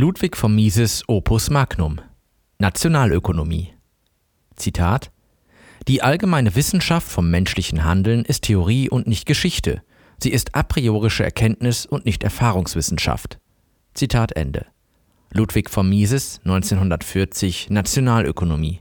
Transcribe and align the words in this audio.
Ludwig 0.00 0.36
von 0.36 0.54
Mises 0.54 1.02
Opus 1.08 1.50
Magnum 1.50 2.00
Nationalökonomie 2.60 3.72
Zitat 4.54 5.10
Die 5.88 6.02
allgemeine 6.02 6.54
Wissenschaft 6.54 7.08
vom 7.08 7.32
menschlichen 7.32 7.82
Handeln 7.82 8.24
ist 8.24 8.44
Theorie 8.44 8.88
und 8.88 9.08
nicht 9.08 9.26
Geschichte. 9.26 9.82
Sie 10.22 10.30
ist 10.30 10.54
a 10.54 10.62
priorische 10.62 11.24
Erkenntnis 11.24 11.84
und 11.84 12.04
nicht 12.04 12.22
Erfahrungswissenschaft. 12.22 13.40
Zitat 13.92 14.36
Ende. 14.36 14.66
Ludwig 15.32 15.68
von 15.68 15.88
Mises 15.88 16.38
1940 16.44 17.68
Nationalökonomie 17.68 18.80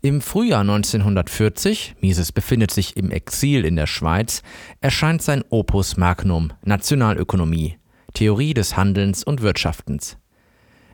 im 0.00 0.20
Frühjahr 0.20 0.60
1940, 0.60 1.96
Mises 2.00 2.30
befindet 2.30 2.70
sich 2.70 2.96
im 2.96 3.10
Exil 3.10 3.64
in 3.64 3.74
der 3.74 3.88
Schweiz, 3.88 4.44
erscheint 4.80 5.22
sein 5.22 5.42
Opus 5.50 5.96
Magnum 5.96 6.52
Nationalökonomie, 6.62 7.78
Theorie 8.14 8.54
des 8.54 8.76
Handelns 8.76 9.24
und 9.24 9.42
Wirtschaftens. 9.42 10.18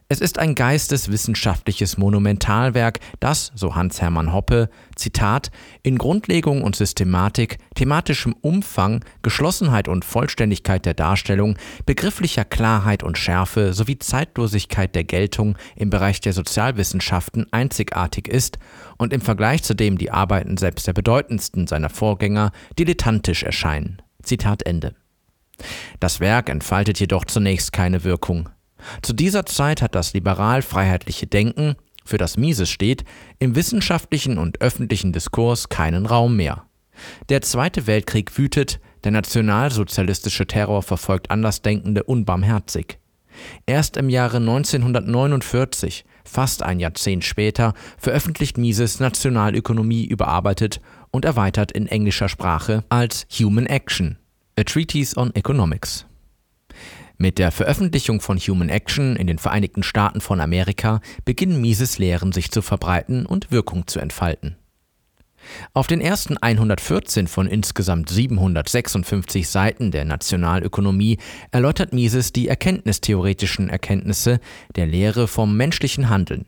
Es 0.06 0.20
ist 0.20 0.38
ein 0.38 0.54
geisteswissenschaftliches 0.54 1.96
Monumentalwerk, 1.96 3.00
das, 3.20 3.52
so 3.54 3.74
Hans-Hermann 3.74 4.34
Hoppe, 4.34 4.68
Zitat, 4.96 5.50
in 5.82 5.96
Grundlegung 5.96 6.62
und 6.62 6.76
Systematik, 6.76 7.56
thematischem 7.74 8.34
Umfang, 8.42 9.02
Geschlossenheit 9.22 9.88
und 9.88 10.04
Vollständigkeit 10.04 10.84
der 10.84 10.92
Darstellung, 10.92 11.56
begrifflicher 11.86 12.44
Klarheit 12.44 13.02
und 13.02 13.16
Schärfe 13.16 13.72
sowie 13.72 13.98
Zeitlosigkeit 13.98 14.94
der 14.94 15.04
Geltung 15.04 15.56
im 15.74 15.88
Bereich 15.88 16.20
der 16.20 16.34
Sozialwissenschaften 16.34 17.50
einzigartig 17.50 18.28
ist 18.28 18.58
und 18.98 19.14
im 19.14 19.22
Vergleich 19.22 19.62
zu 19.62 19.72
dem 19.72 19.96
die 19.96 20.10
Arbeiten 20.10 20.58
selbst 20.58 20.86
der 20.86 20.92
bedeutendsten 20.92 21.66
seiner 21.66 21.88
Vorgänger 21.88 22.52
dilettantisch 22.78 23.42
erscheinen. 23.42 24.02
Zitat 24.22 24.64
Ende. 24.64 24.94
Das 26.00 26.20
Werk 26.20 26.48
entfaltet 26.48 27.00
jedoch 27.00 27.24
zunächst 27.24 27.72
keine 27.72 28.04
Wirkung. 28.04 28.48
Zu 29.02 29.12
dieser 29.12 29.46
Zeit 29.46 29.82
hat 29.82 29.94
das 29.94 30.12
liberal-freiheitliche 30.12 31.26
Denken, 31.26 31.76
für 32.04 32.18
das 32.18 32.36
Mises 32.36 32.70
steht, 32.70 33.04
im 33.38 33.54
wissenschaftlichen 33.54 34.36
und 34.38 34.60
öffentlichen 34.60 35.12
Diskurs 35.12 35.68
keinen 35.68 36.06
Raum 36.06 36.36
mehr. 36.36 36.64
Der 37.28 37.42
Zweite 37.42 37.86
Weltkrieg 37.86 38.36
wütet, 38.38 38.80
der 39.04 39.12
nationalsozialistische 39.12 40.46
Terror 40.46 40.82
verfolgt 40.82 41.30
Andersdenkende 41.30 42.04
unbarmherzig. 42.04 42.98
Erst 43.66 43.96
im 43.96 44.08
Jahre 44.08 44.36
1949, 44.36 46.04
fast 46.24 46.62
ein 46.62 46.78
Jahrzehnt 46.78 47.24
später, 47.24 47.74
veröffentlicht 47.98 48.58
Mises 48.58 49.00
Nationalökonomie 49.00 50.04
überarbeitet 50.04 50.80
und 51.10 51.24
erweitert 51.24 51.72
in 51.72 51.86
englischer 51.86 52.28
Sprache 52.28 52.84
als 52.88 53.26
Human 53.38 53.66
Action, 53.66 54.18
A 54.56 54.62
Treatise 54.62 55.16
on 55.16 55.34
Economics. 55.34 56.06
Mit 57.18 57.38
der 57.38 57.50
Veröffentlichung 57.50 58.20
von 58.20 58.38
Human 58.38 58.68
Action 58.68 59.16
in 59.16 59.26
den 59.26 59.38
Vereinigten 59.38 59.82
Staaten 59.82 60.20
von 60.20 60.40
Amerika 60.40 61.00
beginnen 61.24 61.60
Mises 61.60 61.98
Lehren 61.98 62.30
sich 62.30 62.52
zu 62.52 62.62
verbreiten 62.62 63.26
und 63.26 63.50
Wirkung 63.50 63.88
zu 63.88 63.98
entfalten. 63.98 64.54
Auf 65.72 65.88
den 65.88 66.00
ersten 66.00 66.38
114 66.38 67.26
von 67.26 67.48
insgesamt 67.48 68.10
756 68.10 69.48
Seiten 69.48 69.90
der 69.90 70.04
Nationalökonomie 70.04 71.18
erläutert 71.50 71.92
Mises 71.92 72.32
die 72.32 72.46
erkenntnistheoretischen 72.46 73.68
Erkenntnisse 73.68 74.38
der 74.76 74.86
Lehre 74.86 75.26
vom 75.26 75.56
menschlichen 75.56 76.10
Handeln. 76.10 76.46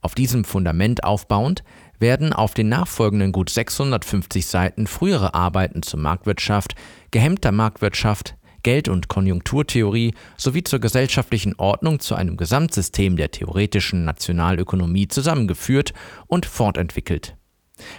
Auf 0.00 0.14
diesem 0.14 0.44
Fundament 0.44 1.04
aufbauend 1.04 1.62
werden 1.98 2.32
auf 2.32 2.54
den 2.54 2.68
nachfolgenden 2.68 3.32
gut 3.32 3.50
650 3.50 4.46
Seiten 4.46 4.86
frühere 4.86 5.34
Arbeiten 5.34 5.82
zur 5.82 6.00
Marktwirtschaft, 6.00 6.74
gehemmter 7.10 7.52
Marktwirtschaft, 7.52 8.36
Geld- 8.62 8.88
und 8.88 9.06
Konjunkturtheorie 9.06 10.14
sowie 10.36 10.64
zur 10.64 10.80
gesellschaftlichen 10.80 11.54
Ordnung 11.56 12.00
zu 12.00 12.16
einem 12.16 12.36
Gesamtsystem 12.36 13.16
der 13.16 13.30
theoretischen 13.30 14.04
Nationalökonomie 14.04 15.06
zusammengeführt 15.06 15.94
und 16.26 16.46
fortentwickelt. 16.46 17.36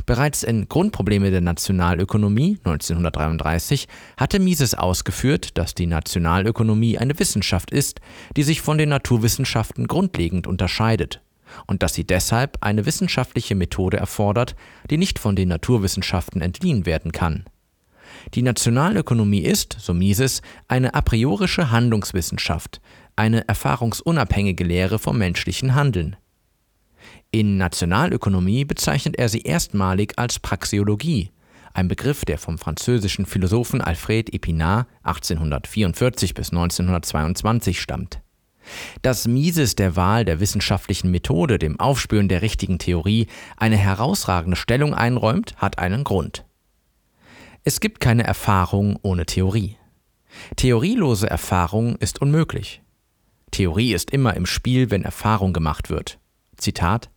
Bereits 0.05 0.43
in 0.43 0.67
Grundprobleme 0.67 1.31
der 1.31 1.41
Nationalökonomie 1.41 2.57
1933 2.63 3.87
hatte 4.17 4.39
Mises 4.39 4.73
ausgeführt, 4.73 5.57
dass 5.57 5.75
die 5.75 5.85
Nationalökonomie 5.85 6.97
eine 6.97 7.17
Wissenschaft 7.17 7.71
ist, 7.71 8.01
die 8.35 8.43
sich 8.43 8.61
von 8.61 8.77
den 8.77 8.89
Naturwissenschaften 8.89 9.87
grundlegend 9.87 10.47
unterscheidet 10.47 11.21
und 11.65 11.83
dass 11.83 11.93
sie 11.93 12.05
deshalb 12.05 12.57
eine 12.61 12.85
wissenschaftliche 12.85 13.55
Methode 13.55 13.97
erfordert, 13.97 14.55
die 14.89 14.97
nicht 14.97 15.19
von 15.19 15.35
den 15.35 15.49
Naturwissenschaften 15.49 16.41
entliehen 16.41 16.85
werden 16.85 17.11
kann. 17.11 17.45
Die 18.33 18.41
Nationalökonomie 18.41 19.41
ist, 19.41 19.75
so 19.79 19.93
Mises, 19.93 20.41
eine 20.67 20.93
a 20.93 21.01
priorische 21.01 21.71
Handlungswissenschaft, 21.71 22.81
eine 23.15 23.47
erfahrungsunabhängige 23.47 24.63
Lehre 24.63 24.99
vom 24.99 25.17
menschlichen 25.17 25.75
Handeln. 25.75 26.15
In 27.31 27.57
Nationalökonomie 27.57 28.65
bezeichnet 28.65 29.17
er 29.17 29.29
sie 29.29 29.41
erstmalig 29.41 30.13
als 30.17 30.39
Praxeologie, 30.39 31.31
ein 31.73 31.87
Begriff, 31.87 32.25
der 32.25 32.39
vom 32.39 32.57
französischen 32.57 33.27
Philosophen 33.27 33.81
Alfred 33.81 34.33
Epinard 34.33 34.87
1844 35.03 36.33
bis 36.33 36.49
1922 36.49 37.79
stammt. 37.79 38.19
Dass 39.01 39.27
Mises 39.27 39.75
der 39.75 39.95
Wahl 39.95 40.25
der 40.25 40.39
wissenschaftlichen 40.39 41.11
Methode, 41.11 41.59
dem 41.59 41.79
Aufspüren 41.79 42.27
der 42.27 42.41
richtigen 42.41 42.79
Theorie, 42.79 43.27
eine 43.55 43.77
herausragende 43.77 44.57
Stellung 44.57 44.93
einräumt, 44.93 45.55
hat 45.57 45.79
einen 45.79 46.03
Grund. 46.03 46.45
Es 47.63 47.79
gibt 47.79 47.99
keine 47.99 48.23
Erfahrung 48.23 48.97
ohne 49.01 49.25
Theorie. 49.25 49.75
Theorielose 50.55 51.29
Erfahrung 51.29 51.97
ist 51.97 52.21
unmöglich. 52.21 52.81
Theorie 53.51 53.93
ist 53.93 54.11
immer 54.11 54.35
im 54.35 54.45
Spiel, 54.45 54.91
wenn 54.91 55.03
Erfahrung 55.03 55.53
gemacht 55.53 55.89
wird. 55.89 56.19
Zitat 56.57 57.09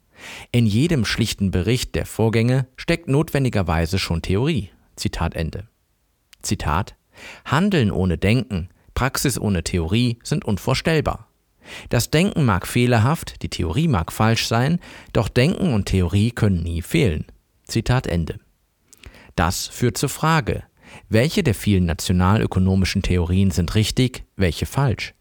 In 0.53 0.67
jedem 0.67 1.05
schlichten 1.05 1.51
Bericht 1.51 1.95
der 1.95 2.07
Vorgänge 2.07 2.67
steckt 2.77 3.09
notwendigerweise 3.09 3.99
schon 3.99 4.23
Theorie. 4.23 4.71
Zitat 4.97 5.35
Ende. 5.35 5.69
Zitat 6.43 6.97
Handeln 7.45 7.91
ohne 7.91 8.19
Denken, 8.19 8.69
Praxis 8.95 9.39
ohne 9.39 9.65
Theorie 9.65 10.19
sind 10.23 10.45
unvorstellbar. 10.45 11.30
Das 11.89 12.11
Denken 12.11 12.45
mag 12.45 12.67
fehlerhaft, 12.67 13.43
die 13.43 13.49
Theorie 13.49 13.89
mag 13.89 14.13
falsch 14.13 14.47
sein, 14.47 14.81
doch 15.13 15.29
Denken 15.29 15.73
und 15.73 15.87
Theorie 15.87 16.31
können 16.31 16.63
nie 16.63 16.83
fehlen. 16.83 17.27
Zitat 17.65 18.07
Ende. 18.07 18.39
Das 19.37 19.69
führt 19.69 19.97
zur 19.97 20.09
Frage, 20.09 20.65
welche 21.09 21.43
der 21.43 21.55
vielen 21.55 21.87
nationalökonomischen 21.87 23.03
Theorien 23.03 23.51
sind 23.51 23.75
richtig, 23.75 24.25
welche 24.37 24.67
falsch? 24.67 25.15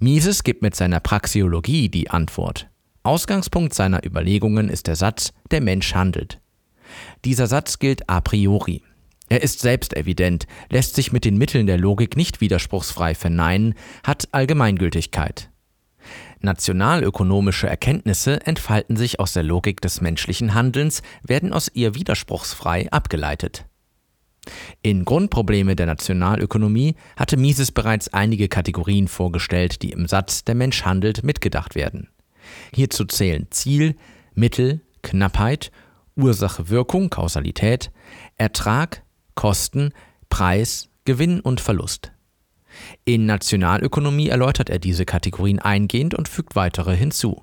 Mises 0.00 0.44
gibt 0.44 0.62
mit 0.62 0.74
seiner 0.74 1.00
Praxeologie 1.00 1.88
die 1.88 2.10
Antwort. 2.10 2.68
Ausgangspunkt 3.02 3.74
seiner 3.74 4.04
Überlegungen 4.04 4.68
ist 4.68 4.86
der 4.86 4.96
Satz, 4.96 5.32
der 5.50 5.60
Mensch 5.60 5.94
handelt. 5.94 6.40
Dieser 7.24 7.46
Satz 7.46 7.78
gilt 7.78 8.08
a 8.08 8.20
priori. 8.20 8.82
Er 9.28 9.42
ist 9.42 9.60
selbstevident, 9.60 10.46
lässt 10.70 10.94
sich 10.94 11.12
mit 11.12 11.24
den 11.24 11.36
Mitteln 11.36 11.66
der 11.66 11.78
Logik 11.78 12.16
nicht 12.16 12.40
widerspruchsfrei 12.40 13.14
verneinen, 13.14 13.74
hat 14.02 14.28
Allgemeingültigkeit. 14.32 15.50
Nationalökonomische 16.40 17.68
Erkenntnisse 17.68 18.46
entfalten 18.46 18.96
sich 18.96 19.20
aus 19.20 19.32
der 19.32 19.42
Logik 19.42 19.80
des 19.80 20.00
menschlichen 20.00 20.54
Handelns, 20.54 21.02
werden 21.22 21.52
aus 21.52 21.70
ihr 21.72 21.94
widerspruchsfrei 21.94 22.90
abgeleitet. 22.92 23.64
In 24.82 25.04
Grundprobleme 25.04 25.76
der 25.76 25.86
Nationalökonomie 25.86 26.94
hatte 27.16 27.36
Mises 27.36 27.72
bereits 27.72 28.12
einige 28.14 28.48
Kategorien 28.48 29.08
vorgestellt, 29.08 29.82
die 29.82 29.90
im 29.90 30.06
Satz 30.06 30.44
Der 30.44 30.54
Mensch 30.54 30.84
handelt 30.84 31.22
mitgedacht 31.22 31.74
werden. 31.74 32.08
Hierzu 32.74 33.04
zählen 33.04 33.46
Ziel, 33.50 33.96
Mittel, 34.34 34.80
Knappheit, 35.02 35.70
Ursache 36.16 36.68
Wirkung, 36.70 37.10
Kausalität, 37.10 37.90
Ertrag, 38.36 39.02
Kosten, 39.34 39.92
Preis, 40.30 40.88
Gewinn 41.04 41.40
und 41.40 41.60
Verlust. 41.60 42.12
In 43.08 43.24
Nationalökonomie 43.24 44.28
erläutert 44.28 44.68
er 44.68 44.78
diese 44.78 45.06
Kategorien 45.06 45.60
eingehend 45.60 46.12
und 46.12 46.28
fügt 46.28 46.56
weitere 46.56 46.94
hinzu. 46.94 47.42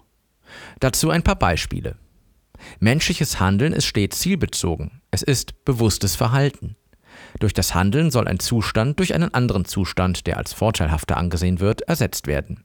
Dazu 0.79 1.09
ein 1.09 1.23
paar 1.23 1.39
Beispiele. 1.39 1.95
Menschliches 2.79 3.39
Handeln 3.39 3.73
ist 3.73 3.85
stets 3.85 4.19
zielbezogen. 4.19 5.01
Es 5.09 5.23
ist 5.23 5.65
bewusstes 5.65 6.15
Verhalten. 6.15 6.75
Durch 7.39 7.51
das 7.51 7.73
Handeln 7.73 8.11
soll 8.11 8.27
ein 8.27 8.37
Zustand 8.37 8.99
durch 8.99 9.15
einen 9.15 9.33
anderen 9.33 9.65
Zustand, 9.65 10.27
der 10.27 10.37
als 10.37 10.53
vorteilhafter 10.53 11.17
angesehen 11.17 11.59
wird, 11.59 11.81
ersetzt 11.81 12.27
werden. 12.27 12.63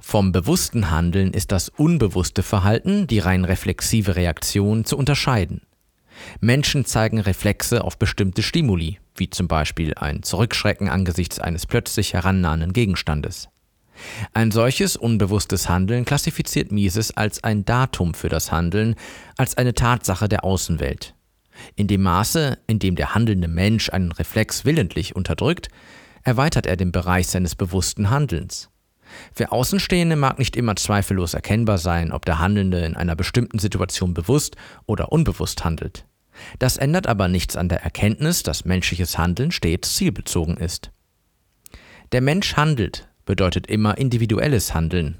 Vom 0.00 0.32
bewussten 0.32 0.90
Handeln 0.90 1.32
ist 1.32 1.52
das 1.52 1.68
unbewusste 1.68 2.42
Verhalten, 2.42 3.06
die 3.06 3.20
rein 3.20 3.44
reflexive 3.44 4.16
Reaktion, 4.16 4.84
zu 4.84 4.98
unterscheiden. 4.98 5.60
Menschen 6.40 6.84
zeigen 6.84 7.20
Reflexe 7.20 7.84
auf 7.84 7.98
bestimmte 7.98 8.42
Stimuli, 8.42 8.98
wie 9.16 9.30
zum 9.30 9.48
Beispiel 9.48 9.94
ein 9.94 10.22
Zurückschrecken 10.22 10.88
angesichts 10.88 11.38
eines 11.38 11.66
plötzlich 11.66 12.14
herannahenden 12.14 12.72
Gegenstandes. 12.72 13.48
Ein 14.32 14.50
solches 14.50 14.96
unbewusstes 14.96 15.68
Handeln 15.68 16.04
klassifiziert 16.04 16.70
Mises 16.72 17.16
als 17.16 17.42
ein 17.42 17.64
Datum 17.64 18.14
für 18.14 18.28
das 18.28 18.52
Handeln, 18.52 18.94
als 19.36 19.56
eine 19.56 19.74
Tatsache 19.74 20.28
der 20.28 20.44
Außenwelt. 20.44 21.14
In 21.74 21.88
dem 21.88 22.02
Maße, 22.02 22.58
in 22.66 22.78
dem 22.78 22.94
der 22.94 23.14
handelnde 23.14 23.48
Mensch 23.48 23.90
einen 23.90 24.12
Reflex 24.12 24.64
willentlich 24.64 25.16
unterdrückt, 25.16 25.68
erweitert 26.22 26.66
er 26.66 26.76
den 26.76 26.92
Bereich 26.92 27.26
seines 27.26 27.56
bewussten 27.56 28.10
Handelns. 28.10 28.70
Für 29.32 29.52
Außenstehende 29.52 30.16
mag 30.16 30.38
nicht 30.38 30.56
immer 30.56 30.76
zweifellos 30.76 31.34
erkennbar 31.34 31.78
sein, 31.78 32.12
ob 32.12 32.24
der 32.24 32.38
Handelnde 32.38 32.80
in 32.80 32.96
einer 32.96 33.16
bestimmten 33.16 33.58
Situation 33.58 34.14
bewusst 34.14 34.56
oder 34.86 35.12
unbewusst 35.12 35.64
handelt. 35.64 36.04
Das 36.58 36.76
ändert 36.76 37.06
aber 37.06 37.28
nichts 37.28 37.56
an 37.56 37.68
der 37.68 37.82
Erkenntnis, 37.82 38.42
dass 38.42 38.64
menschliches 38.64 39.18
Handeln 39.18 39.50
stets 39.50 39.96
zielbezogen 39.96 40.56
ist. 40.56 40.90
Der 42.12 42.20
Mensch 42.20 42.56
handelt 42.56 43.08
bedeutet 43.26 43.66
immer 43.66 43.98
individuelles 43.98 44.72
Handeln. 44.72 45.18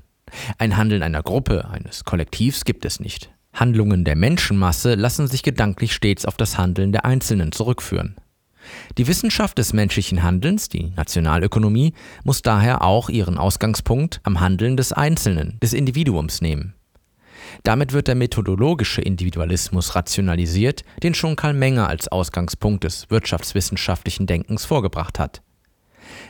Ein 0.56 0.76
Handeln 0.76 1.02
einer 1.02 1.22
Gruppe, 1.22 1.68
eines 1.68 2.04
Kollektivs 2.04 2.64
gibt 2.64 2.86
es 2.86 3.00
nicht. 3.00 3.30
Handlungen 3.52 4.04
der 4.04 4.16
Menschenmasse 4.16 4.94
lassen 4.94 5.26
sich 5.26 5.42
gedanklich 5.42 5.92
stets 5.92 6.24
auf 6.24 6.36
das 6.36 6.56
Handeln 6.56 6.92
der 6.92 7.04
Einzelnen 7.04 7.52
zurückführen. 7.52 8.16
Die 8.96 9.06
Wissenschaft 9.06 9.58
des 9.58 9.72
menschlichen 9.72 10.22
Handelns, 10.22 10.68
die 10.68 10.90
Nationalökonomie, 10.96 11.94
muss 12.24 12.42
daher 12.42 12.82
auch 12.82 13.08
ihren 13.08 13.38
Ausgangspunkt 13.38 14.20
am 14.22 14.40
Handeln 14.40 14.76
des 14.76 14.92
Einzelnen, 14.92 15.58
des 15.60 15.72
Individuums 15.72 16.40
nehmen. 16.40 16.74
Damit 17.62 17.92
wird 17.92 18.08
der 18.08 18.14
methodologische 18.14 19.00
Individualismus 19.00 19.94
rationalisiert, 19.94 20.84
den 21.02 21.14
schon 21.14 21.36
Karl 21.36 21.54
Menger 21.54 21.88
als 21.88 22.08
Ausgangspunkt 22.08 22.84
des 22.84 23.10
wirtschaftswissenschaftlichen 23.10 24.26
Denkens 24.26 24.64
vorgebracht 24.64 25.18
hat. 25.18 25.42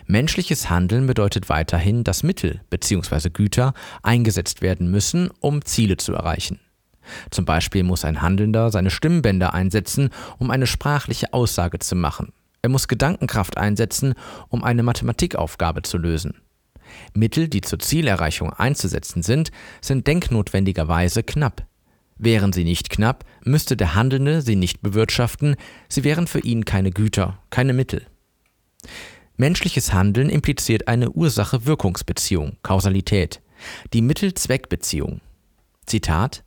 Menschliches 0.06 0.70
Handeln 0.70 1.06
bedeutet 1.06 1.49
weiterhin, 1.49 2.05
dass 2.05 2.23
Mittel 2.23 2.61
bzw. 2.70 3.31
Güter 3.31 3.75
eingesetzt 4.02 4.62
werden 4.62 4.90
müssen, 4.90 5.31
um 5.40 5.64
Ziele 5.64 5.96
zu 5.96 6.12
erreichen. 6.14 6.61
Zum 7.31 7.44
Beispiel 7.44 7.82
muss 7.82 8.05
ein 8.05 8.22
Handelnder 8.22 8.70
seine 8.70 8.90
Stimmbänder 8.90 9.55
einsetzen, 9.55 10.10
um 10.38 10.50
eine 10.50 10.66
sprachliche 10.66 11.32
Aussage 11.32 11.78
zu 11.78 11.96
machen. 11.96 12.32
Er 12.62 12.70
muss 12.70 12.88
Gedankenkraft 12.88 13.56
einsetzen, 13.56 14.14
um 14.49 14.64
eine 14.64 14.82
Mathematikaufgabe 14.82 15.82
zu 15.82 15.99
lösen. 15.99 16.34
Mittel, 17.14 17.49
die 17.49 17.60
zur 17.60 17.78
Zielerreichung 17.78 18.52
einzusetzen 18.52 19.22
sind, 19.22 19.50
sind 19.81 20.06
denknotwendigerweise 20.06 21.22
knapp. 21.22 21.66
Wären 22.16 22.52
sie 22.52 22.64
nicht 22.64 22.90
knapp, 22.90 23.25
müsste 23.44 23.76
der 23.76 23.94
Handelnde 23.94 24.43
sie 24.43 24.56
nicht 24.56 24.82
bewirtschaften, 24.82 25.56
sie 25.88 26.02
wären 26.02 26.26
für 26.26 26.40
ihn 26.40 26.64
keine 26.64 26.90
Güter, 26.90 27.38
keine 27.50 27.72
Mittel. 27.72 28.06
Menschliches 29.37 29.93
Handeln 29.93 30.31
impliziert 30.31 30.88
eine 30.88 31.11
Ursache-Wirkungsbeziehung, 31.11 32.56
Kausalität, 32.62 33.40
die 33.93 34.02
Mittel-Zweck-Beziehung. 34.02 35.20
Zitat 35.87 36.43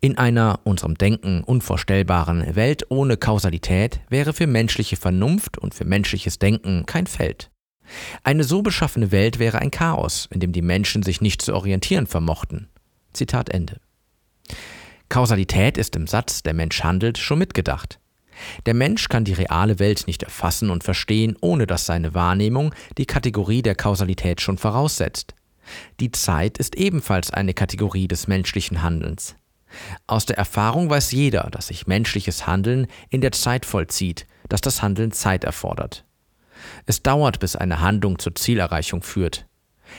in 0.00 0.18
einer 0.18 0.60
unserem 0.64 0.96
Denken 0.96 1.42
unvorstellbaren 1.42 2.54
Welt 2.54 2.90
ohne 2.90 3.16
Kausalität 3.16 4.00
wäre 4.08 4.32
für 4.32 4.46
menschliche 4.46 4.96
Vernunft 4.96 5.58
und 5.58 5.74
für 5.74 5.84
menschliches 5.84 6.38
Denken 6.38 6.86
kein 6.86 7.06
Feld. 7.06 7.50
Eine 8.22 8.44
so 8.44 8.62
beschaffene 8.62 9.12
Welt 9.12 9.38
wäre 9.38 9.58
ein 9.58 9.70
Chaos, 9.70 10.28
in 10.32 10.40
dem 10.40 10.52
die 10.52 10.62
Menschen 10.62 11.02
sich 11.02 11.20
nicht 11.20 11.42
zu 11.42 11.54
orientieren 11.54 12.06
vermochten. 12.06 12.68
Zitat 13.12 13.50
Ende. 13.50 13.78
Kausalität 15.08 15.78
ist 15.78 15.94
im 15.96 16.06
Satz 16.06 16.42
Der 16.42 16.54
Mensch 16.54 16.82
handelt 16.82 17.18
schon 17.18 17.38
mitgedacht. 17.38 18.00
Der 18.66 18.74
Mensch 18.74 19.08
kann 19.08 19.24
die 19.24 19.32
reale 19.32 19.78
Welt 19.78 20.04
nicht 20.06 20.22
erfassen 20.24 20.70
und 20.70 20.82
verstehen, 20.82 21.36
ohne 21.40 21.66
dass 21.66 21.86
seine 21.86 22.14
Wahrnehmung 22.14 22.74
die 22.98 23.06
Kategorie 23.06 23.62
der 23.62 23.76
Kausalität 23.76 24.40
schon 24.40 24.58
voraussetzt. 24.58 25.34
Die 26.00 26.10
Zeit 26.10 26.58
ist 26.58 26.74
ebenfalls 26.74 27.30
eine 27.30 27.54
Kategorie 27.54 28.08
des 28.08 28.26
menschlichen 28.26 28.82
Handelns. 28.82 29.36
Aus 30.06 30.26
der 30.26 30.38
Erfahrung 30.38 30.90
weiß 30.90 31.12
jeder, 31.12 31.48
dass 31.50 31.68
sich 31.68 31.86
menschliches 31.86 32.46
Handeln 32.46 32.86
in 33.10 33.20
der 33.20 33.32
Zeit 33.32 33.66
vollzieht, 33.66 34.26
dass 34.48 34.60
das 34.60 34.82
Handeln 34.82 35.12
Zeit 35.12 35.44
erfordert. 35.44 36.04
Es 36.86 37.02
dauert, 37.02 37.40
bis 37.40 37.56
eine 37.56 37.80
Handlung 37.80 38.18
zur 38.18 38.34
Zielerreichung 38.34 39.02
führt. 39.02 39.46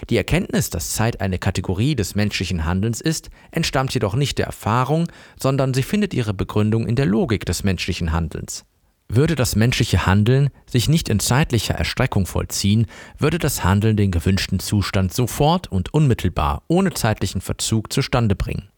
Die 0.09 0.17
Erkenntnis, 0.17 0.69
dass 0.69 0.93
Zeit 0.93 1.21
eine 1.21 1.39
Kategorie 1.39 1.95
des 1.95 2.15
menschlichen 2.15 2.65
Handelns 2.65 3.01
ist, 3.01 3.29
entstammt 3.51 3.93
jedoch 3.93 4.15
nicht 4.15 4.37
der 4.37 4.47
Erfahrung, 4.47 5.07
sondern 5.39 5.73
sie 5.73 5.83
findet 5.83 6.13
ihre 6.13 6.33
Begründung 6.33 6.87
in 6.87 6.95
der 6.95 7.05
Logik 7.05 7.45
des 7.45 7.63
menschlichen 7.63 8.11
Handelns. 8.11 8.65
Würde 9.07 9.35
das 9.35 9.55
menschliche 9.55 10.07
Handeln 10.07 10.49
sich 10.65 10.89
nicht 10.89 11.09
in 11.09 11.19
zeitlicher 11.19 11.75
Erstreckung 11.75 12.25
vollziehen, 12.25 12.87
würde 13.19 13.37
das 13.37 13.63
Handeln 13.63 13.97
den 13.97 14.11
gewünschten 14.11 14.59
Zustand 14.59 15.13
sofort 15.13 15.71
und 15.71 15.93
unmittelbar, 15.93 16.63
ohne 16.67 16.91
zeitlichen 16.93 17.41
Verzug 17.41 17.93
zustande 17.93 18.35
bringen. 18.35 18.69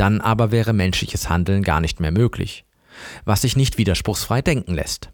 Dann 0.00 0.22
aber 0.22 0.50
wäre 0.50 0.72
menschliches 0.72 1.28
Handeln 1.28 1.62
gar 1.62 1.82
nicht 1.82 2.00
mehr 2.00 2.10
möglich, 2.10 2.64
was 3.26 3.42
sich 3.42 3.54
nicht 3.54 3.76
widerspruchsfrei 3.76 4.40
denken 4.40 4.72
lässt. 4.72 5.10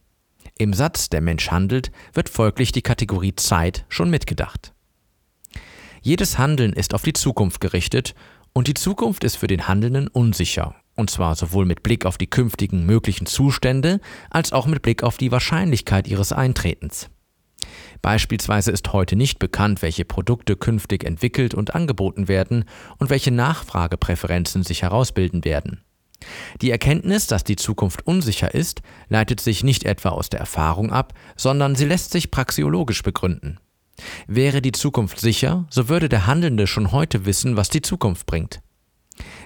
Im 0.58 0.72
Satz 0.72 1.08
Der 1.08 1.20
Mensch 1.20 1.50
handelt 1.50 1.90
wird 2.12 2.28
folglich 2.28 2.70
die 2.70 2.82
Kategorie 2.82 3.34
Zeit 3.34 3.84
schon 3.88 4.10
mitgedacht. 4.10 4.74
Jedes 6.02 6.38
Handeln 6.38 6.72
ist 6.72 6.94
auf 6.94 7.02
die 7.02 7.14
Zukunft 7.14 7.60
gerichtet 7.60 8.14
und 8.52 8.68
die 8.68 8.74
Zukunft 8.74 9.24
ist 9.24 9.34
für 9.34 9.48
den 9.48 9.66
Handelnden 9.66 10.06
unsicher, 10.06 10.76
und 10.94 11.10
zwar 11.10 11.34
sowohl 11.34 11.64
mit 11.64 11.82
Blick 11.82 12.06
auf 12.06 12.16
die 12.16 12.30
künftigen 12.30 12.86
möglichen 12.86 13.26
Zustände 13.26 13.98
als 14.30 14.52
auch 14.52 14.68
mit 14.68 14.82
Blick 14.82 15.02
auf 15.02 15.16
die 15.16 15.32
Wahrscheinlichkeit 15.32 16.06
ihres 16.06 16.30
Eintretens. 16.30 17.10
Beispielsweise 18.02 18.70
ist 18.70 18.92
heute 18.92 19.16
nicht 19.16 19.38
bekannt, 19.38 19.82
welche 19.82 20.04
Produkte 20.04 20.56
künftig 20.56 21.04
entwickelt 21.04 21.54
und 21.54 21.74
angeboten 21.74 22.28
werden 22.28 22.64
und 22.98 23.10
welche 23.10 23.30
Nachfragepräferenzen 23.30 24.62
sich 24.62 24.82
herausbilden 24.82 25.44
werden. 25.44 25.82
Die 26.62 26.70
Erkenntnis, 26.70 27.26
dass 27.26 27.44
die 27.44 27.56
Zukunft 27.56 28.06
unsicher 28.06 28.54
ist, 28.54 28.82
leitet 29.08 29.40
sich 29.40 29.62
nicht 29.62 29.84
etwa 29.84 30.10
aus 30.10 30.30
der 30.30 30.40
Erfahrung 30.40 30.90
ab, 30.90 31.12
sondern 31.36 31.74
sie 31.74 31.84
lässt 31.84 32.10
sich 32.10 32.30
praxiologisch 32.30 33.02
begründen. 33.02 33.58
Wäre 34.26 34.62
die 34.62 34.72
Zukunft 34.72 35.20
sicher, 35.20 35.66
so 35.70 35.88
würde 35.88 36.08
der 36.08 36.26
Handelnde 36.26 36.66
schon 36.66 36.92
heute 36.92 37.24
wissen, 37.24 37.56
was 37.56 37.68
die 37.68 37.82
Zukunft 37.82 38.26
bringt. 38.26 38.60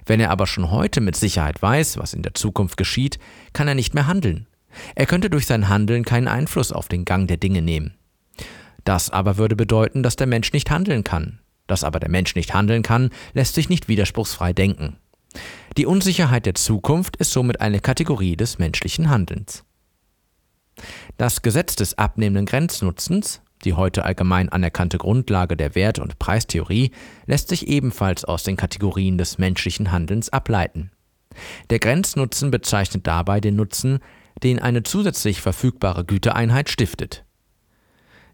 Wenn 0.07 0.21
er 0.21 0.31
aber 0.31 0.47
schon 0.47 0.71
heute 0.71 1.01
mit 1.01 1.17
Sicherheit 1.17 1.63
weiß, 1.63 1.99
was 1.99 2.15
in 2.15 2.23
der 2.23 2.35
Zukunft 2.35 2.77
geschieht, 2.77 3.19
kann 3.53 3.69
er 3.69 3.75
nicht 3.75 3.95
mehr 3.95 4.07
handeln. 4.07 4.47
Er 4.95 5.07
könnte 5.07 5.31
durch 5.31 5.47
sein 5.47 5.69
Handeln 5.69 6.05
keinen 6.05 6.29
Einfluss 6.29 6.73
auf 6.73 6.89
den 6.89 7.05
Gang 7.05 7.29
der 7.29 7.37
Dinge 7.37 7.63
nehmen. 7.63 7.95
Das 8.85 9.11
aber 9.11 9.37
würde 9.37 9.57
bedeuten, 9.57 10.03
dass 10.03 10.17
der 10.17 10.27
Mensch 10.27 10.53
nicht 10.53 10.71
handeln 10.71 11.05
kann. 11.05 11.41
Dass 11.67 11.85
aber 11.85 12.01
der 12.01 12.11
Mensch 12.11 12.35
nicht 12.35 12.55
handeln 12.55 12.83
kann, 12.83 13.11
lässt 13.33 13.55
sich 13.55 13.69
nicht 13.69 13.89
widerspruchsfrei 13.89 14.53
denken. 14.53 14.97
Die 15.77 15.87
Unsicherheit 15.87 16.47
der 16.47 16.55
Zukunft 16.55 17.17
ist 17.17 17.33
somit 17.33 17.61
eine 17.61 17.81
Kategorie 17.81 18.37
des 18.37 18.59
menschlichen 18.59 19.09
Handelns. 19.09 19.65
Das 21.17 21.43
Gesetz 21.43 21.77
des 21.77 21.99
abnehmenden 21.99 22.47
Grenznutzens, 22.47 23.43
die 23.65 23.75
heute 23.75 24.05
allgemein 24.05 24.49
anerkannte 24.49 24.99
Grundlage 24.99 25.57
der 25.57 25.75
Wert- 25.75 25.99
und 25.99 26.19
Preistheorie, 26.19 26.91
lässt 27.27 27.49
sich 27.49 27.69
ebenfalls 27.69 28.25
aus 28.25 28.43
den 28.43 28.57
Kategorien 28.57 29.19
des 29.19 29.39
menschlichen 29.39 29.93
Handelns 29.93 30.31
ableiten. 30.31 30.91
Der 31.69 31.79
Grenznutzen 31.79 32.51
bezeichnet 32.51 33.07
dabei 33.07 33.41
den 33.41 33.57
Nutzen, 33.57 34.01
den 34.43 34.59
eine 34.59 34.83
zusätzlich 34.83 35.41
verfügbare 35.41 36.05
Gütereinheit 36.05 36.71
stiftet. 36.71 37.25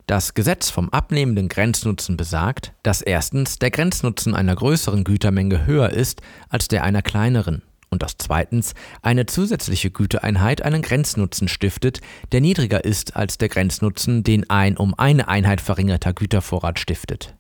Das 0.07 0.35
Gesetz 0.35 0.71
vom 0.71 0.89
abnehmenden 0.91 1.49
Grenznutzen 1.49 2.17
besagt, 2.17 2.73
dass 2.85 3.03
erstens 3.03 3.59
der 3.59 3.73
Grenznutzen 3.73 4.37
einer 4.37 4.55
größeren 4.55 5.03
Gütermenge 5.03 5.67
höher 5.67 5.91
ist 5.91 6.23
als 6.49 6.69
der 6.69 6.85
einer 6.85 7.03
kleineren 7.03 7.63
und 7.91 8.05
dass 8.05 8.17
zweitens 8.17 8.75
eine 9.03 9.27
zusätzliche 9.27 9.91
Gütereinheit 9.91 10.63
einen 10.63 10.83
Grenznutzen 10.83 11.49
stiftet, 11.49 12.01
der 12.31 12.41
niedriger 12.41 12.85
ist 12.85 13.17
als 13.17 13.37
der 13.39 13.49
Grenznutzen, 13.49 14.23
den 14.23 14.49
ein 14.49 14.77
um 14.77 14.95
eine 14.97 15.27
Einheit 15.27 15.61
verringerter 15.61 16.13
Gütervorrat 16.13 16.79
stiftet. 16.79 17.35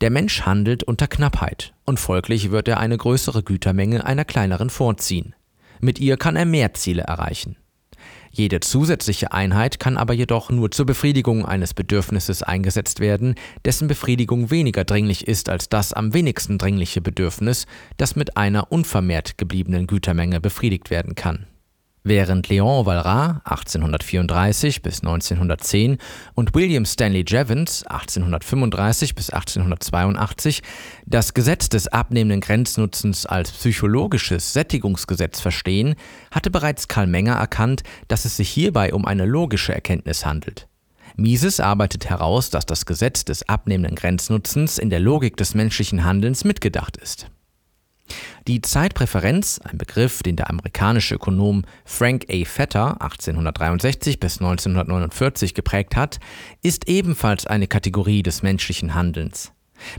Der 0.00 0.10
Mensch 0.10 0.42
handelt 0.42 0.82
unter 0.82 1.06
Knappheit 1.06 1.74
und 1.84 2.00
folglich 2.00 2.50
wird 2.50 2.66
er 2.66 2.80
eine 2.80 2.96
größere 2.96 3.44
Gütermenge 3.44 4.04
einer 4.04 4.24
kleineren 4.24 4.68
vorziehen. 4.68 5.36
Mit 5.80 6.00
ihr 6.00 6.16
kann 6.16 6.34
er 6.34 6.44
mehr 6.44 6.74
Ziele 6.74 7.02
erreichen. 7.02 7.56
Jede 8.34 8.60
zusätzliche 8.60 9.32
Einheit 9.32 9.78
kann 9.78 9.98
aber 9.98 10.14
jedoch 10.14 10.48
nur 10.50 10.70
zur 10.70 10.86
Befriedigung 10.86 11.44
eines 11.44 11.74
Bedürfnisses 11.74 12.42
eingesetzt 12.42 12.98
werden, 12.98 13.34
dessen 13.66 13.88
Befriedigung 13.88 14.50
weniger 14.50 14.84
dringlich 14.84 15.28
ist 15.28 15.50
als 15.50 15.68
das 15.68 15.92
am 15.92 16.14
wenigsten 16.14 16.56
dringliche 16.56 17.02
Bedürfnis, 17.02 17.66
das 17.98 18.16
mit 18.16 18.38
einer 18.38 18.72
unvermehrt 18.72 19.36
gebliebenen 19.36 19.86
Gütermenge 19.86 20.40
befriedigt 20.40 20.90
werden 20.90 21.14
kann 21.14 21.46
Während 22.04 22.48
Léon 22.48 22.84
Walras 22.84 23.36
1834 23.44 24.82
bis 24.82 25.02
1910 25.02 25.98
und 26.34 26.52
William 26.52 26.84
Stanley 26.84 27.24
Jevons 27.24 27.84
1835 27.84 29.14
bis 29.14 29.30
1882 29.30 30.62
das 31.06 31.32
Gesetz 31.32 31.68
des 31.68 31.86
abnehmenden 31.86 32.40
Grenznutzens 32.40 33.24
als 33.24 33.52
psychologisches 33.52 34.52
Sättigungsgesetz 34.52 35.38
verstehen, 35.38 35.94
hatte 36.32 36.50
bereits 36.50 36.88
Karl 36.88 37.06
Menger 37.06 37.34
erkannt, 37.34 37.84
dass 38.08 38.24
es 38.24 38.36
sich 38.36 38.48
hierbei 38.50 38.92
um 38.94 39.06
eine 39.06 39.24
logische 39.24 39.72
Erkenntnis 39.72 40.26
handelt. 40.26 40.66
Mises 41.14 41.60
arbeitet 41.60 42.10
heraus, 42.10 42.50
dass 42.50 42.66
das 42.66 42.84
Gesetz 42.84 43.24
des 43.24 43.48
abnehmenden 43.48 43.94
Grenznutzens 43.94 44.78
in 44.78 44.90
der 44.90 44.98
Logik 44.98 45.36
des 45.36 45.54
menschlichen 45.54 46.04
Handelns 46.04 46.42
mitgedacht 46.42 46.96
ist. 46.96 47.28
Die 48.48 48.60
Zeitpräferenz, 48.60 49.60
ein 49.62 49.78
Begriff, 49.78 50.22
den 50.22 50.36
der 50.36 50.50
amerikanische 50.50 51.14
Ökonom 51.14 51.64
Frank 51.84 52.26
A. 52.28 52.44
Fetter 52.44 53.00
1863 53.00 54.18
bis 54.18 54.40
1949 54.40 55.54
geprägt 55.54 55.94
hat, 55.94 56.18
ist 56.62 56.88
ebenfalls 56.88 57.46
eine 57.46 57.68
Kategorie 57.68 58.22
des 58.22 58.42
menschlichen 58.42 58.94
Handelns. 58.94 59.52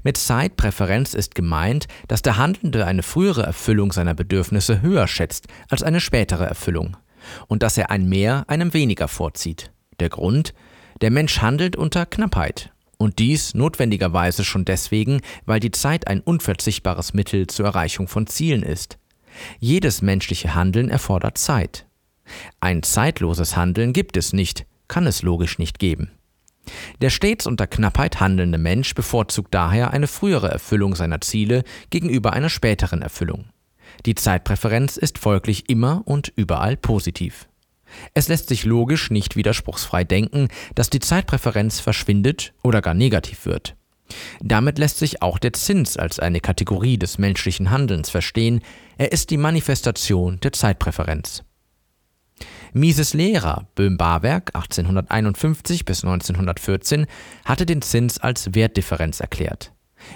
Mit 0.03 0.17
Zeitpräferenz 0.17 1.13
ist 1.13 1.35
gemeint, 1.35 1.87
dass 2.07 2.21
der 2.21 2.37
Handelnde 2.37 2.85
eine 2.85 3.03
frühere 3.03 3.43
Erfüllung 3.43 3.91
seiner 3.91 4.13
Bedürfnisse 4.13 4.81
höher 4.81 5.07
schätzt 5.07 5.47
als 5.69 5.83
eine 5.83 5.99
spätere 5.99 6.45
Erfüllung 6.45 6.97
und 7.47 7.63
dass 7.63 7.77
er 7.77 7.91
ein 7.91 8.07
Mehr 8.07 8.43
einem 8.47 8.73
weniger 8.73 9.07
vorzieht. 9.07 9.71
Der 9.99 10.09
Grund? 10.09 10.53
Der 11.01 11.11
Mensch 11.11 11.41
handelt 11.41 11.75
unter 11.75 12.05
Knappheit. 12.05 12.72
Und 12.97 13.19
dies 13.19 13.53
notwendigerweise 13.53 14.43
schon 14.43 14.65
deswegen, 14.65 15.21
weil 15.45 15.59
die 15.59 15.71
Zeit 15.71 16.07
ein 16.07 16.21
unverzichtbares 16.21 17.13
Mittel 17.13 17.47
zur 17.47 17.65
Erreichung 17.65 18.07
von 18.07 18.27
Zielen 18.27 18.63
ist. 18.63 18.97
Jedes 19.59 20.01
menschliche 20.01 20.55
Handeln 20.55 20.89
erfordert 20.89 21.37
Zeit. 21.37 21.87
Ein 22.59 22.83
zeitloses 22.83 23.57
Handeln 23.57 23.93
gibt 23.93 24.15
es 24.15 24.33
nicht, 24.33 24.65
kann 24.87 25.07
es 25.07 25.21
logisch 25.21 25.59
nicht 25.59 25.79
geben. 25.79 26.11
Der 27.01 27.09
stets 27.09 27.45
unter 27.45 27.67
Knappheit 27.67 28.19
handelnde 28.21 28.57
Mensch 28.57 28.95
bevorzugt 28.95 29.53
daher 29.53 29.91
eine 29.91 30.07
frühere 30.07 30.49
Erfüllung 30.49 30.95
seiner 30.95 31.19
Ziele 31.19 31.63
gegenüber 31.89 32.33
einer 32.33 32.49
späteren 32.49 33.01
Erfüllung. 33.01 33.45
Die 34.05 34.15
Zeitpräferenz 34.15 34.97
ist 34.97 35.17
folglich 35.17 35.69
immer 35.69 36.03
und 36.05 36.31
überall 36.35 36.77
positiv. 36.77 37.47
Es 38.13 38.27
lässt 38.27 38.49
sich 38.49 38.65
logisch 38.65 39.11
nicht 39.11 39.35
widerspruchsfrei 39.35 40.03
denken, 40.03 40.47
dass 40.75 40.89
die 40.89 40.99
Zeitpräferenz 40.99 41.79
verschwindet 41.79 42.53
oder 42.63 42.81
gar 42.81 42.93
negativ 42.93 43.45
wird. 43.45 43.75
Damit 44.41 44.77
lässt 44.77 44.99
sich 44.99 45.21
auch 45.21 45.39
der 45.39 45.53
Zins 45.53 45.97
als 45.97 46.19
eine 46.19 46.39
Kategorie 46.39 46.97
des 46.97 47.17
menschlichen 47.17 47.71
Handelns 47.71 48.09
verstehen, 48.09 48.61
er 48.97 49.11
ist 49.11 49.29
die 49.29 49.37
Manifestation 49.37 50.39
der 50.41 50.53
Zeitpräferenz. 50.53 51.43
Mises 52.73 53.13
Lehrer 53.13 53.67
Böhm-Barwerk 53.75 54.55
1851 54.55 55.85
bis 55.85 56.03
1914 56.03 57.05
hatte 57.45 57.65
den 57.65 57.81
Zins 57.81 58.19
als 58.19 58.55
Wertdifferenz 58.55 59.19
erklärt. 59.19 59.73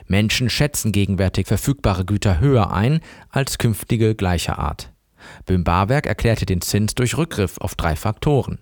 Menschen 0.08 0.50
schätzen 0.50 0.92
gegenwärtig 0.92 1.48
verfügbare 1.48 2.04
Güter 2.04 2.40
höher 2.40 2.74
ein 2.74 3.00
als 3.30 3.58
künftige 3.58 4.16
gleicher 4.16 4.60
Art. 4.60 4.92
Böhm-Barwerk 5.46 6.06
erklärte 6.06 6.46
den 6.46 6.62
Zins 6.62 6.96
durch 6.96 7.18
Rückgriff 7.18 7.58
auf 7.60 7.76
drei 7.76 7.96
Faktoren. 7.96 8.60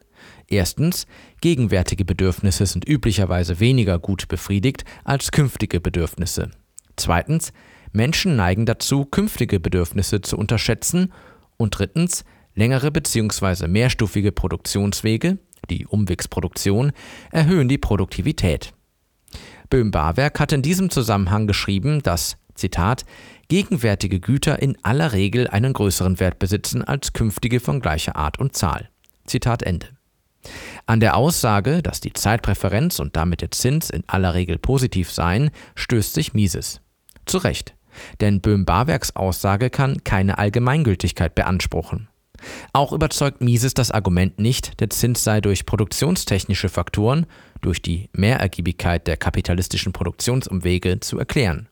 Erstens, 0.47 1.07
gegenwärtige 1.41 2.05
Bedürfnisse 2.05 2.65
sind 2.65 2.87
üblicherweise 2.87 3.59
weniger 3.59 3.99
gut 3.99 4.27
befriedigt 4.27 4.85
als 5.03 5.31
künftige 5.31 5.79
Bedürfnisse. 5.79 6.51
Zweitens, 6.95 7.51
Menschen 7.91 8.35
neigen 8.35 8.65
dazu, 8.65 9.05
künftige 9.05 9.59
Bedürfnisse 9.59 10.21
zu 10.21 10.37
unterschätzen. 10.37 11.13
Und 11.57 11.77
drittens, 11.77 12.25
Längere 12.55 12.89
bzw. 12.89 13.67
mehrstufige 13.67 14.31
Produktionswege, 14.31 15.37
die 15.69 15.85
Umwegsproduktion, 15.85 16.93
erhöhen 17.31 17.67
die 17.67 17.77
Produktivität. 17.77 18.73
Böhm-Barwerk 19.69 20.39
hat 20.39 20.53
in 20.53 20.61
diesem 20.61 20.89
Zusammenhang 20.89 21.47
geschrieben, 21.47 22.01
dass, 22.01 22.37
Zitat, 22.55 23.05
gegenwärtige 23.47 24.19
Güter 24.19 24.61
in 24.61 24.77
aller 24.83 25.13
Regel 25.13 25.47
einen 25.47 25.73
größeren 25.73 26.19
Wert 26.19 26.39
besitzen 26.39 26.83
als 26.83 27.13
künftige 27.13 27.59
von 27.59 27.79
gleicher 27.81 28.15
Art 28.15 28.39
und 28.39 28.55
Zahl. 28.55 28.89
Zitat 29.25 29.63
Ende. 29.63 29.87
An 30.85 30.99
der 30.99 31.17
Aussage, 31.17 31.81
dass 31.81 31.99
die 31.99 32.13
Zeitpräferenz 32.13 32.99
und 32.99 33.15
damit 33.15 33.41
der 33.41 33.51
Zins 33.51 33.89
in 33.89 34.03
aller 34.07 34.33
Regel 34.33 34.57
positiv 34.57 35.11
seien, 35.11 35.49
stößt 35.75 36.13
sich 36.13 36.33
Mises. 36.33 36.81
Zu 37.25 37.39
Recht, 37.39 37.75
denn 38.21 38.41
Böhm-Barwerks 38.41 39.15
Aussage 39.15 39.69
kann 39.69 40.03
keine 40.03 40.37
Allgemeingültigkeit 40.37 41.33
beanspruchen. 41.33 42.07
Auch 42.73 42.91
überzeugt 42.91 43.41
Mises 43.41 43.73
das 43.73 43.91
Argument 43.91 44.39
nicht, 44.39 44.79
der 44.79 44.89
Zins 44.89 45.23
sei 45.23 45.41
durch 45.41 45.65
produktionstechnische 45.65 46.69
Faktoren, 46.69 47.25
durch 47.61 47.81
die 47.81 48.09
Mehrergiebigkeit 48.13 49.07
der 49.07 49.17
kapitalistischen 49.17 49.93
Produktionsumwege 49.93 50.99
zu 50.99 51.17
erklären. 51.17 51.67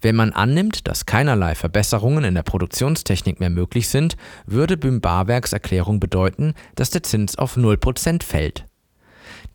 Wenn 0.00 0.16
man 0.16 0.32
annimmt, 0.32 0.86
dass 0.88 1.06
keinerlei 1.06 1.54
Verbesserungen 1.54 2.24
in 2.24 2.34
der 2.34 2.42
Produktionstechnik 2.42 3.40
mehr 3.40 3.50
möglich 3.50 3.88
sind, 3.88 4.16
würde 4.46 4.76
Böhm-Barwerks 4.76 5.52
Erklärung 5.52 6.00
bedeuten, 6.00 6.54
dass 6.74 6.90
der 6.90 7.02
Zins 7.02 7.36
auf 7.36 7.56
0% 7.56 8.22
fällt. 8.22 8.66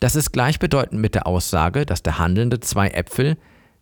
Das 0.00 0.16
ist 0.16 0.32
gleichbedeutend 0.32 1.00
mit 1.00 1.14
der 1.14 1.26
Aussage, 1.26 1.86
dass 1.86 2.02
der 2.02 2.18
Handelnde 2.18 2.60
zwei 2.60 2.88
Äpfel, 2.88 3.36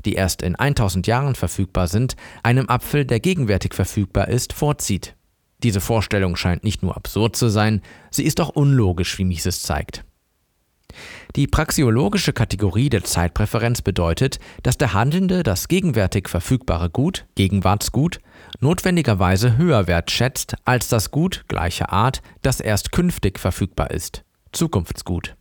die 0.04 0.14
erst 0.14 0.42
in 0.42 0.54
1000 0.54 1.06
Jahren 1.06 1.34
verfügbar 1.34 1.88
sind, 1.88 2.16
einem 2.42 2.68
Apfel, 2.68 3.04
der 3.04 3.20
gegenwärtig 3.20 3.74
verfügbar 3.74 4.28
ist, 4.28 4.52
vorzieht. 4.52 5.14
Diese 5.62 5.80
Vorstellung 5.80 6.36
scheint 6.36 6.64
nicht 6.64 6.82
nur 6.82 6.96
absurd 6.96 7.36
zu 7.36 7.48
sein, 7.48 7.82
sie 8.10 8.24
ist 8.24 8.40
auch 8.40 8.50
unlogisch, 8.50 9.18
wie 9.18 9.24
Mises 9.24 9.62
zeigt. 9.62 10.04
Die 11.36 11.46
praxiologische 11.46 12.32
Kategorie 12.32 12.88
der 12.88 13.04
Zeitpräferenz 13.04 13.82
bedeutet, 13.82 14.40
dass 14.62 14.78
der 14.78 14.94
Handelnde 14.94 15.42
das 15.42 15.68
gegenwärtig 15.68 16.28
verfügbare 16.28 16.90
Gut, 16.90 17.26
Gegenwartsgut, 17.36 18.20
notwendigerweise 18.60 19.56
höher 19.56 19.86
wertschätzt 19.86 20.56
als 20.64 20.88
das 20.88 21.10
Gut 21.10 21.44
gleicher 21.46 21.92
Art, 21.92 22.20
das 22.42 22.60
erst 22.60 22.90
künftig 22.92 23.38
verfügbar 23.38 23.90
ist, 23.92 24.24
Zukunftsgut. 24.52 25.36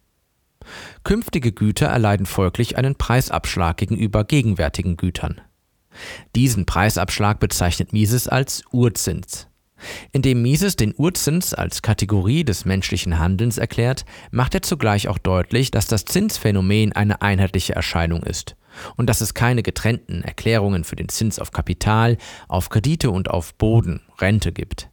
Künftige 1.04 1.52
Güter 1.52 1.88
erleiden 1.88 2.28
folglich 2.28 2.78
einen 2.78 2.96
Preisabschlag 2.96 3.78
gegenüber 3.78 4.24
gegenwärtigen 4.24 4.98
Gütern. 4.98 5.42
Diesen 6.36 6.66
Preisabschlag 6.66 7.40
bezeichnet 7.40 7.94
Mises 7.94 8.28
als 8.28 8.64
Urzins. 8.72 9.49
Indem 10.12 10.42
Mises 10.42 10.76
den 10.76 10.94
Urzins 10.96 11.54
als 11.54 11.82
Kategorie 11.82 12.44
des 12.44 12.66
menschlichen 12.66 13.20
Handelns 13.20 13.58
erklärt, 13.58 14.06
macht 14.32 14.56
er 14.56 14.62
zugleich 14.62 15.08
auch 15.08 15.18
deutlich, 15.18 15.72
dass 15.72 15.88
das 15.88 16.06
Zinsphänomen 16.06 16.94
eine 16.94 17.22
einheitliche 17.22 17.76
Erscheinung 17.76 18.24
ist 18.24 18.56
und 18.98 19.08
dass 19.08 19.22
es 19.22 19.34
keine 19.34 19.64
getrennten 19.64 20.24
Erklärungen 20.24 20.84
für 20.84 20.96
den 20.96 21.10
Zins 21.10 21.40
auf 21.40 21.52
Kapital, 21.52 22.18
auf 22.48 22.70
Kredite 22.70 23.12
und 23.12 23.30
auf 23.30 23.56
Boden, 23.56 24.02
Rente 24.20 24.52
gibt. 24.52 24.90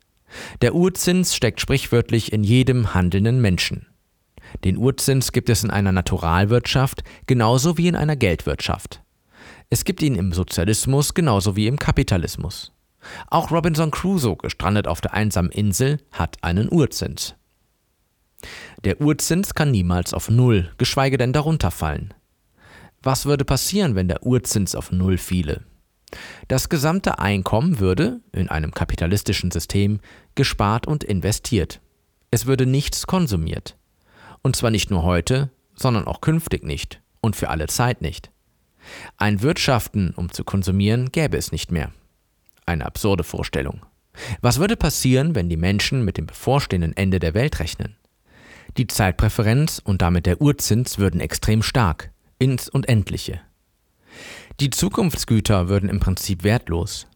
Der 0.61 0.75
Urzins 0.75 1.35
steckt 1.35 1.61
sprichwörtlich 1.61 2.33
in 2.33 2.45
jedem 2.45 2.95
handelnden 2.95 3.41
Menschen. 3.41 3.87
Den 4.65 4.77
Urzins 4.77 5.33
gibt 5.33 5.49
es 5.49 5.65
in 5.65 5.71
einer 5.71 5.93
Naturalwirtschaft 5.93 7.03
genauso 7.27 7.79
wie 7.79 7.89
in 7.89 7.97
einer 7.97 8.17
Geldwirtschaft. 8.17 9.03
Es 9.69 9.85
gibt 9.85 10.03
ihn 10.03 10.15
im 10.15 10.33
Sozialismus 10.33 11.15
genauso 11.15 11.57
wie 11.57 11.67
im 11.67 11.79
Kapitalismus. 11.79 12.73
Auch 13.29 13.51
Robinson 13.51 13.91
Crusoe, 13.91 14.37
gestrandet 14.37 14.87
auf 14.89 15.01
der 15.01 15.15
einsamen 15.15 15.51
Insel, 15.51 15.99
hat 16.13 16.43
einen 16.43 16.71
Urzins. 16.71 17.35
Der 18.85 19.01
Urzins 19.01 19.55
kann 19.55 19.71
niemals 19.71 20.15
auf 20.15 20.29
Null, 20.29 20.71
geschweige 20.79 21.19
denn 21.19 21.33
darunter 21.33 21.71
fallen. 21.71 22.15
Was 23.03 23.27
würde 23.27 23.45
passieren, 23.45 23.95
wenn 23.95 24.09
der 24.09 24.25
Urzins 24.25 24.75
auf 24.75 24.93
Null 24.93 25.19
fiele? 25.19 25.63
Das 26.49 26.69
gesamte 26.69 27.19
Einkommen 27.19 27.79
würde, 27.79 28.21
in 28.33 28.49
einem 28.49 28.73
kapitalistischen 28.73 29.51
System, 29.51 30.01
gespart 30.35 30.87
und 30.87 31.05
investiert. 31.05 31.81
Es 32.31 32.47
würde 32.47 32.67
nichts 32.67 33.07
konsumiert. 33.07 33.77
Und 34.43 34.57
zwar 34.57 34.71
nicht 34.71 34.91
nur 34.91 35.03
heute, 35.03 35.51
sondern 35.75 36.07
auch 36.07 36.21
künftig 36.21 36.65
nicht 36.65 37.01
und 37.21 37.37
für 37.37 37.49
alle 37.51 37.67
Zeit 37.67 38.03
nicht. 38.03 38.31
Ein 39.17 39.43
Wirtschaften, 39.43 40.13
um 40.17 40.31
zu 40.31 40.45
konsumieren, 40.45 41.11
gäbe 41.11 41.37
es 41.37 41.51
nicht 41.53 41.73
mehr. 41.73 41.93
Eine 42.67 42.85
absurde 42.85 43.25
Vorstellung. 43.25 43.87
Was 44.41 44.59
würde 44.59 44.77
passieren, 44.77 45.35
wenn 45.35 45.49
die 45.49 45.57
Menschen 45.57 46.05
mit 46.05 46.19
dem 46.19 46.27
bevorstehenden 46.27 46.97
Ende 46.97 47.21
der 47.21 47.35
Welt 47.35 47.61
rechnen? 47.61 47.97
Die 48.77 48.87
Zeitpräferenz 48.87 49.81
und 49.83 50.03
damit 50.03 50.27
der 50.27 50.41
Urzins 50.41 50.99
würden 50.99 51.21
extrem 51.21 51.63
stark, 51.63 52.11
ins 52.39 52.69
Unendliche. 52.69 53.41
Die 54.61 54.71
Zukunftsgüter 54.71 55.69
würden 55.69 55.89
im 55.89 56.01
Prinzip 56.01 56.43
wertlos. 56.43 57.07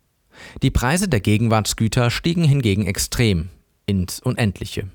Die 0.62 0.70
Preise 0.70 1.08
der 1.08 1.20
Gegenwartsgüter 1.20 2.10
stiegen 2.10 2.44
hingegen 2.44 2.86
extrem, 2.86 3.48
ins 3.86 4.20
Unendliche. 4.20 4.88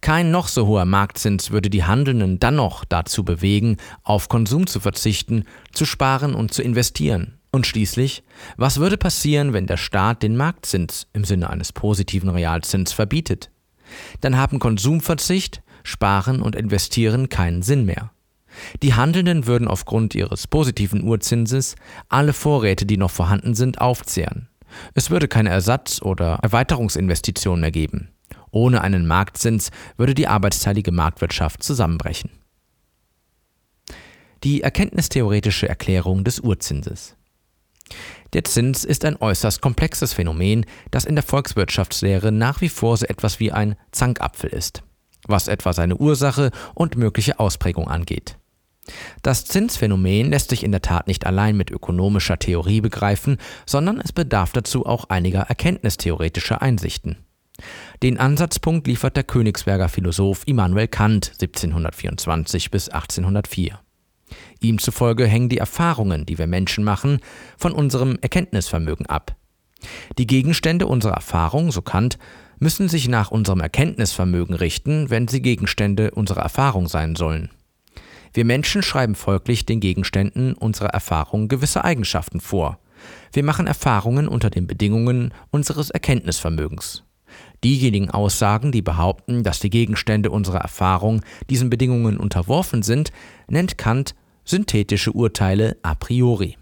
Kein 0.00 0.30
noch 0.30 0.48
so 0.48 0.66
hoher 0.66 0.84
Marktzins 0.84 1.50
würde 1.50 1.70
die 1.70 1.84
Handelnden 1.84 2.40
dann 2.40 2.56
noch 2.56 2.84
dazu 2.84 3.24
bewegen, 3.24 3.76
auf 4.02 4.28
Konsum 4.28 4.66
zu 4.66 4.80
verzichten, 4.80 5.44
zu 5.72 5.84
sparen 5.84 6.34
und 6.34 6.52
zu 6.52 6.62
investieren. 6.62 7.39
Und 7.52 7.66
schließlich, 7.66 8.22
was 8.56 8.78
würde 8.78 8.96
passieren, 8.96 9.52
wenn 9.52 9.66
der 9.66 9.76
Staat 9.76 10.22
den 10.22 10.36
Marktzins 10.36 11.08
im 11.12 11.24
Sinne 11.24 11.50
eines 11.50 11.72
positiven 11.72 12.30
Realzins 12.30 12.92
verbietet? 12.92 13.50
Dann 14.20 14.36
haben 14.36 14.60
Konsumverzicht, 14.60 15.62
Sparen 15.82 16.42
und 16.42 16.54
Investieren 16.54 17.28
keinen 17.28 17.62
Sinn 17.62 17.84
mehr. 17.84 18.12
Die 18.82 18.94
Handelnden 18.94 19.46
würden 19.46 19.68
aufgrund 19.68 20.14
ihres 20.14 20.46
positiven 20.46 21.02
Urzinses 21.02 21.76
alle 22.08 22.32
Vorräte, 22.32 22.86
die 22.86 22.96
noch 22.96 23.10
vorhanden 23.10 23.54
sind, 23.54 23.80
aufzehren. 23.80 24.48
Es 24.94 25.10
würde 25.10 25.28
keine 25.28 25.50
Ersatz- 25.50 26.02
oder 26.02 26.38
Erweiterungsinvestitionen 26.42 27.60
mehr 27.60 27.70
geben. 27.72 28.10
Ohne 28.52 28.80
einen 28.82 29.06
Marktzins 29.06 29.70
würde 29.96 30.14
die 30.14 30.28
arbeitsteilige 30.28 30.92
Marktwirtschaft 30.92 31.62
zusammenbrechen. 31.62 32.30
Die 34.42 34.62
erkenntnistheoretische 34.62 35.68
Erklärung 35.68 36.24
des 36.24 36.40
Urzinses. 36.40 37.16
Der 38.32 38.44
Zins 38.44 38.84
ist 38.84 39.04
ein 39.04 39.16
äußerst 39.16 39.60
komplexes 39.60 40.12
Phänomen, 40.12 40.66
das 40.90 41.04
in 41.04 41.16
der 41.16 41.24
Volkswirtschaftslehre 41.24 42.30
nach 42.32 42.60
wie 42.60 42.68
vor 42.68 42.96
so 42.96 43.06
etwas 43.06 43.40
wie 43.40 43.52
ein 43.52 43.76
Zankapfel 43.90 44.50
ist, 44.50 44.82
was 45.26 45.48
etwa 45.48 45.72
seine 45.72 45.96
Ursache 45.96 46.50
und 46.74 46.96
mögliche 46.96 47.40
Ausprägung 47.40 47.88
angeht. 47.88 48.36
Das 49.22 49.44
Zinsphänomen 49.44 50.30
lässt 50.30 50.50
sich 50.50 50.64
in 50.64 50.72
der 50.72 50.82
Tat 50.82 51.06
nicht 51.06 51.26
allein 51.26 51.56
mit 51.56 51.70
ökonomischer 51.70 52.38
Theorie 52.38 52.80
begreifen, 52.80 53.38
sondern 53.66 54.00
es 54.00 54.12
bedarf 54.12 54.52
dazu 54.52 54.86
auch 54.86 55.04
einiger 55.10 55.42
erkenntnistheoretischer 55.42 56.62
Einsichten. 56.62 57.18
Den 58.02 58.18
Ansatzpunkt 58.18 58.86
liefert 58.86 59.16
der 59.16 59.24
Königsberger 59.24 59.88
Philosoph 59.88 60.42
Immanuel 60.46 60.88
Kant 60.88 61.32
1724 61.40 62.70
bis 62.70 62.88
1804. 62.88 63.80
Ihm 64.60 64.78
zufolge 64.78 65.26
hängen 65.26 65.48
die 65.48 65.58
Erfahrungen, 65.58 66.26
die 66.26 66.38
wir 66.38 66.46
Menschen 66.46 66.84
machen, 66.84 67.20
von 67.56 67.72
unserem 67.72 68.18
Erkenntnisvermögen 68.20 69.06
ab. 69.06 69.34
Die 70.18 70.26
Gegenstände 70.26 70.86
unserer 70.86 71.14
Erfahrung, 71.14 71.72
so 71.72 71.80
Kant, 71.80 72.18
müssen 72.58 72.88
sich 72.88 73.08
nach 73.08 73.30
unserem 73.30 73.60
Erkenntnisvermögen 73.60 74.54
richten, 74.54 75.08
wenn 75.08 75.28
sie 75.28 75.40
Gegenstände 75.40 76.10
unserer 76.10 76.42
Erfahrung 76.42 76.88
sein 76.88 77.16
sollen. 77.16 77.48
Wir 78.34 78.44
Menschen 78.44 78.82
schreiben 78.82 79.14
folglich 79.14 79.66
den 79.66 79.80
Gegenständen 79.80 80.54
unserer 80.54 80.90
Erfahrung 80.90 81.48
gewisse 81.48 81.82
Eigenschaften 81.84 82.40
vor. 82.40 82.78
Wir 83.32 83.42
machen 83.42 83.66
Erfahrungen 83.66 84.28
unter 84.28 84.50
den 84.50 84.66
Bedingungen 84.66 85.32
unseres 85.50 85.88
Erkenntnisvermögens. 85.88 87.02
Diejenigen 87.64 88.10
Aussagen, 88.10 88.72
die 88.72 88.82
behaupten, 88.82 89.42
dass 89.42 89.60
die 89.60 89.70
Gegenstände 89.70 90.30
unserer 90.30 90.58
Erfahrung 90.58 91.22
diesen 91.48 91.70
Bedingungen 91.70 92.18
unterworfen 92.18 92.82
sind, 92.82 93.10
nennt 93.48 93.78
Kant 93.78 94.14
synthetische 94.44 95.12
Urteile 95.12 95.76
a 95.82 95.94
priori. 95.94 96.56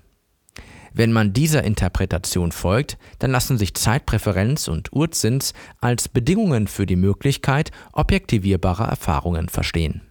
Wenn 0.95 1.13
man 1.13 1.33
dieser 1.33 1.63
Interpretation 1.65 2.51
folgt, 2.51 2.99
dann 3.19 3.31
lassen 3.31 3.59
sich 3.59 3.75
Zeitpräferenz 3.75 4.69
und 4.69 4.93
Urzins 4.93 5.53
als 5.81 6.09
Bedingungen 6.09 6.67
für 6.67 6.87
die 6.87 6.97
Möglichkeit 6.97 7.71
objektivierbarer 7.93 8.89
Erfahrungen 8.89 9.49
verstehen. 9.49 10.03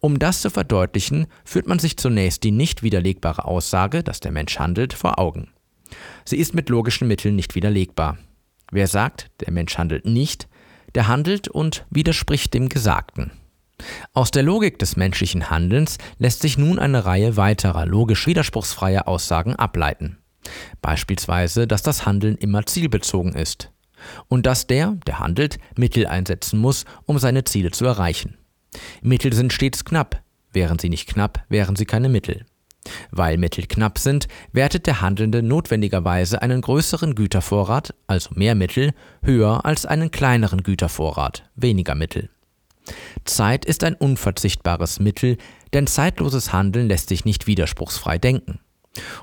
Um 0.00 0.18
das 0.18 0.40
zu 0.40 0.50
verdeutlichen, 0.50 1.26
führt 1.44 1.66
man 1.66 1.78
sich 1.78 1.96
zunächst 1.96 2.42
die 2.44 2.52
nicht 2.52 2.82
widerlegbare 2.82 3.44
Aussage, 3.44 4.02
dass 4.02 4.20
der 4.20 4.32
Mensch 4.32 4.58
handelt, 4.58 4.94
vor 4.94 5.18
Augen. 5.18 5.48
Sie 6.24 6.36
ist 6.36 6.54
mit 6.54 6.68
logischen 6.68 7.08
Mitteln 7.08 7.36
nicht 7.36 7.54
widerlegbar. 7.54 8.18
Wer 8.70 8.86
sagt, 8.86 9.30
der 9.40 9.52
Mensch 9.52 9.76
handelt 9.78 10.06
nicht, 10.06 10.48
der 10.94 11.08
handelt 11.08 11.48
und 11.48 11.86
widerspricht 11.90 12.54
dem 12.54 12.68
Gesagten. 12.68 13.32
Aus 14.12 14.30
der 14.30 14.42
Logik 14.42 14.78
des 14.78 14.96
menschlichen 14.96 15.50
Handelns 15.50 15.98
lässt 16.18 16.42
sich 16.42 16.58
nun 16.58 16.78
eine 16.78 17.04
Reihe 17.04 17.36
weiterer 17.36 17.86
logisch 17.86 18.26
widerspruchsfreier 18.26 19.06
Aussagen 19.06 19.56
ableiten. 19.56 20.18
Beispielsweise, 20.80 21.66
dass 21.66 21.82
das 21.82 22.06
Handeln 22.06 22.36
immer 22.36 22.66
zielbezogen 22.66 23.34
ist 23.34 23.70
und 24.28 24.46
dass 24.46 24.66
der, 24.66 24.96
der 25.06 25.18
handelt, 25.18 25.58
Mittel 25.76 26.06
einsetzen 26.06 26.58
muss, 26.58 26.84
um 27.04 27.18
seine 27.18 27.44
Ziele 27.44 27.70
zu 27.70 27.84
erreichen. 27.84 28.38
Mittel 29.02 29.32
sind 29.32 29.52
stets 29.52 29.84
knapp, 29.84 30.22
wären 30.52 30.78
sie 30.78 30.88
nicht 30.88 31.08
knapp, 31.08 31.44
wären 31.48 31.76
sie 31.76 31.86
keine 31.86 32.08
Mittel. 32.08 32.44
Weil 33.10 33.36
Mittel 33.36 33.66
knapp 33.66 33.98
sind, 33.98 34.28
wertet 34.52 34.86
der 34.86 35.00
Handelnde 35.00 35.42
notwendigerweise 35.42 36.40
einen 36.40 36.60
größeren 36.60 37.14
Gütervorrat, 37.14 37.94
also 38.06 38.30
mehr 38.34 38.54
Mittel, 38.54 38.92
höher 39.22 39.64
als 39.64 39.84
einen 39.84 40.10
kleineren 40.10 40.62
Gütervorrat, 40.62 41.50
weniger 41.54 41.94
Mittel. 41.94 42.30
Zeit 43.24 43.64
ist 43.64 43.84
ein 43.84 43.94
unverzichtbares 43.94 45.00
Mittel, 45.00 45.36
denn 45.72 45.86
zeitloses 45.86 46.52
Handeln 46.52 46.88
lässt 46.88 47.08
sich 47.08 47.24
nicht 47.24 47.46
widerspruchsfrei 47.46 48.18
denken. 48.18 48.60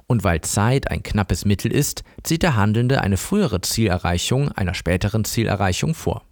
Und 0.07 0.23
weil 0.23 0.41
Zeit 0.41 0.89
ein 0.91 1.03
knappes 1.03 1.45
Mittel 1.45 1.71
ist, 1.71 2.03
zieht 2.23 2.43
der 2.43 2.55
Handelnde 2.55 3.01
eine 3.01 3.17
frühere 3.17 3.61
Zielerreichung 3.61 4.51
einer 4.51 4.73
späteren 4.73 5.25
Zielerreichung 5.25 5.93
vor. 5.93 6.23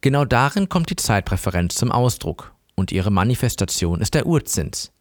Genau 0.00 0.24
darin 0.24 0.68
kommt 0.68 0.90
die 0.90 0.96
Zeitpräferenz 0.96 1.74
zum 1.74 1.92
Ausdruck, 1.92 2.52
und 2.74 2.92
ihre 2.92 3.10
Manifestation 3.10 4.00
ist 4.00 4.14
der 4.14 4.26
Urzins. 4.26 4.92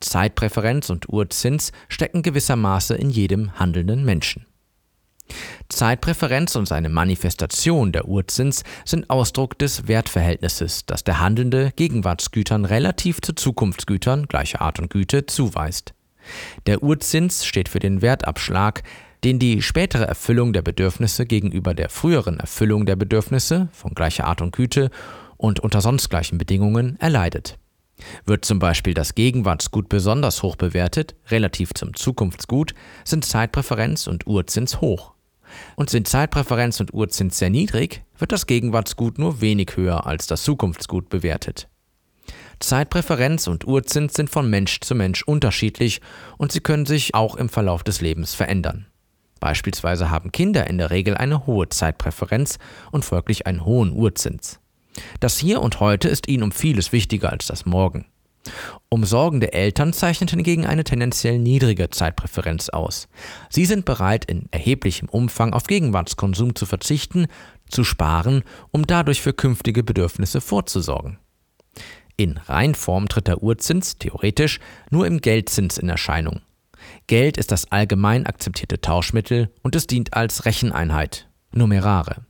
Zeitpräferenz 0.00 0.88
und 0.90 1.08
Urzins 1.08 1.72
stecken 1.88 2.22
gewissermaßen 2.22 2.96
in 2.96 3.10
jedem 3.10 3.58
handelnden 3.58 4.04
Menschen. 4.04 4.46
Zeitpräferenz 5.68 6.56
und 6.56 6.66
seine 6.66 6.88
Manifestation, 6.88 7.92
der 7.92 8.08
Urzins, 8.08 8.64
sind 8.84 9.10
Ausdruck 9.10 9.58
des 9.58 9.88
Wertverhältnisses, 9.88 10.86
das 10.86 11.04
der 11.04 11.20
Handelnde 11.20 11.72
Gegenwartsgütern 11.76 12.64
relativ 12.64 13.20
zu 13.20 13.32
Zukunftsgütern 13.32 14.26
gleicher 14.26 14.60
Art 14.60 14.78
und 14.78 14.90
Güte 14.90 15.26
zuweist. 15.26 15.94
Der 16.66 16.82
Urzins 16.82 17.44
steht 17.44 17.68
für 17.68 17.78
den 17.78 18.02
Wertabschlag, 18.02 18.82
den 19.24 19.38
die 19.38 19.62
spätere 19.62 20.04
Erfüllung 20.04 20.52
der 20.52 20.62
Bedürfnisse 20.62 21.26
gegenüber 21.26 21.74
der 21.74 21.88
früheren 21.88 22.38
Erfüllung 22.38 22.86
der 22.86 22.96
Bedürfnisse 22.96 23.68
von 23.72 23.94
gleicher 23.94 24.24
Art 24.26 24.40
und 24.40 24.54
Güte 24.54 24.90
und 25.36 25.60
unter 25.60 25.80
sonst 25.80 26.08
gleichen 26.08 26.38
Bedingungen 26.38 26.98
erleidet. 27.00 27.58
Wird 28.24 28.44
zum 28.44 28.60
Beispiel 28.60 28.94
das 28.94 29.14
Gegenwartsgut 29.14 29.88
besonders 29.88 30.42
hoch 30.42 30.54
bewertet, 30.54 31.16
relativ 31.30 31.74
zum 31.74 31.94
Zukunftsgut, 31.94 32.74
sind 33.04 33.24
Zeitpräferenz 33.24 34.06
und 34.06 34.26
Urzins 34.26 34.80
hoch. 34.80 35.14
Und 35.76 35.90
sind 35.90 36.08
Zeitpräferenz 36.08 36.80
und 36.80 36.92
Urzins 36.94 37.38
sehr 37.38 37.50
niedrig, 37.50 38.02
wird 38.18 38.32
das 38.32 38.46
Gegenwartsgut 38.46 39.18
nur 39.18 39.40
wenig 39.40 39.76
höher 39.76 40.06
als 40.06 40.26
das 40.26 40.42
Zukunftsgut 40.42 41.08
bewertet. 41.08 41.68
Zeitpräferenz 42.60 43.46
und 43.46 43.66
Urzins 43.66 44.14
sind 44.14 44.30
von 44.30 44.50
Mensch 44.50 44.80
zu 44.80 44.94
Mensch 44.94 45.22
unterschiedlich 45.22 46.00
und 46.36 46.50
sie 46.50 46.60
können 46.60 46.86
sich 46.86 47.14
auch 47.14 47.36
im 47.36 47.48
Verlauf 47.48 47.84
des 47.84 48.00
Lebens 48.00 48.34
verändern. 48.34 48.86
Beispielsweise 49.40 50.10
haben 50.10 50.32
Kinder 50.32 50.66
in 50.66 50.78
der 50.78 50.90
Regel 50.90 51.16
eine 51.16 51.46
hohe 51.46 51.68
Zeitpräferenz 51.68 52.58
und 52.90 53.04
folglich 53.04 53.46
einen 53.46 53.64
hohen 53.64 53.92
Urzins. 53.92 54.58
Das 55.20 55.38
Hier 55.38 55.60
und 55.60 55.78
Heute 55.78 56.08
ist 56.08 56.26
ihnen 56.26 56.42
um 56.42 56.52
vieles 56.52 56.90
wichtiger 56.90 57.30
als 57.30 57.46
das 57.46 57.64
Morgen. 57.64 58.06
Umsorgende 58.88 59.52
Eltern 59.52 59.92
zeichnen 59.92 60.28
hingegen 60.28 60.66
eine 60.66 60.84
tendenziell 60.84 61.38
niedrige 61.38 61.90
Zeitpräferenz 61.90 62.68
aus. 62.68 63.08
Sie 63.50 63.66
sind 63.66 63.84
bereit, 63.84 64.24
in 64.24 64.46
erheblichem 64.50 65.08
Umfang 65.08 65.52
auf 65.52 65.64
Gegenwartskonsum 65.64 66.54
zu 66.54 66.66
verzichten, 66.66 67.26
zu 67.68 67.84
sparen, 67.84 68.42
um 68.70 68.86
dadurch 68.86 69.20
für 69.20 69.32
künftige 69.32 69.82
Bedürfnisse 69.82 70.40
vorzusorgen. 70.40 71.18
In 72.16 72.36
Reinform 72.36 73.08
tritt 73.08 73.28
der 73.28 73.42
Urzins, 73.42 73.98
theoretisch, 73.98 74.58
nur 74.90 75.06
im 75.06 75.20
Geldzins 75.20 75.78
in 75.78 75.88
Erscheinung. 75.88 76.40
Geld 77.06 77.36
ist 77.36 77.52
das 77.52 77.70
allgemein 77.70 78.26
akzeptierte 78.26 78.80
Tauschmittel 78.80 79.50
und 79.62 79.76
es 79.76 79.86
dient 79.86 80.14
als 80.14 80.44
Recheneinheit, 80.44 81.28
Numerare. 81.52 82.24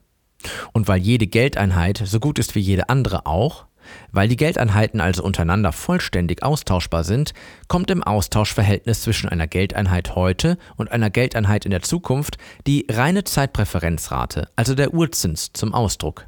Und 0.72 0.88
weil 0.88 1.00
jede 1.00 1.26
Geldeinheit 1.26 2.02
so 2.04 2.20
gut 2.20 2.38
ist 2.38 2.54
wie 2.54 2.60
jede 2.60 2.88
andere 2.88 3.26
auch, 3.26 3.66
weil 4.12 4.28
die 4.28 4.36
Geldeinheiten 4.36 5.00
also 5.00 5.22
untereinander 5.22 5.72
vollständig 5.72 6.42
austauschbar 6.42 7.04
sind, 7.04 7.32
kommt 7.68 7.90
im 7.90 8.02
Austauschverhältnis 8.02 9.02
zwischen 9.02 9.28
einer 9.28 9.46
Geldeinheit 9.46 10.14
heute 10.14 10.58
und 10.76 10.90
einer 10.90 11.10
Geldeinheit 11.10 11.64
in 11.64 11.70
der 11.70 11.82
Zukunft 11.82 12.38
die 12.66 12.86
reine 12.90 13.24
Zeitpräferenzrate, 13.24 14.48
also 14.56 14.74
der 14.74 14.94
Urzins, 14.94 15.52
zum 15.52 15.74
Ausdruck. 15.74 16.26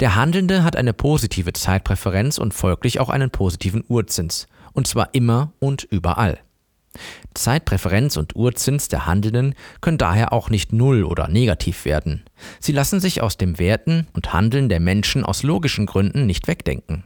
Der 0.00 0.16
Handelnde 0.16 0.64
hat 0.64 0.76
eine 0.76 0.92
positive 0.92 1.52
Zeitpräferenz 1.52 2.38
und 2.38 2.54
folglich 2.54 3.00
auch 3.00 3.08
einen 3.08 3.30
positiven 3.30 3.84
Urzins, 3.86 4.46
und 4.72 4.86
zwar 4.86 5.10
immer 5.14 5.52
und 5.58 5.84
überall. 5.84 6.40
Zeitpräferenz 7.34 8.16
und 8.16 8.34
Urzins 8.34 8.88
der 8.88 9.06
Handelnden 9.06 9.54
können 9.80 9.98
daher 9.98 10.32
auch 10.32 10.50
nicht 10.50 10.72
null 10.72 11.04
oder 11.04 11.28
negativ 11.28 11.84
werden. 11.84 12.24
Sie 12.58 12.72
lassen 12.72 13.00
sich 13.00 13.22
aus 13.22 13.36
dem 13.36 13.58
Werten 13.58 14.08
und 14.12 14.32
Handeln 14.32 14.68
der 14.68 14.80
Menschen 14.80 15.24
aus 15.24 15.42
logischen 15.42 15.86
Gründen 15.86 16.26
nicht 16.26 16.48
wegdenken. 16.48 17.04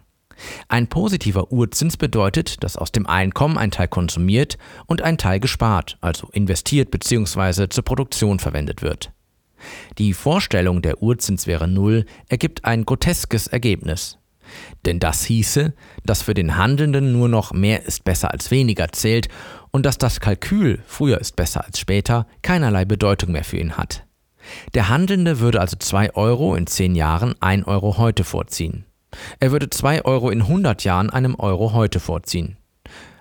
Ein 0.68 0.88
positiver 0.88 1.52
Urzins 1.52 1.96
bedeutet, 1.96 2.64
dass 2.64 2.76
aus 2.76 2.90
dem 2.90 3.06
Einkommen 3.06 3.58
ein 3.58 3.70
Teil 3.70 3.88
konsumiert 3.88 4.58
und 4.86 5.02
ein 5.02 5.18
Teil 5.18 5.38
gespart, 5.38 5.96
also 6.00 6.28
investiert 6.32 6.90
bzw. 6.90 7.68
zur 7.68 7.84
Produktion 7.84 8.38
verwendet 8.38 8.82
wird. 8.82 9.12
Die 9.98 10.12
Vorstellung, 10.12 10.82
der 10.82 11.02
Urzins 11.02 11.46
wäre 11.46 11.68
null, 11.68 12.04
ergibt 12.28 12.64
ein 12.64 12.84
groteskes 12.84 13.46
Ergebnis. 13.46 14.18
Denn 14.84 15.00
das 15.00 15.24
hieße, 15.24 15.72
dass 16.04 16.22
für 16.22 16.34
den 16.34 16.56
Handelnden 16.56 17.12
nur 17.12 17.28
noch 17.28 17.52
mehr 17.52 17.84
ist 17.86 18.04
besser 18.04 18.30
als 18.30 18.50
weniger 18.50 18.92
zählt 18.92 19.28
und 19.74 19.84
dass 19.84 19.98
das 19.98 20.20
Kalkül 20.20 20.78
früher 20.86 21.20
ist 21.20 21.34
besser 21.34 21.64
als 21.64 21.80
später 21.80 22.28
keinerlei 22.42 22.84
Bedeutung 22.84 23.32
mehr 23.32 23.42
für 23.42 23.56
ihn 23.56 23.76
hat. 23.76 24.06
Der 24.72 24.88
Handelnde 24.88 25.40
würde 25.40 25.60
also 25.60 25.76
2 25.76 26.14
Euro 26.14 26.54
in 26.54 26.68
10 26.68 26.94
Jahren 26.94 27.34
1 27.40 27.66
Euro 27.66 27.98
heute 27.98 28.22
vorziehen. 28.22 28.84
Er 29.40 29.50
würde 29.50 29.70
2 29.70 30.04
Euro 30.04 30.30
in 30.30 30.42
100 30.42 30.84
Jahren 30.84 31.10
einem 31.10 31.34
Euro 31.34 31.72
heute 31.72 31.98
vorziehen. 31.98 32.56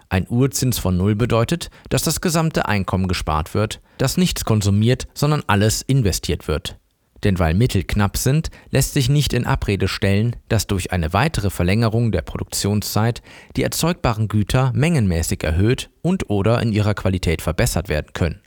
Ein 0.10 0.28
Urzins 0.30 0.78
von 0.78 0.96
Null 0.96 1.16
bedeutet, 1.16 1.72
dass 1.90 2.04
das 2.04 2.22
gesamte 2.22 2.68
Einkommen 2.68 3.08
gespart 3.08 3.56
wird, 3.56 3.82
dass 3.98 4.18
nichts 4.18 4.46
konsumiert, 4.46 5.08
sondern 5.16 5.42
alles 5.48 5.82
investiert 5.82 6.48
wird. 6.48 6.78
Denn 7.24 7.40
weil 7.40 7.54
Mittel 7.54 7.84
knapp 7.84 8.18
sind, 8.18 8.50
lässt 8.70 8.94
sich 8.94 9.10
nicht 9.10 9.34
in 9.34 9.46
Abrede 9.46 9.88
stellen, 9.88 10.36
dass 10.50 10.68
durch 10.68 10.92
eine 10.92 11.14
weitere 11.14 11.50
Verlängerung 11.50 12.12
der 12.12 12.22
Produktionszeit 12.22 13.22
die 13.56 13.64
erzeugbaren 13.64 14.28
Güter 14.28 14.72
mengenmäßig 14.76 15.44
erhöht 15.44 15.90
und 16.02 16.30
oder 16.30 16.62
in 16.62 16.74
ihrer 16.74 16.94
Qualität 16.94 17.42
verbessert 17.42 17.88
werden 17.88 18.12
können. 18.14 18.42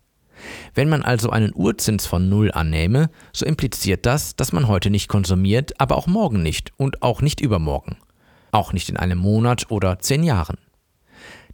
Wenn 0.74 0.90
man 0.90 1.02
also 1.02 1.30
einen 1.30 1.54
Urzins 1.54 2.04
von 2.04 2.28
Null 2.28 2.52
annehme, 2.52 3.08
so 3.32 3.46
impliziert 3.46 4.04
das, 4.04 4.36
dass 4.36 4.52
man 4.52 4.68
heute 4.68 4.90
nicht 4.90 5.08
konsumiert, 5.08 5.80
aber 5.80 5.96
auch 5.96 6.06
morgen 6.06 6.42
nicht 6.42 6.72
und 6.76 7.02
auch 7.02 7.22
nicht 7.22 7.40
übermorgen. 7.40 7.96
auch 8.52 8.72
nicht 8.72 8.88
in 8.88 8.96
einem 8.96 9.18
Monat 9.18 9.70
oder 9.70 9.98
zehn 9.98 10.22
Jahren. 10.22 10.56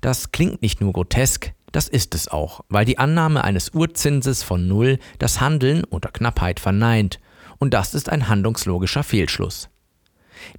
Das 0.01 0.31
klingt 0.31 0.63
nicht 0.63 0.81
nur 0.81 0.93
grotesk, 0.93 1.53
das 1.73 1.89
ist 1.89 2.15
es 2.15 2.29
auch, 2.29 2.61
weil 2.69 2.85
die 2.85 2.99
Annahme 2.99 3.45
eines 3.45 3.71
Urzinses 3.71 4.43
von 4.43 4.69
Null 4.69 4.99
das 5.19 5.41
Handeln 5.41 5.85
unter 5.85 6.11
Knappheit 6.11 6.61
verneint, 6.61 7.19
und 7.59 7.75
das 7.75 7.95
ist 7.95 8.09
ein 8.09 8.29
handlungslogischer 8.29 9.03
Fehlschluss. 9.03 9.69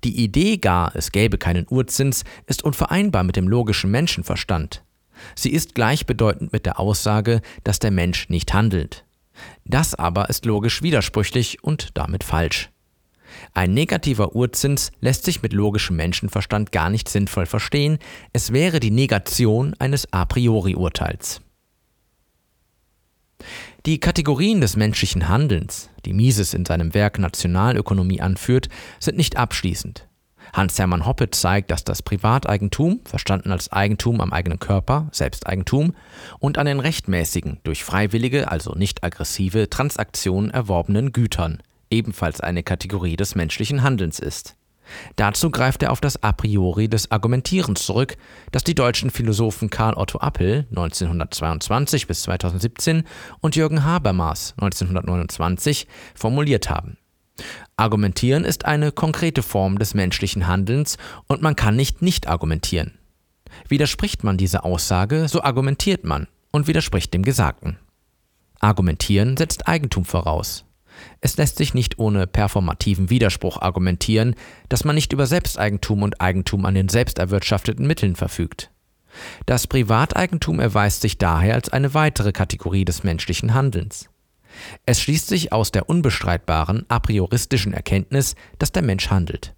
Die 0.04 0.23
Idee 0.23 0.58
gar, 0.58 0.95
es 0.95 1.12
gäbe 1.12 1.38
keinen 1.38 1.67
Urzins, 1.69 2.23
ist 2.47 2.63
unvereinbar 2.63 3.23
mit 3.23 3.36
dem 3.36 3.47
logischen 3.47 3.91
Menschenverstand. 3.91 4.84
Sie 5.36 5.52
ist 5.52 5.76
gleichbedeutend 5.76 6.54
mit 6.54 6.65
der 6.65 6.80
Aussage, 6.80 7.41
dass 7.63 7.80
der 7.80 7.91
Mensch 7.91 8.30
nicht 8.30 8.54
handelt. 8.54 9.06
Das 9.65 9.95
aber 9.95 10.30
ist 10.30 10.45
logisch 10.45 10.82
widersprüchlich 10.82 11.63
und 11.63 11.89
damit 11.97 12.23
falsch. 12.23 12.72
Ein 13.54 13.74
negativer 13.74 14.36
Urzins 14.36 14.91
lässt 15.02 15.26
sich 15.26 15.41
mit 15.41 15.54
logischem 15.54 15.96
Menschenverstand 15.96 16.72
gar 16.72 16.89
nicht 16.89 17.10
sinnvoll 17.10 17.46
verstehen, 17.46 18.00
es 18.34 18.52
wäre 18.52 18.80
die 18.80 18.91
Negation 18.91 19.76
eines 19.80 20.12
a 20.12 20.26
priori 20.26 20.76
Urteils. 20.76 21.41
Die 23.86 24.00
Kategorien 24.00 24.62
des 24.62 24.78
menschlichen 24.78 25.28
Handelns, 25.28 25.89
die 26.06 26.13
Mises 26.13 26.54
in 26.54 26.63
seinem 26.65 26.93
Werk 26.93 27.19
Nationalökonomie 27.19 28.22
anführt, 28.22 28.69
sind 29.00 29.17
nicht 29.17 29.36
abschließend. 29.38 30.08
Hans-Hermann 30.54 31.06
Hoppe 31.06 31.32
zeigt, 31.32 31.72
dass 31.72 31.84
das 31.84 32.02
Privateigentum, 32.02 33.02
verstanden 33.06 33.52
als 33.52 33.72
Eigentum 33.72 34.22
am 34.22 34.32
eigenen 34.32 34.60
Körper, 34.60 35.10
Selbsteigentum, 35.12 35.96
und 36.39 36.58
an 36.58 36.67
den 36.67 36.80
rechtmäßigen, 36.80 37.60
durch 37.63 37.84
freiwillige, 37.84 38.52
also 38.52 38.74
nicht 38.74 39.04
aggressive 39.04 39.69
Transaktionen 39.69 40.52
erworbenen 40.52 41.12
Gütern, 41.12 41.62
ebenfalls 41.93 42.41
eine 42.41 42.63
Kategorie 42.63 43.15
des 43.15 43.36
menschlichen 43.36 43.84
Handelns 43.84 44.19
ist. 44.19 44.56
Dazu 45.15 45.49
greift 45.49 45.82
er 45.84 45.91
auf 45.91 46.01
das 46.01 46.21
A 46.23 46.34
priori 46.34 46.89
des 46.89 47.10
Argumentierens 47.10 47.86
zurück, 47.86 48.17
das 48.51 48.63
die 48.63 48.75
deutschen 48.75 49.10
Philosophen 49.10 49.69
Karl 49.69 49.93
Otto 49.93 50.19
Appel 50.19 50.65
1922 50.71 52.08
bis 52.08 52.23
2017 52.23 53.03
und 53.39 53.56
Jürgen 53.56 53.86
Habermas 53.86 54.53
1929 54.58 55.88
formuliert 56.15 56.69
haben. 56.69 56.97
Argumentieren 57.77 58.45
ist 58.45 58.65
eine 58.65 58.91
konkrete 58.91 59.41
Form 59.41 59.79
des 59.79 59.93
menschlichen 59.93 60.47
Handelns 60.47 60.97
und 61.27 61.41
man 61.41 61.56
kann 61.56 61.75
nicht 61.75 62.01
nicht 62.01 62.27
argumentieren. 62.27 62.99
Widerspricht 63.67 64.23
man 64.23 64.38
dieser 64.38 64.65
Aussage, 64.65 65.27
so 65.27 65.41
argumentiert 65.41 66.03
man 66.03 66.27
und 66.51 66.67
widerspricht 66.67 67.13
dem 67.13 67.23
Gesagten. 67.23 67.77
Argumentieren 68.60 69.38
setzt 69.38 69.67
Eigentum 69.67 70.06
voraus. 70.06 70.65
Es 71.25 71.38
lässt 71.38 71.55
sich 71.55 71.73
nicht 71.73 71.99
ohne 71.99 72.27
performativen 72.27 73.09
Widerspruch 73.09 73.62
argumentieren, 73.62 74.36
dass 74.67 74.83
man 74.83 74.93
nicht 74.93 75.13
über 75.13 75.25
Selbsteigentum 75.25 76.03
und 76.03 76.19
Eigentum 76.19 76.65
an 76.65 76.75
den 76.75 76.89
selbst 76.89 77.17
erwirtschafteten 77.17 77.88
Mitteln 77.88 78.17
verfügt. 78.17 78.71
Das 79.45 79.65
Privateigentum 79.67 80.59
erweist 80.59 80.99
sich 80.99 81.17
daher 81.17 81.53
als 81.53 81.69
eine 81.69 81.93
weitere 81.93 82.33
Kategorie 82.33 82.83
des 82.83 83.05
menschlichen 83.05 83.53
Handelns. 83.53 84.09
Es 84.86 84.99
schließt 84.99 85.27
sich 85.29 85.53
aus 85.53 85.71
der 85.71 85.88
unbestreitbaren 85.88 86.83
a 86.89 86.99
prioristischen 86.99 87.73
Erkenntnis, 87.73 88.36
dass 88.59 88.73
der 88.73 88.83
Mensch 88.83 89.09
handelt. 89.09 89.55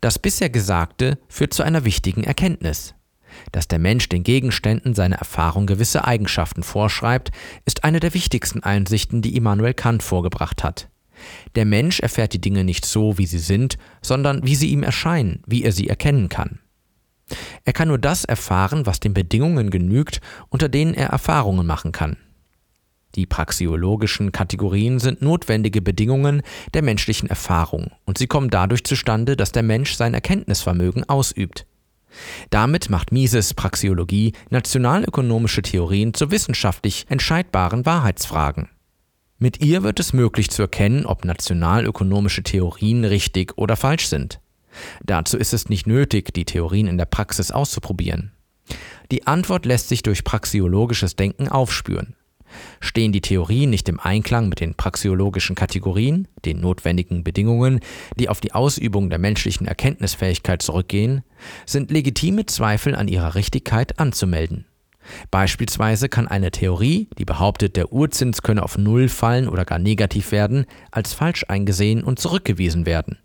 Das 0.00 0.18
bisher 0.18 0.50
Gesagte 0.50 1.16
führt 1.28 1.54
zu 1.54 1.62
einer 1.62 1.84
wichtigen 1.84 2.24
Erkenntnis. 2.24 2.96
Dass 3.52 3.68
der 3.68 3.78
Mensch 3.78 4.08
den 4.08 4.22
Gegenständen 4.22 4.94
seiner 4.94 5.16
Erfahrung 5.16 5.66
gewisse 5.66 6.04
Eigenschaften 6.04 6.62
vorschreibt, 6.62 7.30
ist 7.64 7.84
eine 7.84 8.00
der 8.00 8.14
wichtigsten 8.14 8.62
Einsichten, 8.62 9.22
die 9.22 9.36
Immanuel 9.36 9.74
Kant 9.74 10.02
vorgebracht 10.02 10.64
hat. 10.64 10.88
Der 11.54 11.64
Mensch 11.64 12.00
erfährt 12.00 12.32
die 12.32 12.40
Dinge 12.40 12.64
nicht 12.64 12.84
so, 12.84 13.18
wie 13.18 13.26
sie 13.26 13.38
sind, 13.38 13.78
sondern 14.00 14.44
wie 14.44 14.56
sie 14.56 14.70
ihm 14.70 14.82
erscheinen, 14.82 15.42
wie 15.46 15.62
er 15.62 15.72
sie 15.72 15.88
erkennen 15.88 16.28
kann. 16.28 16.58
Er 17.64 17.72
kann 17.72 17.88
nur 17.88 17.98
das 17.98 18.24
erfahren, 18.24 18.86
was 18.86 19.00
den 19.00 19.14
Bedingungen 19.14 19.70
genügt, 19.70 20.20
unter 20.48 20.68
denen 20.68 20.94
er 20.94 21.08
Erfahrungen 21.08 21.66
machen 21.66 21.92
kann. 21.92 22.16
Die 23.14 23.26
praxiologischen 23.26 24.32
Kategorien 24.32 24.98
sind 24.98 25.20
notwendige 25.20 25.82
Bedingungen 25.82 26.42
der 26.72 26.82
menschlichen 26.82 27.28
Erfahrung 27.28 27.90
und 28.06 28.16
sie 28.16 28.26
kommen 28.26 28.48
dadurch 28.48 28.84
zustande, 28.84 29.36
dass 29.36 29.52
der 29.52 29.62
Mensch 29.62 29.94
sein 29.94 30.14
Erkenntnisvermögen 30.14 31.08
ausübt. 31.08 31.66
Damit 32.50 32.90
macht 32.90 33.12
Mises 33.12 33.54
Praxiologie 33.54 34.32
nationalökonomische 34.50 35.62
Theorien 35.62 36.14
zu 36.14 36.30
wissenschaftlich 36.30 37.06
entscheidbaren 37.08 37.86
Wahrheitsfragen. 37.86 38.68
Mit 39.38 39.60
ihr 39.60 39.82
wird 39.82 39.98
es 39.98 40.12
möglich 40.12 40.50
zu 40.50 40.62
erkennen, 40.62 41.04
ob 41.04 41.24
nationalökonomische 41.24 42.42
Theorien 42.42 43.04
richtig 43.04 43.58
oder 43.58 43.76
falsch 43.76 44.06
sind. 44.06 44.40
Dazu 45.04 45.36
ist 45.36 45.52
es 45.52 45.68
nicht 45.68 45.86
nötig, 45.86 46.32
die 46.32 46.44
Theorien 46.44 46.86
in 46.86 46.96
der 46.96 47.06
Praxis 47.06 47.50
auszuprobieren. 47.50 48.32
Die 49.10 49.26
Antwort 49.26 49.66
lässt 49.66 49.88
sich 49.88 50.02
durch 50.02 50.24
praxiologisches 50.24 51.16
Denken 51.16 51.48
aufspüren. 51.48 52.14
Stehen 52.80 53.12
die 53.12 53.20
Theorien 53.20 53.70
nicht 53.70 53.88
im 53.88 54.00
Einklang 54.00 54.48
mit 54.48 54.60
den 54.60 54.74
praxiologischen 54.74 55.56
Kategorien, 55.56 56.28
den 56.44 56.60
notwendigen 56.60 57.24
Bedingungen, 57.24 57.80
die 58.18 58.28
auf 58.28 58.40
die 58.40 58.52
Ausübung 58.52 59.10
der 59.10 59.18
menschlichen 59.18 59.66
Erkenntnisfähigkeit 59.66 60.62
zurückgehen, 60.62 61.22
sind 61.66 61.90
legitime 61.90 62.46
Zweifel 62.46 62.94
an 62.94 63.08
ihrer 63.08 63.34
Richtigkeit 63.34 63.98
anzumelden. 63.98 64.66
Beispielsweise 65.30 66.08
kann 66.08 66.28
eine 66.28 66.50
Theorie, 66.50 67.08
die 67.18 67.24
behauptet, 67.24 67.76
der 67.76 67.92
Urzins 67.92 68.42
könne 68.42 68.62
auf 68.62 68.78
Null 68.78 69.08
fallen 69.08 69.48
oder 69.48 69.64
gar 69.64 69.78
negativ 69.78 70.30
werden, 70.32 70.66
als 70.90 71.12
falsch 71.12 71.44
eingesehen 71.48 72.04
und 72.04 72.18
zurückgewiesen 72.18 72.86
werden. 72.86 73.18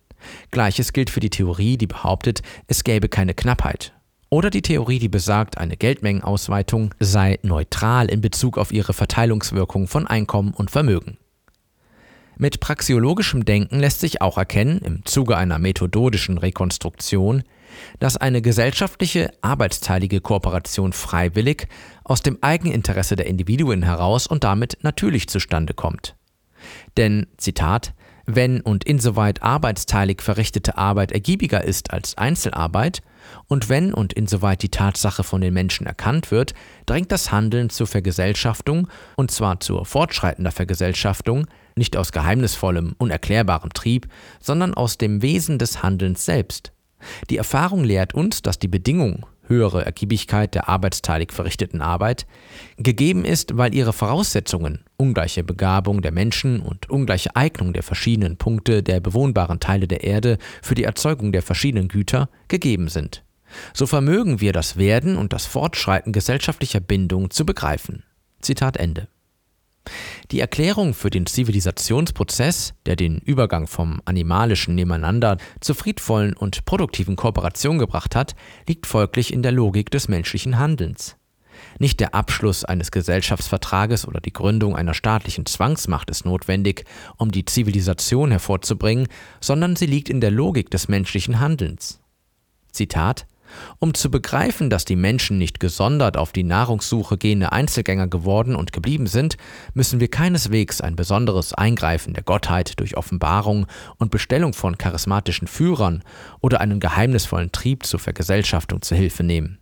Gleiches 0.50 0.94
gilt 0.94 1.10
für 1.10 1.20
die 1.20 1.30
Theorie, 1.30 1.78
die 1.78 1.88
behauptet, 1.88 2.42
es 2.68 2.84
gäbe 2.84 3.10
keine 3.10 3.36
Knappheit 3.36 3.94
oder 4.30 4.50
die 4.50 4.62
Theorie, 4.62 5.00
die 5.00 5.10
besagt, 5.10 5.58
eine 5.58 5.78
Geldmengenausweitung 5.78 6.94
sei 7.00 7.40
neutral 7.44 8.10
in 8.10 8.22
Bezug 8.22 8.58
auf 8.58 8.72
ihre 8.72 8.94
Verteilungswirkung 8.94 9.88
von 9.88 10.08
Einkommen 10.08 10.54
und 10.54 10.72
Vermögen. 10.72 11.18
Mit 12.40 12.60
praxiologischem 12.60 13.46
Denken 13.46 13.80
lässt 13.80 14.00
sich 14.00 14.22
auch 14.22 14.38
erkennen, 14.38 14.80
im 14.80 15.06
Zuge 15.06 15.38
einer 15.38 15.58
methodischen 15.58 16.38
Rekonstruktion, 16.38 17.44
dass 18.00 18.16
eine 18.18 18.42
gesellschaftliche, 18.42 19.32
arbeitsteilige 19.42 20.22
Kooperation 20.22 20.94
freiwillig 20.94 21.68
aus 22.04 22.22
dem 22.22 22.38
Eigeninteresse 22.42 23.16
der 23.16 23.26
Individuen 23.26 23.82
heraus 23.82 24.28
und 24.28 24.44
damit 24.44 24.78
natürlich 24.84 25.30
zustande 25.30 25.74
kommt. 25.74 26.16
Denn, 26.96 27.28
Zitat, 27.38 27.94
wenn 28.26 28.62
und 28.62 28.84
insoweit 28.84 29.42
arbeitsteilig 29.42 30.22
verrichtete 30.22 30.78
Arbeit 30.78 31.14
ergiebiger 31.14 31.64
ist 31.64 31.92
als 31.92 32.18
Einzelarbeit, 32.18 33.02
und 33.48 33.70
wenn 33.70 33.94
und 33.94 34.14
insoweit 34.14 34.62
die 34.62 34.70
Tatsache 34.70 35.24
von 35.24 35.42
den 35.42 35.54
Menschen 35.54 35.88
erkannt 35.88 36.32
wird, 36.32 36.54
drängt 36.86 37.12
das 37.12 37.32
Handeln 37.32 37.70
zur 37.70 37.88
Vergesellschaftung, 37.88 38.88
und 39.16 39.32
zwar 39.32 39.60
zur 39.60 39.86
fortschreitender 39.86 40.52
Vergesellschaftung, 40.52 41.48
nicht 41.76 41.96
aus 41.96 42.12
geheimnisvollem, 42.12 42.96
unerklärbarem 42.98 43.72
Trieb, 43.74 44.08
sondern 44.40 44.74
aus 44.74 44.98
dem 44.98 45.22
Wesen 45.22 45.60
des 45.60 45.84
Handelns 45.84 46.26
selbst. 46.26 46.72
Die 47.30 47.38
Erfahrung 47.38 47.84
lehrt 47.84 48.14
uns, 48.14 48.42
dass 48.42 48.60
die 48.60 48.68
Bedingung, 48.68 49.26
höhere 49.50 49.86
Ergiebigkeit 49.86 50.54
der 50.56 50.68
arbeitsteilig 50.68 51.32
verrichteten 51.32 51.82
Arbeit, 51.82 52.26
gegeben 52.78 53.24
ist, 53.24 53.56
weil 53.58 53.74
ihre 53.74 53.94
Voraussetzungen, 53.94 54.84
ungleiche 54.98 55.44
Begabung 55.44 56.02
der 56.02 56.12
Menschen 56.12 56.60
und 56.60 56.90
ungleiche 56.90 57.36
Eignung 57.36 57.72
der 57.72 57.84
verschiedenen 57.84 58.36
Punkte 58.38 58.84
der 58.84 59.00
bewohnbaren 59.00 59.62
Teile 59.62 59.88
der 59.88 60.04
Erde 60.04 60.38
für 60.62 60.76
die 60.76 60.84
Erzeugung 60.84 61.32
der 61.32 61.44
verschiedenen 61.44 61.88
Güter, 61.88 62.30
gegeben 62.50 62.90
sind. 62.90 63.24
So 63.74 63.86
vermögen 63.86 64.42
wir 64.42 64.54
das 64.54 64.78
Werden 64.78 65.18
und 65.18 65.34
das 65.34 65.46
Fortschreiten 65.46 66.14
gesellschaftlicher 66.14 66.80
Bindung 66.80 67.30
zu 67.30 67.46
begreifen. 67.46 68.04
Zitat 68.42 68.78
Ende. 68.78 69.08
Die 70.32 70.40
Erklärung 70.40 70.94
für 70.94 71.10
den 71.10 71.26
Zivilisationsprozess, 71.26 72.74
der 72.86 72.96
den 72.96 73.20
Übergang 73.20 73.68
vom 73.68 74.02
animalischen 74.06 74.76
Nebeneinander 74.76 75.38
zur 75.62 75.76
friedvollen 75.76 76.34
und 76.34 76.66
produktiven 76.66 77.16
Kooperation 77.16 77.80
gebracht 77.80 78.16
hat, 78.16 78.36
liegt 78.68 78.86
folglich 78.86 79.32
in 79.32 79.42
der 79.42 79.54
Logik 79.54 79.90
des 79.90 80.08
menschlichen 80.08 80.60
Handelns. 80.60 81.16
Nicht 81.80 82.00
der 82.00 82.14
Abschluss 82.14 82.66
eines 82.66 82.92
Gesellschaftsvertrages 82.92 84.08
oder 84.08 84.20
die 84.20 84.34
Gründung 84.34 84.76
einer 84.76 84.94
staatlichen 84.94 85.46
Zwangsmacht 85.46 86.10
ist 86.10 86.26
notwendig, 86.26 86.86
um 87.18 87.32
die 87.32 87.46
Zivilisation 87.46 88.32
hervorzubringen, 88.32 89.08
sondern 89.42 89.76
sie 89.76 89.86
liegt 89.86 90.10
in 90.10 90.22
der 90.22 90.32
Logik 90.32 90.70
des 90.70 90.88
menschlichen 90.88 91.40
Handelns. 91.40 92.00
Zitat 92.72 93.26
um 93.80 93.94
zu 93.94 94.10
begreifen, 94.10 94.70
dass 94.70 94.86
die 94.86 94.96
Menschen 94.96 95.38
nicht 95.38 95.60
gesondert 95.60 96.18
auf 96.18 96.32
die 96.32 96.44
Nahrungssuche 96.44 97.18
gehende 97.18 97.52
Einzelgänger 97.52 98.08
geworden 98.08 98.56
und 98.56 98.74
geblieben 98.74 99.08
sind, 99.08 99.38
müssen 99.74 100.00
wir 100.00 100.10
keineswegs 100.10 100.82
ein 100.82 100.96
besonderes 100.96 101.54
Eingreifen 101.54 102.14
der 102.14 102.24
Gottheit 102.24 102.80
durch 102.80 102.98
Offenbarung 102.98 103.68
und 103.98 104.12
Bestellung 104.12 104.54
von 104.54 104.78
charismatischen 104.78 105.48
Führern 105.48 106.04
oder 106.42 106.62
einen 106.62 106.80
geheimnisvollen 106.80 107.52
Trieb 107.52 107.86
zur 107.86 108.00
Vergesellschaftung 108.00 108.82
zu 108.82 108.96
Hilfe 108.96 109.24
nehmen. 109.24 109.60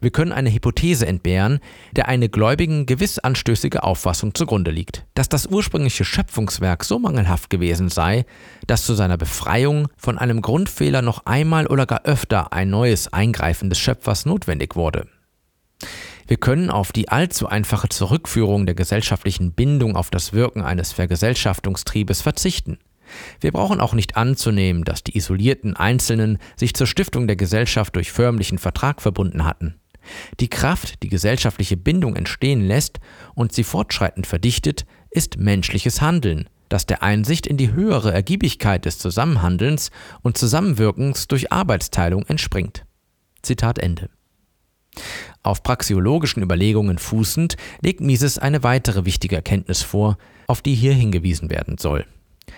Wir 0.00 0.10
können 0.10 0.32
eine 0.32 0.52
Hypothese 0.52 1.06
entbehren, 1.06 1.60
der 1.92 2.08
eine 2.08 2.28
Gläubigen 2.28 2.86
gewiss 2.86 3.18
anstößige 3.18 3.82
Auffassung 3.82 4.34
zugrunde 4.34 4.70
liegt, 4.70 5.04
dass 5.14 5.28
das 5.28 5.46
ursprüngliche 5.46 6.04
Schöpfungswerk 6.04 6.84
so 6.84 6.98
mangelhaft 6.98 7.50
gewesen 7.50 7.88
sei, 7.88 8.24
dass 8.66 8.84
zu 8.84 8.94
seiner 8.94 9.16
Befreiung 9.18 9.88
von 9.96 10.18
einem 10.18 10.42
Grundfehler 10.42 11.02
noch 11.02 11.26
einmal 11.26 11.66
oder 11.66 11.86
gar 11.86 12.04
öfter 12.04 12.52
ein 12.52 12.70
neues 12.70 13.12
Eingreifen 13.12 13.70
des 13.70 13.78
Schöpfers 13.78 14.26
notwendig 14.26 14.76
wurde. 14.76 15.06
Wir 16.26 16.36
können 16.36 16.70
auf 16.70 16.92
die 16.92 17.08
allzu 17.08 17.48
einfache 17.48 17.88
Zurückführung 17.88 18.66
der 18.66 18.74
gesellschaftlichen 18.74 19.52
Bindung 19.52 19.96
auf 19.96 20.10
das 20.10 20.34
Wirken 20.34 20.62
eines 20.62 20.92
Vergesellschaftungstriebes 20.92 22.20
verzichten. 22.20 22.78
Wir 23.40 23.52
brauchen 23.52 23.80
auch 23.80 23.94
nicht 23.94 24.16
anzunehmen, 24.16 24.84
dass 24.84 25.04
die 25.04 25.16
isolierten 25.16 25.76
Einzelnen 25.76 26.38
sich 26.56 26.74
zur 26.74 26.86
Stiftung 26.86 27.26
der 27.26 27.36
Gesellschaft 27.36 27.96
durch 27.96 28.12
förmlichen 28.12 28.58
Vertrag 28.58 29.00
verbunden 29.02 29.44
hatten. 29.44 29.74
Die 30.40 30.48
Kraft, 30.48 31.02
die 31.02 31.08
gesellschaftliche 31.08 31.76
Bindung 31.76 32.16
entstehen 32.16 32.66
lässt 32.66 33.00
und 33.34 33.52
sie 33.52 33.64
fortschreitend 33.64 34.26
verdichtet, 34.26 34.86
ist 35.10 35.38
menschliches 35.38 36.00
Handeln, 36.00 36.48
das 36.68 36.86
der 36.86 37.02
Einsicht 37.02 37.46
in 37.46 37.56
die 37.56 37.72
höhere 37.72 38.12
Ergiebigkeit 38.12 38.84
des 38.84 38.98
Zusammenhandelns 38.98 39.90
und 40.22 40.36
Zusammenwirkens 40.36 41.28
durch 41.28 41.52
Arbeitsteilung 41.52 42.24
entspringt. 42.26 42.84
Zitat 43.42 43.78
Ende. 43.78 44.10
Auf 45.42 45.62
praxiologischen 45.62 46.42
Überlegungen 46.42 46.98
fußend 46.98 47.56
legt 47.80 48.00
Mises 48.00 48.38
eine 48.38 48.62
weitere 48.62 49.04
wichtige 49.04 49.36
Erkenntnis 49.36 49.82
vor, 49.82 50.18
auf 50.46 50.62
die 50.62 50.74
hier 50.74 50.92
hingewiesen 50.92 51.50
werden 51.50 51.78
soll. 51.78 52.06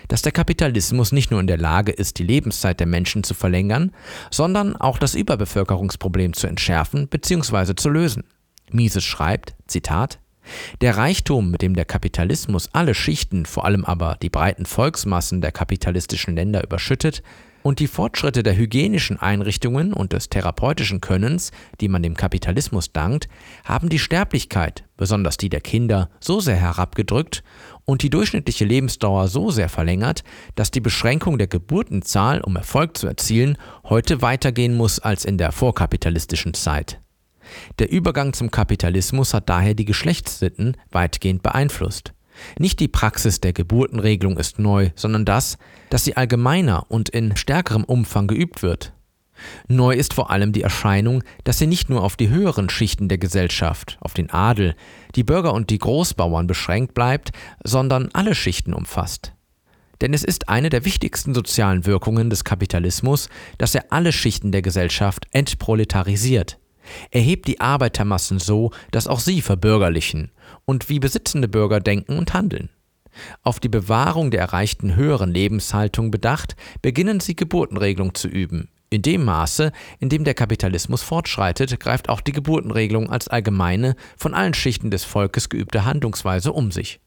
Dass 0.07 0.21
der 0.21 0.31
Kapitalismus 0.31 1.11
nicht 1.11 1.31
nur 1.31 1.39
in 1.39 1.47
der 1.47 1.57
Lage 1.57 1.91
ist, 1.91 2.19
die 2.19 2.23
Lebenszeit 2.23 2.79
der 2.79 2.87
Menschen 2.87 3.23
zu 3.23 3.33
verlängern, 3.33 3.91
sondern 4.29 4.75
auch 4.75 4.97
das 4.97 5.15
Überbevölkerungsproblem 5.15 6.33
zu 6.33 6.47
entschärfen 6.47 7.07
bzw. 7.07 7.75
zu 7.75 7.89
lösen. 7.89 8.23
Mises 8.71 9.03
schreibt, 9.03 9.55
Zitat, 9.67 10.19
der 10.81 10.97
Reichtum, 10.97 11.51
mit 11.51 11.61
dem 11.61 11.75
der 11.75 11.85
Kapitalismus 11.85 12.69
alle 12.73 12.95
Schichten, 12.95 13.45
vor 13.45 13.65
allem 13.65 13.85
aber 13.85 14.17
die 14.21 14.29
breiten 14.29 14.65
Volksmassen 14.65 15.41
der 15.41 15.51
kapitalistischen 15.51 16.35
Länder 16.35 16.63
überschüttet, 16.63 17.21
und 17.63 17.79
die 17.79 17.87
Fortschritte 17.87 18.43
der 18.43 18.55
hygienischen 18.55 19.17
Einrichtungen 19.19 19.93
und 19.93 20.13
des 20.13 20.29
therapeutischen 20.29 21.01
Könnens, 21.01 21.51
die 21.79 21.87
man 21.87 22.03
dem 22.03 22.15
Kapitalismus 22.15 22.91
dankt, 22.91 23.27
haben 23.63 23.89
die 23.89 23.99
Sterblichkeit, 23.99 24.83
besonders 24.97 25.37
die 25.37 25.49
der 25.49 25.61
Kinder, 25.61 26.09
so 26.19 26.39
sehr 26.39 26.55
herabgedrückt 26.55 27.43
und 27.85 28.03
die 28.03 28.09
durchschnittliche 28.09 28.65
Lebensdauer 28.65 29.27
so 29.27 29.51
sehr 29.51 29.69
verlängert, 29.69 30.23
dass 30.55 30.71
die 30.71 30.81
Beschränkung 30.81 31.37
der 31.37 31.47
Geburtenzahl, 31.47 32.41
um 32.41 32.55
Erfolg 32.55 32.97
zu 32.97 33.07
erzielen, 33.07 33.57
heute 33.83 34.21
weitergehen 34.21 34.75
muss 34.75 34.99
als 34.99 35.25
in 35.25 35.37
der 35.37 35.51
vorkapitalistischen 35.51 36.53
Zeit. 36.53 36.99
Der 37.79 37.91
Übergang 37.91 38.33
zum 38.33 38.51
Kapitalismus 38.51 39.33
hat 39.33 39.49
daher 39.49 39.73
die 39.73 39.85
Geschlechtssitten 39.85 40.77
weitgehend 40.91 41.43
beeinflusst. 41.43 42.13
Nicht 42.59 42.79
die 42.79 42.87
Praxis 42.87 43.41
der 43.41 43.53
Geburtenregelung 43.53 44.37
ist 44.37 44.59
neu, 44.59 44.91
sondern 44.95 45.25
das, 45.25 45.57
dass 45.89 46.03
sie 46.03 46.17
allgemeiner 46.17 46.85
und 46.89 47.09
in 47.09 47.35
stärkerem 47.35 47.83
Umfang 47.83 48.27
geübt 48.27 48.63
wird. 48.63 48.93
Neu 49.67 49.93
ist 49.93 50.13
vor 50.13 50.29
allem 50.29 50.51
die 50.51 50.61
Erscheinung, 50.61 51.23
dass 51.43 51.57
sie 51.57 51.67
nicht 51.67 51.89
nur 51.89 52.03
auf 52.03 52.15
die 52.15 52.29
höheren 52.29 52.69
Schichten 52.69 53.07
der 53.09 53.17
Gesellschaft, 53.17 53.97
auf 54.01 54.13
den 54.13 54.29
Adel, 54.29 54.75
die 55.15 55.23
Bürger 55.23 55.53
und 55.53 55.69
die 55.69 55.79
Großbauern 55.79 56.47
beschränkt 56.47 56.93
bleibt, 56.93 57.31
sondern 57.63 58.09
alle 58.13 58.35
Schichten 58.35 58.73
umfasst. 58.73 59.33
Denn 60.01 60.13
es 60.13 60.23
ist 60.23 60.49
eine 60.49 60.69
der 60.69 60.83
wichtigsten 60.83 61.33
sozialen 61.33 61.85
Wirkungen 61.85 62.29
des 62.29 62.43
Kapitalismus, 62.43 63.29
dass 63.57 63.75
er 63.75 63.85
alle 63.91 64.11
Schichten 64.11 64.51
der 64.51 64.63
Gesellschaft 64.63 65.27
entproletarisiert. 65.31 66.57
Er 67.11 67.21
hebt 67.21 67.47
die 67.47 67.61
Arbeitermassen 67.61 68.39
so, 68.39 68.71
dass 68.89 69.07
auch 69.07 69.19
sie 69.19 69.41
verbürgerlichen 69.41 70.31
und 70.71 70.87
wie 70.87 70.99
besitzende 70.99 71.49
Bürger 71.49 71.81
denken 71.81 72.17
und 72.17 72.33
handeln. 72.33 72.69
Auf 73.43 73.59
die 73.59 73.67
Bewahrung 73.67 74.31
der 74.31 74.39
erreichten 74.39 74.95
höheren 74.95 75.31
Lebenshaltung 75.31 76.11
bedacht, 76.11 76.55
beginnen 76.81 77.19
sie 77.19 77.35
Geburtenregelung 77.35 78.15
zu 78.15 78.29
üben. 78.29 78.69
In 78.89 79.01
dem 79.01 79.25
Maße, 79.25 79.73
in 79.99 80.07
dem 80.07 80.23
der 80.23 80.33
Kapitalismus 80.33 81.01
fortschreitet, 81.01 81.77
greift 81.79 82.07
auch 82.07 82.21
die 82.21 82.31
Geburtenregelung 82.31 83.09
als 83.09 83.27
allgemeine, 83.27 83.95
von 84.17 84.33
allen 84.33 84.53
Schichten 84.53 84.91
des 84.91 85.03
Volkes 85.03 85.49
geübte 85.49 85.83
Handlungsweise 85.83 86.53
um 86.53 86.71
sich. 86.71 87.01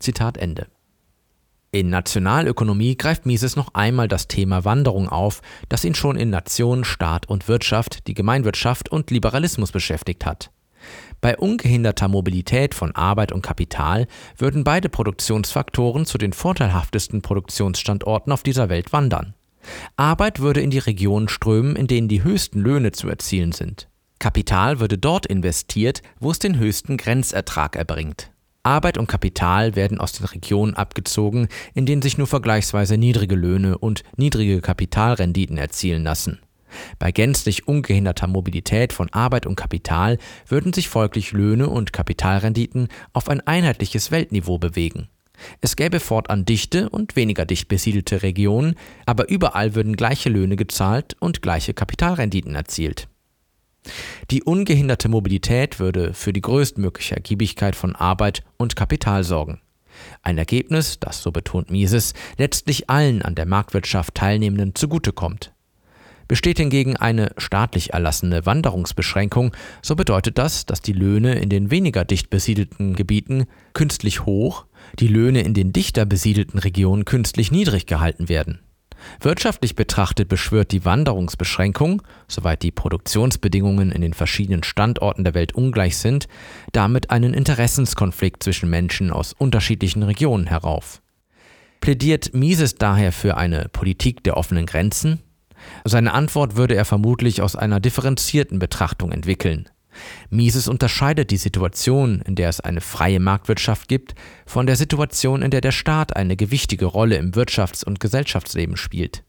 Zitat 0.00 0.36
Ende. 0.36 0.66
In 1.70 1.90
Nationalökonomie 1.90 2.96
greift 2.96 3.26
Mises 3.26 3.54
noch 3.54 3.74
einmal 3.74 4.08
das 4.08 4.28
Thema 4.28 4.64
Wanderung 4.64 5.08
auf, 5.08 5.40
das 5.68 5.84
ihn 5.84 5.94
schon 5.94 6.16
in 6.16 6.30
Nation, 6.30 6.84
Staat 6.84 7.28
und 7.28 7.46
Wirtschaft, 7.46 8.08
die 8.08 8.14
Gemeinwirtschaft 8.14 8.88
und 8.88 9.10
Liberalismus 9.12 9.70
beschäftigt 9.70 10.26
hat. 10.26 10.50
Bei 11.20 11.36
ungehinderter 11.36 12.08
Mobilität 12.08 12.74
von 12.74 12.94
Arbeit 12.94 13.32
und 13.32 13.42
Kapital 13.42 14.06
würden 14.36 14.64
beide 14.64 14.88
Produktionsfaktoren 14.88 16.06
zu 16.06 16.18
den 16.18 16.32
vorteilhaftesten 16.32 17.22
Produktionsstandorten 17.22 18.32
auf 18.32 18.42
dieser 18.42 18.68
Welt 18.68 18.92
wandern. 18.92 19.34
Arbeit 19.96 20.40
würde 20.40 20.60
in 20.60 20.70
die 20.70 20.78
Regionen 20.78 21.28
strömen, 21.28 21.76
in 21.76 21.86
denen 21.86 22.08
die 22.08 22.22
höchsten 22.22 22.60
Löhne 22.60 22.92
zu 22.92 23.08
erzielen 23.08 23.52
sind. 23.52 23.88
Kapital 24.18 24.80
würde 24.80 24.98
dort 24.98 25.26
investiert, 25.26 26.02
wo 26.20 26.30
es 26.30 26.38
den 26.38 26.58
höchsten 26.58 26.96
Grenzertrag 26.96 27.76
erbringt. 27.76 28.30
Arbeit 28.62 28.96
und 28.96 29.06
Kapital 29.06 29.76
werden 29.76 30.00
aus 30.00 30.12
den 30.12 30.24
Regionen 30.24 30.74
abgezogen, 30.74 31.48
in 31.74 31.84
denen 31.84 32.00
sich 32.00 32.16
nur 32.16 32.26
vergleichsweise 32.26 32.96
niedrige 32.96 33.34
Löhne 33.34 33.76
und 33.76 34.02
niedrige 34.16 34.62
Kapitalrenditen 34.62 35.58
erzielen 35.58 36.02
lassen. 36.02 36.40
Bei 36.98 37.12
gänzlich 37.12 37.68
ungehinderter 37.68 38.26
Mobilität 38.26 38.92
von 38.92 39.12
Arbeit 39.12 39.46
und 39.46 39.56
Kapital 39.56 40.18
würden 40.48 40.72
sich 40.72 40.88
folglich 40.88 41.32
Löhne 41.32 41.68
und 41.68 41.92
Kapitalrenditen 41.92 42.88
auf 43.12 43.28
ein 43.28 43.40
einheitliches 43.46 44.10
Weltniveau 44.10 44.58
bewegen. 44.58 45.08
Es 45.60 45.76
gäbe 45.76 46.00
fortan 46.00 46.44
dichte 46.44 46.88
und 46.88 47.16
weniger 47.16 47.44
dicht 47.44 47.68
besiedelte 47.68 48.22
Regionen, 48.22 48.76
aber 49.06 49.28
überall 49.28 49.74
würden 49.74 49.96
gleiche 49.96 50.28
Löhne 50.28 50.56
gezahlt 50.56 51.16
und 51.20 51.42
gleiche 51.42 51.74
Kapitalrenditen 51.74 52.54
erzielt. 52.54 53.08
Die 54.30 54.42
ungehinderte 54.42 55.08
Mobilität 55.08 55.78
würde 55.78 56.14
für 56.14 56.32
die 56.32 56.40
größtmögliche 56.40 57.16
Ergiebigkeit 57.16 57.76
von 57.76 57.94
Arbeit 57.94 58.42
und 58.56 58.76
Kapital 58.76 59.24
sorgen. 59.24 59.60
Ein 60.22 60.38
Ergebnis, 60.38 60.98
das, 60.98 61.22
so 61.22 61.30
betont 61.30 61.70
Mises, 61.70 62.14
letztlich 62.36 62.90
allen 62.90 63.22
an 63.22 63.34
der 63.34 63.46
Marktwirtschaft 63.46 64.14
Teilnehmenden 64.14 64.74
zugutekommt. 64.74 65.53
Besteht 66.26 66.58
hingegen 66.58 66.96
eine 66.96 67.32
staatlich 67.36 67.92
erlassene 67.92 68.46
Wanderungsbeschränkung, 68.46 69.54
so 69.82 69.94
bedeutet 69.94 70.38
das, 70.38 70.64
dass 70.64 70.80
die 70.80 70.92
Löhne 70.92 71.34
in 71.34 71.48
den 71.48 71.70
weniger 71.70 72.04
dicht 72.04 72.30
besiedelten 72.30 72.94
Gebieten 72.94 73.46
künstlich 73.74 74.24
hoch, 74.24 74.66
die 74.98 75.08
Löhne 75.08 75.42
in 75.42 75.54
den 75.54 75.72
dichter 75.72 76.06
besiedelten 76.06 76.58
Regionen 76.58 77.04
künstlich 77.04 77.50
niedrig 77.50 77.86
gehalten 77.86 78.28
werden. 78.28 78.60
Wirtschaftlich 79.20 79.74
betrachtet 79.76 80.28
beschwört 80.28 80.72
die 80.72 80.84
Wanderungsbeschränkung, 80.84 82.02
soweit 82.28 82.62
die 82.62 82.70
Produktionsbedingungen 82.70 83.92
in 83.92 84.00
den 84.00 84.14
verschiedenen 84.14 84.62
Standorten 84.62 85.24
der 85.24 85.34
Welt 85.34 85.52
ungleich 85.52 85.96
sind, 85.98 86.26
damit 86.72 87.10
einen 87.10 87.34
Interessenskonflikt 87.34 88.42
zwischen 88.42 88.70
Menschen 88.70 89.10
aus 89.10 89.32
unterschiedlichen 89.32 90.02
Regionen 90.02 90.46
herauf. 90.46 91.02
Plädiert 91.80 92.32
Mises 92.32 92.76
daher 92.76 93.12
für 93.12 93.36
eine 93.36 93.68
Politik 93.68 94.24
der 94.24 94.38
offenen 94.38 94.64
Grenzen? 94.64 95.20
Seine 95.84 96.12
Antwort 96.12 96.56
würde 96.56 96.74
er 96.74 96.84
vermutlich 96.84 97.42
aus 97.42 97.56
einer 97.56 97.80
differenzierten 97.80 98.58
Betrachtung 98.58 99.12
entwickeln. 99.12 99.68
Mises 100.30 100.68
unterscheidet 100.68 101.30
die 101.30 101.36
Situation, 101.36 102.20
in 102.22 102.34
der 102.34 102.48
es 102.48 102.60
eine 102.60 102.80
freie 102.80 103.20
Marktwirtschaft 103.20 103.88
gibt, 103.88 104.14
von 104.46 104.66
der 104.66 104.76
Situation, 104.76 105.42
in 105.42 105.50
der 105.50 105.60
der 105.60 105.72
Staat 105.72 106.16
eine 106.16 106.36
gewichtige 106.36 106.86
Rolle 106.86 107.16
im 107.16 107.32
Wirtschafts- 107.32 107.84
und 107.84 108.00
Gesellschaftsleben 108.00 108.76
spielt. 108.76 109.24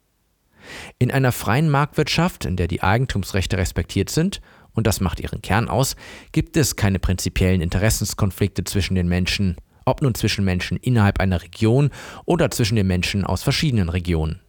In 0.98 1.12
einer 1.12 1.32
freien 1.32 1.70
Marktwirtschaft, 1.70 2.46
in 2.46 2.56
der 2.56 2.68
die 2.68 2.82
Eigentumsrechte 2.82 3.58
respektiert 3.58 4.10
sind, 4.10 4.42
und 4.74 4.88
das 4.88 5.00
macht 5.00 5.20
ihren 5.20 5.42
Kern 5.42 5.70
aus, 5.70 5.96
gibt 6.32 6.58
es 6.58 6.76
keine 6.76 7.00
prinzipiellen 7.00 7.62
Interessenskonflikte 7.62 8.64
zwischen 8.64 8.96
den 8.96 9.08
Menschen, 9.08 9.56
ob 9.86 10.02
nun 10.02 10.16
zwischen 10.16 10.44
Menschen 10.44 10.78
innerhalb 10.78 11.20
einer 11.20 11.42
Region 11.42 11.92
oder 12.26 12.50
zwischen 12.52 12.76
den 12.76 12.88
Menschen 12.88 13.24
aus 13.24 13.44
verschiedenen 13.44 13.90
Regionen. 13.90 14.42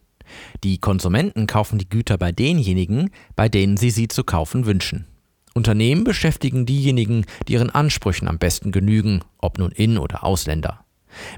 Die 0.63 0.79
Konsumenten 0.79 1.47
kaufen 1.47 1.77
die 1.79 1.89
Güter 1.89 2.17
bei 2.17 2.31
denjenigen, 2.31 3.09
bei 3.35 3.49
denen 3.49 3.77
sie 3.77 3.89
sie 3.89 4.07
zu 4.07 4.23
kaufen 4.23 4.65
wünschen. 4.65 5.05
Unternehmen 5.53 6.03
beschäftigen 6.03 6.65
diejenigen, 6.65 7.25
die 7.47 7.53
ihren 7.53 7.71
Ansprüchen 7.71 8.27
am 8.27 8.37
besten 8.37 8.71
genügen, 8.71 9.21
ob 9.39 9.57
nun 9.57 9.71
In- 9.71 9.97
oder 9.97 10.23
Ausländer. 10.23 10.85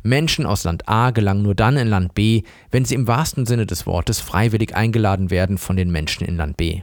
Menschen 0.03 0.45
aus 0.45 0.63
Land 0.65 0.89
A 0.89 1.11
gelangen 1.11 1.43
nur 1.43 1.55
dann 1.55 1.77
in 1.77 1.87
Land 1.87 2.13
B, 2.15 2.43
wenn 2.71 2.85
sie 2.85 2.95
im 2.95 3.07
wahrsten 3.07 3.45
Sinne 3.45 3.65
des 3.65 3.85
Wortes 3.85 4.19
freiwillig 4.19 4.75
eingeladen 4.75 5.29
werden 5.29 5.57
von 5.57 5.77
den 5.77 5.89
Menschen 5.89 6.25
in 6.25 6.35
Land 6.35 6.57
B. 6.57 6.81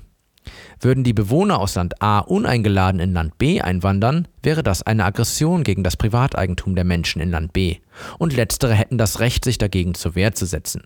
Würden 0.81 1.05
die 1.05 1.13
Bewohner 1.13 1.59
aus 1.59 1.75
Land 1.75 2.01
A 2.01 2.21
uneingeladen 2.21 3.01
in 3.01 3.13
Land 3.13 3.39
B 3.39 3.61
einwandern, 3.61 4.29
wäre 4.43 4.63
das 4.63 4.83
eine 4.83 5.05
Aggression 5.05 5.65
gegen 5.65 5.83
das 5.83 5.97
Privateigentum 5.97 6.75
der 6.75 6.85
Menschen 6.85 7.21
in 7.21 7.31
Land 7.31 7.53
B, 7.53 7.77
und 8.19 8.35
letztere 8.35 8.75
hätten 8.75 8.99
das 8.99 9.21
Recht, 9.21 9.45
sich 9.45 9.59
dagegen 9.59 9.95
zur 9.95 10.15
Wehr 10.15 10.35
zu 10.35 10.47
setzen. 10.47 10.83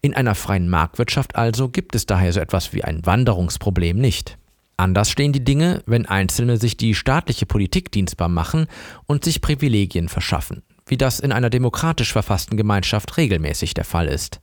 In 0.00 0.14
einer 0.14 0.34
freien 0.34 0.68
Marktwirtschaft 0.68 1.36
also 1.36 1.68
gibt 1.68 1.94
es 1.94 2.06
daher 2.06 2.32
so 2.32 2.40
etwas 2.40 2.72
wie 2.72 2.84
ein 2.84 3.04
Wanderungsproblem 3.04 3.98
nicht. 3.98 4.38
Anders 4.76 5.10
stehen 5.10 5.32
die 5.32 5.44
Dinge, 5.44 5.82
wenn 5.86 6.06
Einzelne 6.06 6.58
sich 6.58 6.76
die 6.76 6.94
staatliche 6.94 7.46
Politik 7.46 7.90
dienstbar 7.92 8.28
machen 8.28 8.66
und 9.06 9.24
sich 9.24 9.40
Privilegien 9.40 10.08
verschaffen, 10.08 10.62
wie 10.86 10.98
das 10.98 11.18
in 11.18 11.32
einer 11.32 11.48
demokratisch 11.48 12.12
verfassten 12.12 12.56
Gemeinschaft 12.56 13.16
regelmäßig 13.16 13.72
der 13.72 13.84
Fall 13.84 14.06
ist. 14.06 14.40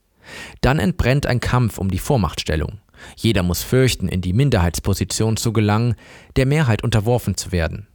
Dann 0.62 0.80
entbrennt 0.80 1.28
ein 1.28 1.40
Kampf 1.40 1.78
um 1.78 1.92
die 1.92 2.00
Vormachtstellung. 2.00 2.80
Jeder 3.16 3.44
muss 3.44 3.62
fürchten, 3.62 4.08
in 4.08 4.22
die 4.22 4.34
Minderheitsposition 4.34 5.38
zu 5.38 5.54
gelangen, 5.54 5.96
der 6.36 6.46
Mehrheit 6.46 6.84
unterworfen 6.84 7.36
zu 7.38 7.52
werden. 7.52 7.88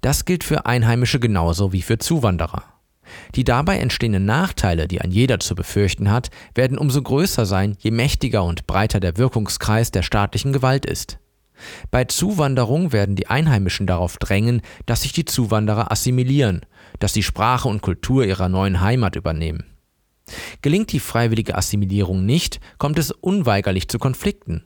Das 0.00 0.24
gilt 0.24 0.42
für 0.42 0.66
Einheimische 0.66 1.20
genauso 1.20 1.72
wie 1.72 1.82
für 1.82 1.98
Zuwanderer. 1.98 2.64
Die 3.34 3.44
dabei 3.44 3.78
entstehenden 3.78 4.24
Nachteile, 4.24 4.88
die 4.88 5.00
ein 5.00 5.10
jeder 5.10 5.40
zu 5.40 5.54
befürchten 5.54 6.10
hat, 6.10 6.30
werden 6.54 6.78
umso 6.78 7.02
größer 7.02 7.46
sein, 7.46 7.76
je 7.78 7.90
mächtiger 7.90 8.44
und 8.44 8.66
breiter 8.66 9.00
der 9.00 9.16
Wirkungskreis 9.16 9.90
der 9.90 10.02
staatlichen 10.02 10.52
Gewalt 10.52 10.86
ist. 10.86 11.18
Bei 11.90 12.04
Zuwanderung 12.04 12.92
werden 12.92 13.16
die 13.16 13.26
Einheimischen 13.26 13.86
darauf 13.86 14.16
drängen, 14.16 14.62
dass 14.86 15.02
sich 15.02 15.12
die 15.12 15.24
Zuwanderer 15.24 15.92
assimilieren, 15.92 16.62
dass 16.98 17.12
sie 17.12 17.22
Sprache 17.22 17.68
und 17.68 17.82
Kultur 17.82 18.24
ihrer 18.24 18.48
neuen 18.48 18.80
Heimat 18.80 19.16
übernehmen. 19.16 19.64
Gelingt 20.62 20.92
die 20.92 21.00
freiwillige 21.00 21.56
Assimilierung 21.56 22.24
nicht, 22.24 22.60
kommt 22.78 22.98
es 22.98 23.10
unweigerlich 23.10 23.88
zu 23.88 23.98
Konflikten. 23.98 24.62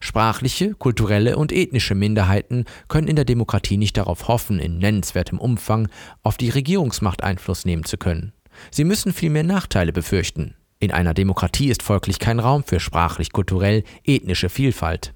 Sprachliche, 0.00 0.74
kulturelle 0.74 1.36
und 1.36 1.52
ethnische 1.52 1.94
Minderheiten 1.94 2.64
können 2.88 3.08
in 3.08 3.16
der 3.16 3.24
Demokratie 3.24 3.76
nicht 3.76 3.96
darauf 3.96 4.28
hoffen, 4.28 4.58
in 4.58 4.78
nennenswertem 4.78 5.38
Umfang 5.38 5.88
auf 6.22 6.36
die 6.36 6.50
Regierungsmacht 6.50 7.22
Einfluss 7.22 7.64
nehmen 7.64 7.84
zu 7.84 7.96
können. 7.96 8.32
Sie 8.70 8.84
müssen 8.84 9.12
vielmehr 9.12 9.42
Nachteile 9.42 9.92
befürchten. 9.92 10.54
In 10.80 10.92
einer 10.92 11.14
Demokratie 11.14 11.68
ist 11.68 11.82
folglich 11.82 12.18
kein 12.18 12.40
Raum 12.40 12.64
für 12.64 12.80
sprachlich-kulturell 12.80 13.84
ethnische 14.04 14.48
Vielfalt. 14.48 15.14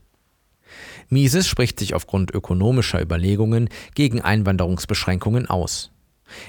Mises 1.08 1.48
spricht 1.48 1.78
sich 1.78 1.94
aufgrund 1.94 2.30
ökonomischer 2.30 3.00
Überlegungen 3.00 3.68
gegen 3.94 4.20
Einwanderungsbeschränkungen 4.20 5.46
aus. 5.46 5.90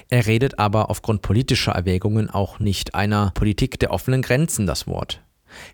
Er 0.08 0.26
redet 0.26 0.58
aber 0.58 0.90
aufgrund 0.90 1.22
politischer 1.22 1.72
Erwägungen 1.72 2.28
auch 2.28 2.58
nicht 2.58 2.94
einer 2.94 3.30
Politik 3.34 3.78
der 3.78 3.92
offenen 3.92 4.22
Grenzen 4.22 4.66
das 4.66 4.86
Wort. 4.86 5.22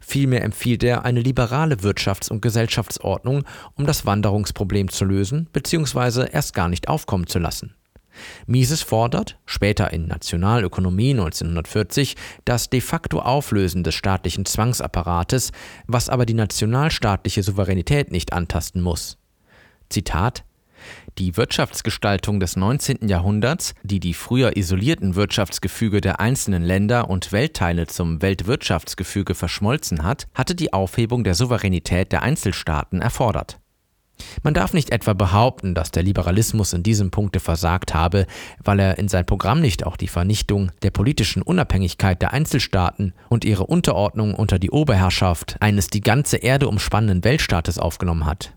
Vielmehr 0.00 0.42
empfiehlt 0.42 0.82
er 0.82 1.04
eine 1.04 1.20
liberale 1.20 1.76
Wirtschafts- 1.76 2.30
und 2.30 2.42
Gesellschaftsordnung, 2.42 3.44
um 3.74 3.86
das 3.86 4.06
Wanderungsproblem 4.06 4.88
zu 4.88 5.04
lösen 5.04 5.48
bzw. 5.52 6.28
erst 6.30 6.54
gar 6.54 6.68
nicht 6.68 6.88
aufkommen 6.88 7.26
zu 7.26 7.38
lassen. 7.38 7.74
Mises 8.46 8.82
fordert, 8.82 9.38
später 9.44 9.92
in 9.92 10.06
Nationalökonomie 10.06 11.10
1940, 11.10 12.16
das 12.46 12.70
de 12.70 12.80
facto 12.80 13.20
Auflösen 13.20 13.84
des 13.84 13.94
staatlichen 13.94 14.46
Zwangsapparates, 14.46 15.52
was 15.86 16.08
aber 16.08 16.24
die 16.24 16.34
nationalstaatliche 16.34 17.42
Souveränität 17.42 18.10
nicht 18.10 18.32
antasten 18.32 18.80
muss. 18.80 19.18
Zitat 19.90 20.44
die 21.18 21.36
Wirtschaftsgestaltung 21.36 22.40
des 22.40 22.56
19. 22.56 23.08
Jahrhunderts, 23.08 23.74
die 23.82 24.00
die 24.00 24.14
früher 24.14 24.56
isolierten 24.56 25.14
Wirtschaftsgefüge 25.14 26.00
der 26.00 26.20
einzelnen 26.20 26.62
Länder 26.62 27.08
und 27.08 27.32
Weltteile 27.32 27.86
zum 27.86 28.22
Weltwirtschaftsgefüge 28.22 29.34
verschmolzen 29.34 30.02
hat, 30.02 30.26
hatte 30.34 30.54
die 30.54 30.72
Aufhebung 30.72 31.24
der 31.24 31.34
Souveränität 31.34 32.12
der 32.12 32.22
Einzelstaaten 32.22 33.00
erfordert. 33.00 33.58
Man 34.42 34.54
darf 34.54 34.72
nicht 34.72 34.90
etwa 34.90 35.12
behaupten, 35.12 35.74
dass 35.74 35.90
der 35.90 36.02
Liberalismus 36.02 36.72
in 36.72 36.82
diesem 36.82 37.10
Punkte 37.10 37.40
versagt 37.40 37.94
habe, 37.94 38.26
weil 38.62 38.80
er 38.80 38.98
in 38.98 39.08
sein 39.08 39.26
Programm 39.26 39.60
nicht 39.60 39.84
auch 39.84 39.96
die 39.96 40.08
Vernichtung 40.08 40.70
der 40.82 40.90
politischen 40.90 41.42
Unabhängigkeit 41.42 42.20
der 42.22 42.32
Einzelstaaten 42.32 43.12
und 43.28 43.44
ihre 43.44 43.66
Unterordnung 43.66 44.34
unter 44.34 44.58
die 44.58 44.70
Oberherrschaft 44.70 45.56
eines 45.60 45.88
die 45.88 46.00
ganze 46.00 46.38
Erde 46.38 46.68
umspannenden 46.68 47.24
Weltstaates 47.24 47.78
aufgenommen 47.78 48.26
hat. 48.26 48.55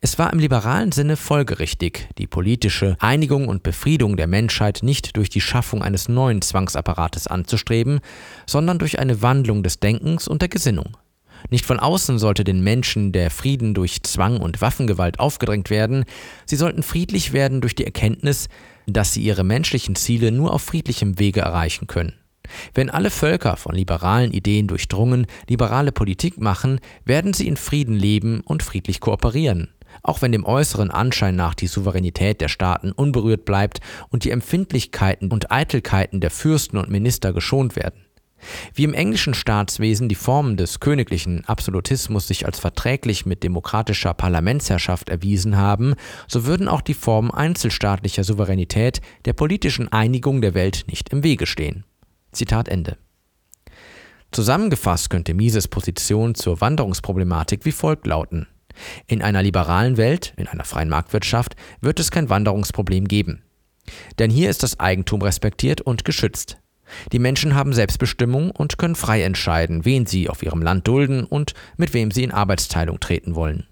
Es 0.00 0.18
war 0.18 0.32
im 0.32 0.38
liberalen 0.38 0.92
Sinne 0.92 1.16
folgerichtig, 1.16 2.08
die 2.18 2.26
politische 2.26 2.96
Einigung 3.00 3.48
und 3.48 3.62
Befriedung 3.62 4.16
der 4.16 4.26
Menschheit 4.26 4.80
nicht 4.82 5.16
durch 5.16 5.28
die 5.28 5.40
Schaffung 5.40 5.82
eines 5.82 6.08
neuen 6.08 6.42
Zwangsapparates 6.42 7.26
anzustreben, 7.26 8.00
sondern 8.46 8.78
durch 8.78 8.98
eine 8.98 9.22
Wandlung 9.22 9.62
des 9.62 9.80
Denkens 9.80 10.28
und 10.28 10.42
der 10.42 10.48
Gesinnung. 10.48 10.96
Nicht 11.50 11.66
von 11.66 11.78
außen 11.78 12.18
sollte 12.18 12.44
den 12.44 12.62
Menschen 12.62 13.12
der 13.12 13.30
Frieden 13.30 13.74
durch 13.74 14.02
Zwang 14.02 14.40
und 14.40 14.60
Waffengewalt 14.60 15.20
aufgedrängt 15.20 15.70
werden, 15.70 16.04
sie 16.44 16.56
sollten 16.56 16.82
friedlich 16.82 17.32
werden 17.32 17.60
durch 17.60 17.74
die 17.74 17.84
Erkenntnis, 17.84 18.48
dass 18.86 19.12
sie 19.12 19.22
ihre 19.22 19.44
menschlichen 19.44 19.94
Ziele 19.94 20.32
nur 20.32 20.52
auf 20.52 20.62
friedlichem 20.62 21.18
Wege 21.18 21.40
erreichen 21.40 21.86
können. 21.86 22.14
Wenn 22.74 22.90
alle 22.90 23.10
Völker 23.10 23.56
von 23.56 23.74
liberalen 23.74 24.32
Ideen 24.32 24.66
durchdrungen 24.66 25.26
liberale 25.48 25.92
Politik 25.92 26.40
machen, 26.40 26.80
werden 27.04 27.32
sie 27.32 27.48
in 27.48 27.56
Frieden 27.56 27.94
leben 27.94 28.40
und 28.40 28.62
friedlich 28.62 29.00
kooperieren. 29.00 29.68
Auch 30.02 30.22
wenn 30.22 30.32
dem 30.32 30.44
äußeren 30.44 30.90
Anschein 30.90 31.36
nach 31.36 31.54
die 31.54 31.66
Souveränität 31.66 32.40
der 32.40 32.48
Staaten 32.48 32.92
unberührt 32.92 33.44
bleibt 33.44 33.80
und 34.10 34.24
die 34.24 34.30
Empfindlichkeiten 34.30 35.30
und 35.30 35.50
Eitelkeiten 35.50 36.20
der 36.20 36.30
Fürsten 36.30 36.76
und 36.78 36.90
Minister 36.90 37.32
geschont 37.32 37.76
werden. 37.76 38.06
Wie 38.74 38.84
im 38.84 38.94
englischen 38.94 39.34
Staatswesen 39.34 40.08
die 40.08 40.14
Formen 40.14 40.56
des 40.56 40.80
königlichen 40.80 41.44
Absolutismus 41.46 42.28
sich 42.28 42.46
als 42.46 42.58
verträglich 42.58 43.26
mit 43.26 43.42
demokratischer 43.42 44.14
Parlamentsherrschaft 44.14 45.08
erwiesen 45.08 45.56
haben, 45.56 45.94
so 46.28 46.44
würden 46.44 46.68
auch 46.68 46.82
die 46.82 46.94
Formen 46.94 47.30
einzelstaatlicher 47.30 48.24
Souveränität 48.24 49.00
der 49.24 49.32
politischen 49.32 49.90
Einigung 49.90 50.40
der 50.40 50.54
Welt 50.54 50.84
nicht 50.88 51.08
im 51.10 51.24
Wege 51.24 51.46
stehen. 51.46 51.84
Zitat 52.36 52.68
Ende. 52.68 52.96
Zusammengefasst 54.30 55.10
könnte 55.10 55.34
Mises 55.34 55.68
Position 55.68 56.34
zur 56.34 56.60
Wanderungsproblematik 56.60 57.64
wie 57.64 57.72
folgt 57.72 58.06
lauten. 58.06 58.46
In 59.06 59.22
einer 59.22 59.42
liberalen 59.42 59.96
Welt, 59.96 60.34
in 60.36 60.46
einer 60.46 60.64
freien 60.64 60.88
Marktwirtschaft, 60.88 61.56
wird 61.80 61.98
es 61.98 62.10
kein 62.10 62.28
Wanderungsproblem 62.28 63.08
geben. 63.08 63.42
Denn 64.18 64.30
hier 64.30 64.50
ist 64.50 64.62
das 64.62 64.78
Eigentum 64.78 65.22
respektiert 65.22 65.80
und 65.80 66.04
geschützt. 66.04 66.58
Die 67.12 67.18
Menschen 67.18 67.54
haben 67.54 67.72
Selbstbestimmung 67.72 68.50
und 68.50 68.78
können 68.78 68.94
frei 68.94 69.22
entscheiden, 69.22 69.84
wen 69.84 70.06
sie 70.06 70.28
auf 70.28 70.42
ihrem 70.42 70.62
Land 70.62 70.86
dulden 70.86 71.24
und 71.24 71.54
mit 71.76 71.94
wem 71.94 72.10
sie 72.10 72.22
in 72.22 72.30
Arbeitsteilung 72.30 73.00
treten 73.00 73.34
wollen. 73.34 73.66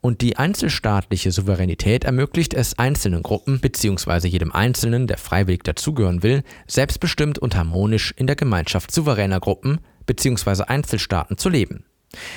Und 0.00 0.20
die 0.20 0.36
einzelstaatliche 0.36 1.32
Souveränität 1.32 2.04
ermöglicht 2.04 2.54
es 2.54 2.78
einzelnen 2.78 3.22
Gruppen 3.22 3.60
bzw. 3.60 4.28
jedem 4.28 4.52
Einzelnen, 4.52 5.06
der 5.06 5.18
freiwillig 5.18 5.62
dazugehören 5.64 6.22
will, 6.22 6.42
selbstbestimmt 6.66 7.38
und 7.38 7.56
harmonisch 7.56 8.12
in 8.16 8.26
der 8.26 8.36
Gemeinschaft 8.36 8.90
souveräner 8.90 9.40
Gruppen 9.40 9.80
bzw. 10.06 10.64
Einzelstaaten 10.64 11.38
zu 11.38 11.48
leben. 11.48 11.84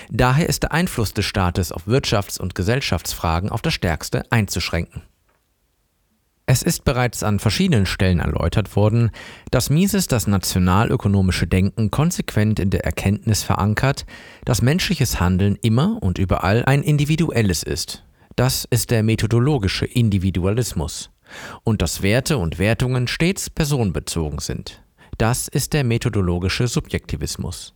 Daher 0.09 0.47
ist 0.47 0.63
der 0.63 0.71
Einfluss 0.71 1.13
des 1.13 1.25
Staates 1.25 1.71
auf 1.71 1.87
Wirtschafts- 1.87 2.39
und 2.39 2.55
Gesellschaftsfragen 2.55 3.49
auf 3.49 3.61
das 3.61 3.73
Stärkste 3.73 4.23
einzuschränken. 4.31 5.01
Es 6.47 6.61
ist 6.61 6.83
bereits 6.83 7.23
an 7.23 7.39
verschiedenen 7.39 7.87
Stellen 7.87 8.19
erläutert 8.19 8.75
worden, 8.75 9.09
dass 9.49 9.71
Mises 9.71 10.07
das 10.07 10.27
nationalökonomische 10.27 11.47
Denken 11.47 11.89
konsequent 11.89 12.59
in 12.59 12.69
der 12.69 12.85
Erkenntnis 12.85 13.41
verankert, 13.41 14.05
dass 14.45 14.61
menschliches 14.61 15.19
Handeln 15.19 15.57
immer 15.63 15.97
und 16.03 16.19
überall 16.19 16.63
ein 16.65 16.83
individuelles 16.83 17.63
ist. 17.63 18.03
Das 18.35 18.67
ist 18.69 18.91
der 18.91 19.01
methodologische 19.01 19.85
Individualismus. 19.85 21.09
Und 21.63 21.81
dass 21.81 22.03
Werte 22.03 22.37
und 22.37 22.59
Wertungen 22.59 23.07
stets 23.07 23.49
personenbezogen 23.49 24.37
sind. 24.37 24.83
Das 25.17 25.47
ist 25.47 25.73
der 25.73 25.83
methodologische 25.83 26.67
Subjektivismus. 26.67 27.73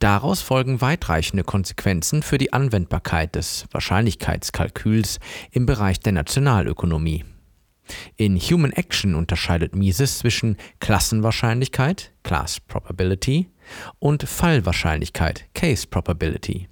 Daraus 0.00 0.42
folgen 0.42 0.82
weitreichende 0.82 1.44
Konsequenzen 1.44 2.22
für 2.22 2.36
die 2.36 2.52
Anwendbarkeit 2.52 3.34
des 3.36 3.64
Wahrscheinlichkeitskalküls 3.70 5.18
im 5.50 5.64
Bereich 5.64 6.00
der 6.00 6.12
Nationalökonomie. 6.12 7.24
In 8.16 8.38
Human 8.38 8.72
Action 8.72 9.14
unterscheidet 9.14 9.74
Mises 9.74 10.18
zwischen 10.18 10.56
Klassenwahrscheinlichkeit, 10.80 12.12
Class 12.22 12.60
Probability, 12.60 13.50
und 13.98 14.22
Fallwahrscheinlichkeit, 14.22 15.46
Case 15.54 15.86
Probability. 15.86 16.68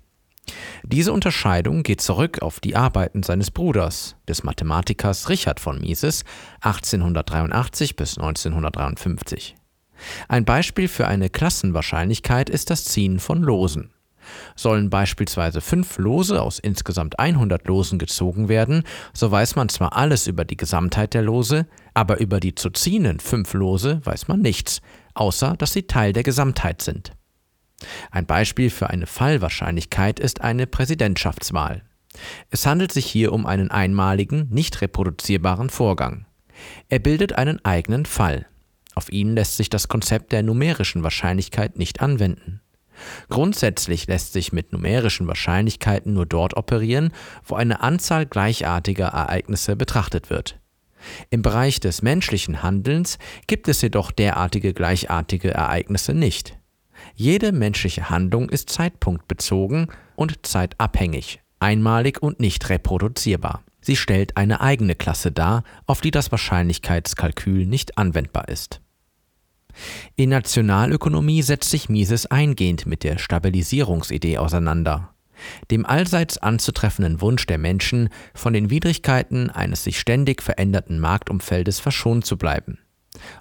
Diese 0.83 1.12
Unterscheidung 1.12 1.83
geht 1.83 2.00
zurück 2.00 2.42
auf 2.42 2.61
die 2.61 2.77
Arbeiten 2.77 3.22
seines 3.22 3.50
Bruders, 3.50 4.16
des 4.29 4.42
Mathematikers 4.42 5.29
Richard 5.29 5.61
von 5.61 5.81
Mises, 5.81 6.24
1883 6.61 7.96
bis 7.96 8.18
1953. 8.18 9.57
Ein 10.29 10.44
Beispiel 10.44 10.88
für 10.88 11.07
eine 11.07 11.31
Klassenwahrscheinlichkeit 11.31 12.50
ist 12.50 12.70
das 12.70 12.85
Ziehen 12.85 13.20
von 13.20 13.42
Losen. 13.42 13.93
Sollen 14.56 14.90
beispielsweise 14.90 15.60
fünf 15.60 15.98
Lose 15.98 16.40
aus 16.40 16.58
insgesamt 16.58 17.18
100 17.18 17.66
Losen 17.66 17.98
gezogen 17.98 18.48
werden, 18.48 18.85
so 19.12 19.31
weiß 19.31 19.56
man 19.56 19.68
zwar 19.68 19.96
alles 19.96 20.27
über 20.27 20.44
die 20.44 20.56
Gesamtheit 20.56 21.14
der 21.14 21.22
Lose, 21.22 21.66
aber 21.94 22.18
über 22.20 22.40
die 22.40 22.54
zu 22.54 22.70
ziehenden 22.70 23.20
fünf 23.20 23.54
Lose 23.54 24.00
weiß 24.04 24.29
man 24.29 24.40
nichts, 24.40 24.81
außer 25.14 25.54
dass 25.56 25.72
sie 25.72 25.87
Teil 25.87 26.12
der 26.12 26.22
Gesamtheit 26.22 26.83
sind. 26.83 27.12
Ein 28.10 28.27
Beispiel 28.27 28.70
für 28.70 28.90
eine 28.90 29.06
Fallwahrscheinlichkeit 29.06 30.20
ist 30.20 30.40
eine 30.40 30.66
Präsidentschaftswahl. 30.66 31.83
Es 32.50 32.66
handelt 32.66 32.92
sich 32.92 33.06
hier 33.06 33.33
um 33.33 33.46
einen 33.46 33.70
einmaligen, 33.70 34.48
nicht 34.50 34.81
reproduzierbaren 34.81 35.70
Vorgang. 35.70 36.27
Er 36.88 37.00
bildet 37.00 37.33
einen 37.33 37.64
eigenen 37.64 38.06
Fall. 38.06 38.46
Auf 38.94 39.10
ihn 39.10 39.35
lässt 39.35 39.56
sich 39.56 39.70
das 39.70 39.88
Konzept 39.88 40.33
der 40.33 40.42
numerischen 40.42 41.02
Wahrscheinlichkeit 41.02 41.77
nicht 41.79 42.00
anwenden. 42.00 42.60
Grundsätzlich 43.28 44.06
lässt 44.06 44.32
sich 44.32 44.52
mit 44.52 44.72
numerischen 44.72 45.26
Wahrscheinlichkeiten 45.26 46.12
nur 46.12 46.26
dort 46.26 46.56
operieren, 46.56 47.12
wo 47.44 47.54
eine 47.54 47.80
Anzahl 47.80 48.26
gleichartiger 48.26 49.08
Ereignisse 49.08 49.76
betrachtet 49.76 50.30
wird. 50.30 50.58
Im 51.30 51.42
Bereich 51.42 51.80
des 51.80 52.02
menschlichen 52.02 52.62
Handelns 52.62 53.18
gibt 53.46 53.68
es 53.68 53.82
jedoch 53.82 54.10
derartige 54.10 54.72
gleichartige 54.72 55.52
Ereignisse 55.52 56.14
nicht. 56.14 56.58
Jede 57.14 57.52
menschliche 57.52 58.08
Handlung 58.10 58.48
ist 58.48 58.70
zeitpunktbezogen 58.70 59.88
und 60.16 60.46
zeitabhängig, 60.46 61.40
einmalig 61.60 62.22
und 62.22 62.40
nicht 62.40 62.68
reproduzierbar. 62.68 63.62
Sie 63.80 63.96
stellt 63.96 64.36
eine 64.38 64.62
eigene 64.62 64.94
Klasse 64.94 65.30
dar, 65.30 65.62
auf 65.86 66.00
die 66.00 66.10
das 66.10 66.30
Wahrscheinlichkeitskalkül 66.30 67.66
nicht 67.66 67.98
anwendbar 67.98 68.48
ist. 68.48 68.80
In 70.16 70.31
Nationalökonomie 70.31 71.42
setzt 71.42 71.70
sich 71.70 71.88
Mises 71.88 72.27
eingehend 72.27 72.87
mit 72.87 73.04
der 73.04 73.18
Stabilisierungsidee 73.18 74.38
auseinander, 74.38 75.14
dem 75.70 75.85
allseits 75.85 76.38
anzutreffenden 76.38 77.20
Wunsch 77.20 77.46
der 77.46 77.58
Menschen, 77.58 78.08
von 78.35 78.52
den 78.52 78.70
Widrigkeiten 78.70 79.50
eines 79.50 79.85
sich 79.85 79.98
ständig 79.98 80.42
veränderten 80.42 81.00
Marktumfeldes 81.00 81.81
verschont 81.81 82.25
zu 82.25 82.37
bleiben. 82.37 82.79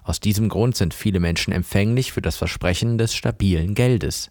Aus 0.02 0.20
diesem 0.20 0.48
Grund 0.48 0.76
sind 0.76 0.94
viele 0.94 1.20
Menschen 1.20 1.52
empfänglich 1.52 2.12
für 2.12 2.22
das 2.22 2.36
Versprechen 2.36 2.98
des 2.98 3.14
stabilen 3.14 3.74
Geldes. 3.74 4.30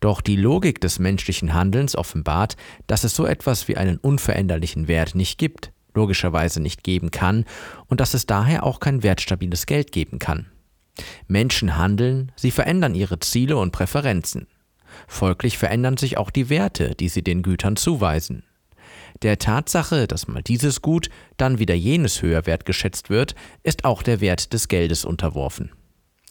Doch 0.00 0.20
die 0.20 0.36
Logik 0.36 0.80
des 0.80 0.98
menschlichen 0.98 1.52
Handelns 1.52 1.96
offenbart, 1.96 2.56
dass 2.86 3.04
es 3.04 3.14
so 3.14 3.26
etwas 3.26 3.68
wie 3.68 3.76
einen 3.76 3.98
unveränderlichen 3.98 4.88
Wert 4.88 5.14
nicht 5.14 5.38
gibt, 5.38 5.72
logischerweise 5.94 6.60
nicht 6.60 6.84
geben 6.84 7.10
kann 7.10 7.44
und 7.86 8.00
dass 8.00 8.14
es 8.14 8.26
daher 8.26 8.64
auch 8.64 8.80
kein 8.80 9.02
wertstabiles 9.02 9.66
Geld 9.66 9.92
geben 9.92 10.18
kann. 10.18 10.46
Menschen 11.28 11.76
handeln, 11.76 12.32
sie 12.36 12.50
verändern 12.50 12.94
ihre 12.94 13.20
Ziele 13.20 13.56
und 13.56 13.72
Präferenzen. 13.72 14.46
Folglich 15.06 15.58
verändern 15.58 15.96
sich 15.96 16.18
auch 16.18 16.30
die 16.30 16.48
Werte, 16.48 16.94
die 16.94 17.08
sie 17.08 17.22
den 17.22 17.42
Gütern 17.42 17.76
zuweisen. 17.76 18.44
Der 19.22 19.38
Tatsache, 19.38 20.06
dass 20.06 20.28
mal 20.28 20.42
dieses 20.42 20.82
Gut, 20.82 21.10
dann 21.36 21.58
wieder 21.58 21.74
jenes 21.74 22.22
höher 22.22 22.46
wertgeschätzt 22.46 23.10
wird, 23.10 23.34
ist 23.62 23.84
auch 23.84 24.02
der 24.02 24.20
Wert 24.20 24.52
des 24.52 24.68
Geldes 24.68 25.04
unterworfen. 25.04 25.72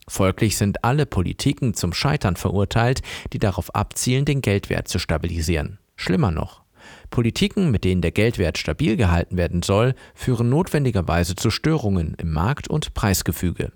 Folglich 0.07 0.57
sind 0.57 0.83
alle 0.83 1.05
Politiken 1.05 1.75
zum 1.75 1.93
Scheitern 1.93 2.35
verurteilt, 2.35 3.01
die 3.31 3.39
darauf 3.39 3.75
abzielen, 3.75 4.25
den 4.25 4.41
Geldwert 4.41 4.87
zu 4.87 4.97
stabilisieren. 4.97 5.77
Schlimmer 5.95 6.31
noch. 6.31 6.63
Politiken, 7.11 7.69
mit 7.69 7.83
denen 7.83 8.01
der 8.01 8.11
Geldwert 8.11 8.57
stabil 8.57 8.97
gehalten 8.97 9.37
werden 9.37 9.61
soll, 9.61 9.93
führen 10.15 10.49
notwendigerweise 10.49 11.35
zu 11.35 11.51
Störungen 11.51 12.15
im 12.15 12.31
Markt- 12.31 12.69
und 12.69 12.93
Preisgefüge. 12.95 13.71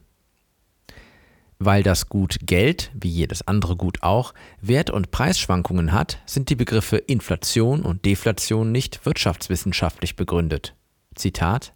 Weil 1.59 1.83
das 1.83 2.09
Gut 2.09 2.37
Geld, 2.41 2.91
wie 2.93 3.09
jedes 3.09 3.47
andere 3.47 3.75
Gut 3.75 4.03
auch, 4.03 4.33
Wert- 4.61 4.89
und 4.89 5.11
Preisschwankungen 5.11 5.91
hat, 5.91 6.19
sind 6.25 6.49
die 6.49 6.55
Begriffe 6.55 6.97
Inflation 6.97 7.83
und 7.83 8.05
Deflation 8.05 8.71
nicht 8.71 9.05
wirtschaftswissenschaftlich 9.05 10.15
begründet. 10.15 10.75
Zitat 11.15 11.73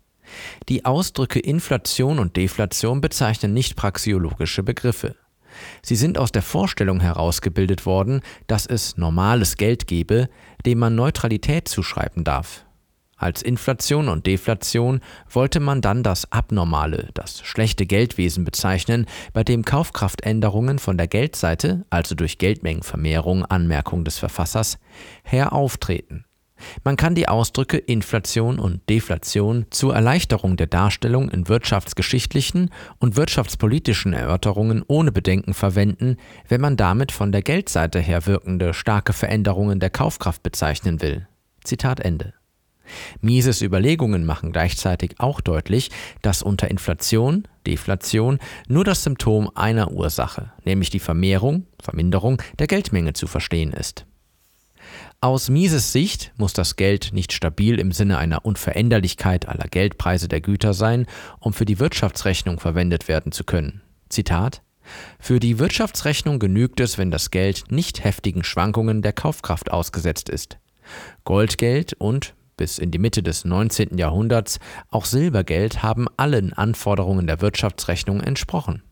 Die 0.67 0.85
Ausdrücke 0.85 1.39
Inflation 1.39 2.19
und 2.19 2.35
Deflation 2.35 3.01
bezeichnen 3.01 3.53
nicht 3.53 3.75
praxiologische 3.75 4.63
Begriffe. 4.63 5.15
Sie 5.81 5.95
sind 5.95 6.17
aus 6.17 6.31
der 6.31 6.41
Vorstellung 6.41 6.99
herausgebildet 6.99 7.85
worden, 7.85 8.21
dass 8.47 8.65
es 8.65 8.97
normales 8.97 9.57
Geld 9.57 9.87
gebe, 9.87 10.29
dem 10.65 10.79
man 10.79 10.95
Neutralität 10.95 11.67
zuschreiben 11.67 12.23
darf. 12.23 12.66
Als 13.17 13.41
Inflation 13.41 14.09
und 14.09 14.27
Deflation 14.27 15.01
wollte 15.29 15.59
man 15.59 15.81
dann 15.81 16.03
das 16.03 16.31
abnormale, 16.31 17.09
das 17.15 17.41
schlechte 17.41 17.87
Geldwesen 17.87 18.45
bezeichnen, 18.45 19.07
bei 19.33 19.43
dem 19.43 19.65
Kaufkraftänderungen 19.65 20.77
von 20.77 20.97
der 20.97 21.07
Geldseite, 21.07 21.85
also 21.89 22.13
durch 22.13 22.37
Geldmengenvermehrung, 22.37 23.43
Anmerkung 23.43 24.05
des 24.05 24.19
Verfassers, 24.19 24.77
her 25.23 25.51
auftreten. 25.51 26.25
Man 26.83 26.95
kann 26.95 27.15
die 27.15 27.27
Ausdrücke 27.27 27.77
Inflation 27.77 28.59
und 28.59 28.87
Deflation 28.89 29.65
zur 29.69 29.93
Erleichterung 29.95 30.57
der 30.57 30.67
Darstellung 30.67 31.29
in 31.29 31.47
wirtschaftsgeschichtlichen 31.47 32.71
und 32.99 33.15
wirtschaftspolitischen 33.15 34.13
Erörterungen 34.13 34.83
ohne 34.87 35.11
Bedenken 35.11 35.53
verwenden, 35.53 36.17
wenn 36.47 36.61
man 36.61 36.77
damit 36.77 37.11
von 37.11 37.31
der 37.31 37.41
Geldseite 37.41 37.99
her 37.99 38.25
wirkende 38.25 38.73
starke 38.73 39.13
Veränderungen 39.13 39.79
der 39.79 39.89
Kaufkraft 39.89 40.43
bezeichnen 40.43 41.01
will. 41.01 41.27
Zitat 41.63 41.99
Ende. 41.99 42.36
Mises 43.21 43.61
Überlegungen 43.61 44.25
machen 44.25 44.51
gleichzeitig 44.51 45.15
auch 45.19 45.41
deutlich, 45.41 45.89
dass 46.21 46.41
unter 46.41 46.69
Inflation, 46.69 47.47
Deflation 47.65 48.39
nur 48.67 48.83
das 48.83 49.03
Symptom 49.03 49.49
einer 49.55 49.91
Ursache, 49.91 50.51
nämlich 50.65 50.89
die 50.89 50.99
Vermehrung, 50.99 51.65
Verminderung 51.81 52.41
der 52.59 52.67
Geldmenge 52.67 53.13
zu 53.13 53.27
verstehen 53.27 53.73
ist. 53.73 54.05
Aus 55.19 55.49
Mises 55.49 55.91
Sicht 55.91 56.31
muss 56.37 56.53
das 56.53 56.75
Geld 56.75 57.09
nicht 57.11 57.33
stabil 57.33 57.79
im 57.79 57.91
Sinne 57.91 58.19
einer 58.19 58.45
Unveränderlichkeit 58.45 59.47
aller 59.47 59.67
Geldpreise 59.67 60.27
der 60.27 60.41
Güter 60.41 60.73
sein, 60.73 61.07
um 61.39 61.53
für 61.53 61.65
die 61.65 61.79
Wirtschaftsrechnung 61.79 62.59
verwendet 62.59 63.07
werden 63.07 63.31
zu 63.31 63.43
können. 63.43 63.81
Zitat 64.09 64.61
Für 65.19 65.39
die 65.39 65.57
Wirtschaftsrechnung 65.57 66.37
genügt 66.37 66.79
es, 66.79 66.99
wenn 66.99 67.09
das 67.09 67.31
Geld 67.31 67.63
nicht 67.71 68.03
heftigen 68.03 68.43
Schwankungen 68.43 69.01
der 69.01 69.13
Kaufkraft 69.13 69.71
ausgesetzt 69.71 70.29
ist. 70.29 70.59
Goldgeld 71.23 71.93
und 71.93 72.35
bis 72.57 72.77
in 72.77 72.91
die 72.91 72.99
Mitte 72.99 73.23
des 73.23 73.45
19. 73.45 73.97
Jahrhunderts 73.97 74.59
auch 74.89 75.05
Silbergeld 75.05 75.83
haben 75.83 76.07
allen 76.17 76.53
Anforderungen 76.53 77.27
der 77.27 77.41
Wirtschaftsrechnung 77.41 78.19
entsprochen. 78.19 78.83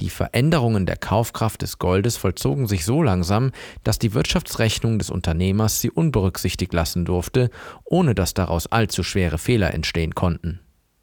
Die 0.00 0.10
Veränderungen 0.10 0.86
der 0.86 0.96
Kaufkraft 0.96 1.62
des 1.62 1.78
Goldes 1.78 2.16
vollzogen 2.16 2.66
sich 2.66 2.84
so 2.84 3.02
langsam, 3.02 3.52
dass 3.84 3.98
die 3.98 4.14
Wirtschaftsrechnung 4.14 4.98
des 4.98 5.10
Unternehmers 5.10 5.80
sie 5.80 5.90
unberücksichtigt 5.90 6.72
lassen 6.72 7.04
durfte, 7.04 7.50
ohne 7.84 8.14
dass 8.14 8.34
daraus 8.34 8.66
allzu 8.66 9.02
schwere 9.02 9.38
Fehler 9.38 9.72
entstehen 9.74 10.14
konnten. 10.14 10.60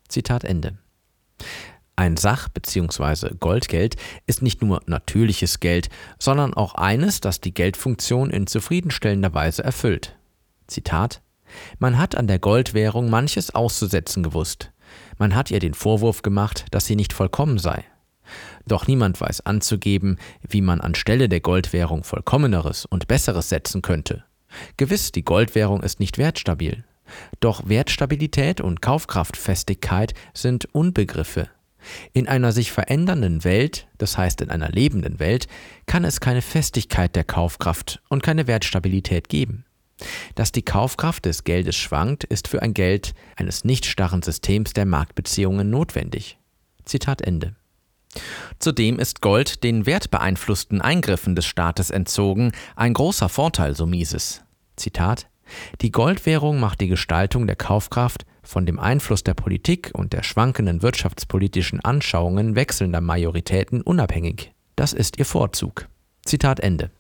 Zitat 0.08 0.44
Ende. 0.44 0.78
Ein 1.96 2.16
Sach- 2.16 2.48
bzw. 2.50 3.36
Goldgeld 3.40 3.98
ist 4.26 4.42
nicht 4.42 4.62
nur 4.62 4.82
natürliches 4.86 5.60
Geld, 5.60 5.90
sondern 6.18 6.54
auch 6.54 6.76
eines, 6.76 7.20
das 7.20 7.42
die 7.42 7.54
Geldfunktion 7.54 8.30
in 8.30 8.48
zufriedenstellender 8.48 9.34
Weise 9.34 9.64
erfüllt. 9.64 10.18
Zitat 10.68 11.22
man 11.80 11.98
hat 11.98 12.16
an 12.16 12.28
der 12.28 12.40
Goldwährung 12.40 13.10
manches 13.10 13.54
auszusetzen 13.54 14.24
gewusst. 14.24 14.72
Man 15.18 15.36
hat 15.36 15.52
ihr 15.52 15.60
den 15.60 15.74
Vorwurf 15.74 16.22
gemacht, 16.22 16.66
dass 16.72 16.86
sie 16.86 16.96
nicht 16.96 17.14
vollkommen 17.14 17.58
sei. 17.58 17.84
Doch 18.68 18.88
niemand 18.88 19.20
weiß 19.20 19.46
anzugeben, 19.46 20.18
wie 20.48 20.62
man 20.62 20.82
anstelle 20.82 21.30
der 21.30 21.40
Goldwährung 21.40 22.04
vollkommeneres 22.04 22.86
und 22.86 23.08
besseres 23.08 23.50
setzen 23.50 23.82
könnte. 23.82 24.24
Gewiss, 24.78 25.12
die 25.12 25.24
Goldwährung 25.24 25.84
ist 25.84 26.00
nicht 26.00 26.18
wertstabil. 26.18 26.84
Doch 27.40 27.68
Wertstabilität 27.68 28.62
und 28.62 28.82
Kaufkraftfestigkeit 28.82 30.14
sind 30.34 30.66
Unbegriffe. 30.74 31.50
In 32.14 32.28
einer 32.28 32.52
sich 32.52 32.72
verändernden 32.72 33.44
Welt, 33.44 33.88
das 33.98 34.18
heißt 34.18 34.42
in 34.42 34.50
einer 34.50 34.70
lebenden 34.70 35.20
Welt, 35.20 35.48
kann 35.86 36.04
es 36.04 36.20
keine 36.20 36.42
Festigkeit 36.42 37.16
der 37.16 37.24
Kaufkraft 37.24 38.02
und 38.10 38.22
keine 38.22 38.48
Wertstabilität 38.48 39.30
geben. 39.30 39.66
Dass 40.36 40.52
die 40.52 40.62
Kaufkraft 40.62 41.26
des 41.26 41.44
Geldes 41.44 41.76
schwankt, 41.76 42.24
ist 42.24 42.48
für 42.48 42.62
ein 42.62 42.74
Geld 42.74 43.14
eines 43.36 43.66
nicht 43.66 43.86
starren 43.86 44.22
Systems 44.22 44.74
der 44.74 44.86
Marktbeziehungen 44.86 45.70
notwendig. 45.70 46.38
Zitat 46.86 47.22
Ende. 47.22 47.56
Zudem 48.58 49.00
ist 49.00 49.22
Gold 49.22 49.64
den 49.64 49.86
wertbeeinflussten 49.86 50.82
Eingriffen 50.82 51.36
des 51.36 51.46
Staates 51.46 51.92
entzogen, 51.92 52.52
ein 52.76 52.94
großer 52.94 53.30
Vorteil, 53.30 53.76
so 53.76 53.86
Mises. 53.86 54.42
Zitat 54.76 55.28
Die 55.82 55.92
Goldwährung 55.92 56.60
macht 56.60 56.82
die 56.82 56.88
Gestaltung 56.88 57.46
der 57.46 57.56
Kaufkraft 57.56 58.26
von 58.42 58.66
dem 58.66 58.80
Einfluss 58.80 59.24
der 59.24 59.36
Politik 59.36 59.92
und 59.94 60.14
der 60.14 60.24
schwankenden 60.24 60.82
wirtschaftspolitischen 60.82 61.82
Anschauungen 61.82 62.56
wechselnder 62.56 63.02
Majoritäten 63.02 63.82
unabhängig. 63.82 64.54
Das 64.76 64.94
ist 64.94 65.20
ihr 65.20 65.26
Vorzug. 65.26 65.88
Zitat 66.26 66.60
Ende. 66.60 66.92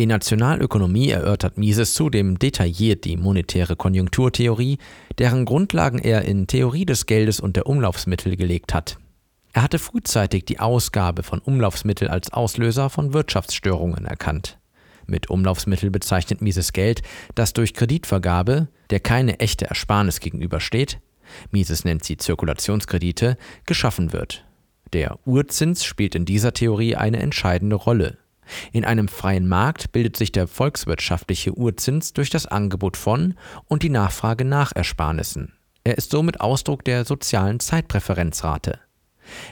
In 0.00 0.08
Nationalökonomie 0.08 1.10
erörtert 1.10 1.58
Mises 1.58 1.92
zudem 1.92 2.38
detailliert 2.38 3.04
die 3.04 3.18
monetäre 3.18 3.76
Konjunkturtheorie, 3.76 4.78
deren 5.18 5.44
Grundlagen 5.44 5.98
er 5.98 6.22
in 6.22 6.46
Theorie 6.46 6.86
des 6.86 7.04
Geldes 7.04 7.38
und 7.38 7.54
der 7.54 7.66
Umlaufsmittel 7.66 8.34
gelegt 8.34 8.72
hat. 8.72 8.96
Er 9.52 9.62
hatte 9.62 9.78
frühzeitig 9.78 10.46
die 10.46 10.58
Ausgabe 10.58 11.22
von 11.22 11.40
Umlaufsmittel 11.40 12.08
als 12.08 12.32
Auslöser 12.32 12.88
von 12.88 13.12
Wirtschaftsstörungen 13.12 14.06
erkannt. 14.06 14.58
Mit 15.04 15.28
Umlaufsmittel 15.28 15.90
bezeichnet 15.90 16.40
Mises 16.40 16.72
Geld, 16.72 17.02
das 17.34 17.52
durch 17.52 17.74
Kreditvergabe, 17.74 18.68
der 18.88 19.00
keine 19.00 19.38
echte 19.38 19.66
Ersparnis 19.66 20.20
gegenübersteht, 20.20 20.98
Mises 21.50 21.84
nennt 21.84 22.06
sie 22.06 22.16
Zirkulationskredite, 22.16 23.36
geschaffen 23.66 24.14
wird. 24.14 24.46
Der 24.94 25.18
Urzins 25.26 25.84
spielt 25.84 26.14
in 26.14 26.24
dieser 26.24 26.54
Theorie 26.54 26.96
eine 26.96 27.18
entscheidende 27.18 27.76
Rolle. 27.76 28.16
In 28.72 28.84
einem 28.84 29.08
freien 29.08 29.48
Markt 29.48 29.92
bildet 29.92 30.16
sich 30.16 30.32
der 30.32 30.46
volkswirtschaftliche 30.46 31.52
Urzins 31.52 32.12
durch 32.12 32.30
das 32.30 32.46
Angebot 32.46 32.96
von 32.96 33.34
und 33.66 33.82
die 33.82 33.90
Nachfrage 33.90 34.44
nach 34.44 34.72
Ersparnissen. 34.74 35.54
Er 35.84 35.96
ist 35.96 36.10
somit 36.10 36.40
Ausdruck 36.40 36.84
der 36.84 37.04
sozialen 37.04 37.60
Zeitpräferenzrate. 37.60 38.78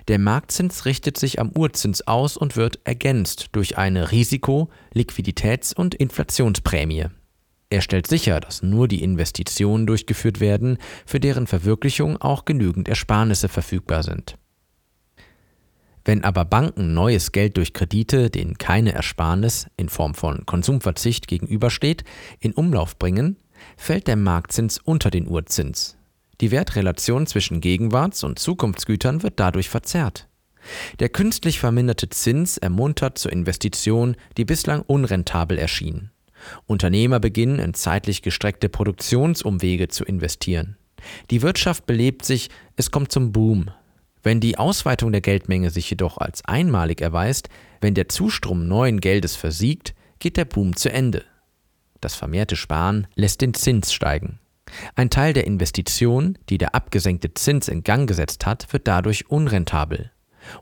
Der 0.08 0.18
Marktzins 0.18 0.84
richtet 0.84 1.18
sich 1.18 1.40
am 1.40 1.52
Urzins 1.52 2.06
aus 2.06 2.36
und 2.36 2.56
wird 2.56 2.80
ergänzt 2.84 3.48
durch 3.52 3.78
eine 3.78 4.10
Risiko-, 4.10 4.68
Liquiditäts- 4.94 5.74
und 5.74 5.94
Inflationsprämie. 5.94 7.06
Er 7.70 7.80
stellt 7.82 8.06
sicher, 8.06 8.40
dass 8.40 8.62
nur 8.62 8.88
die 8.88 9.02
Investitionen 9.02 9.86
durchgeführt 9.86 10.40
werden, 10.40 10.78
für 11.04 11.20
deren 11.20 11.46
Verwirklichung 11.46 12.16
auch 12.16 12.44
genügend 12.44 12.88
Ersparnisse 12.88 13.48
verfügbar 13.48 14.02
sind. 14.02 14.38
Wenn 16.08 16.24
aber 16.24 16.46
Banken 16.46 16.94
neues 16.94 17.32
Geld 17.32 17.58
durch 17.58 17.74
Kredite, 17.74 18.30
denen 18.30 18.56
keine 18.56 18.92
Ersparnis 18.94 19.66
in 19.76 19.90
Form 19.90 20.14
von 20.14 20.46
Konsumverzicht 20.46 21.28
gegenübersteht, 21.28 22.02
in 22.40 22.54
Umlauf 22.54 22.98
bringen, 22.98 23.36
fällt 23.76 24.06
der 24.06 24.16
Marktzins 24.16 24.78
unter 24.78 25.10
den 25.10 25.28
Urzins. 25.28 25.98
Die 26.40 26.50
Wertrelation 26.50 27.26
zwischen 27.26 27.60
Gegenwarts- 27.60 28.24
und 28.24 28.38
Zukunftsgütern 28.38 29.22
wird 29.22 29.38
dadurch 29.38 29.68
verzerrt. 29.68 30.28
Der 30.98 31.10
künstlich 31.10 31.60
verminderte 31.60 32.08
Zins 32.08 32.56
ermuntert 32.56 33.18
zur 33.18 33.30
Investition, 33.30 34.16
die 34.38 34.46
bislang 34.46 34.80
unrentabel 34.80 35.58
erschien. 35.58 36.10
Unternehmer 36.64 37.20
beginnen 37.20 37.58
in 37.58 37.74
zeitlich 37.74 38.22
gestreckte 38.22 38.70
Produktionsumwege 38.70 39.88
zu 39.88 40.06
investieren. 40.06 40.78
Die 41.30 41.42
Wirtschaft 41.42 41.84
belebt 41.84 42.24
sich, 42.24 42.48
es 42.76 42.90
kommt 42.90 43.12
zum 43.12 43.30
Boom. 43.30 43.70
Wenn 44.22 44.40
die 44.40 44.58
Ausweitung 44.58 45.12
der 45.12 45.20
Geldmenge 45.20 45.70
sich 45.70 45.88
jedoch 45.90 46.18
als 46.18 46.44
einmalig 46.44 47.00
erweist, 47.00 47.48
wenn 47.80 47.94
der 47.94 48.08
Zustrom 48.08 48.66
neuen 48.66 49.00
Geldes 49.00 49.36
versiegt, 49.36 49.94
geht 50.18 50.36
der 50.36 50.44
Boom 50.44 50.76
zu 50.76 50.90
Ende. 50.90 51.24
Das 52.00 52.14
vermehrte 52.14 52.56
Sparen 52.56 53.06
lässt 53.14 53.40
den 53.40 53.54
Zins 53.54 53.92
steigen. 53.92 54.38
Ein 54.94 55.10
Teil 55.10 55.32
der 55.32 55.46
Investition, 55.46 56.38
die 56.48 56.58
der 56.58 56.74
abgesenkte 56.74 57.32
Zins 57.34 57.68
in 57.68 57.82
Gang 57.82 58.08
gesetzt 58.08 58.46
hat, 58.46 58.72
wird 58.72 58.86
dadurch 58.86 59.30
unrentabel. 59.30 60.10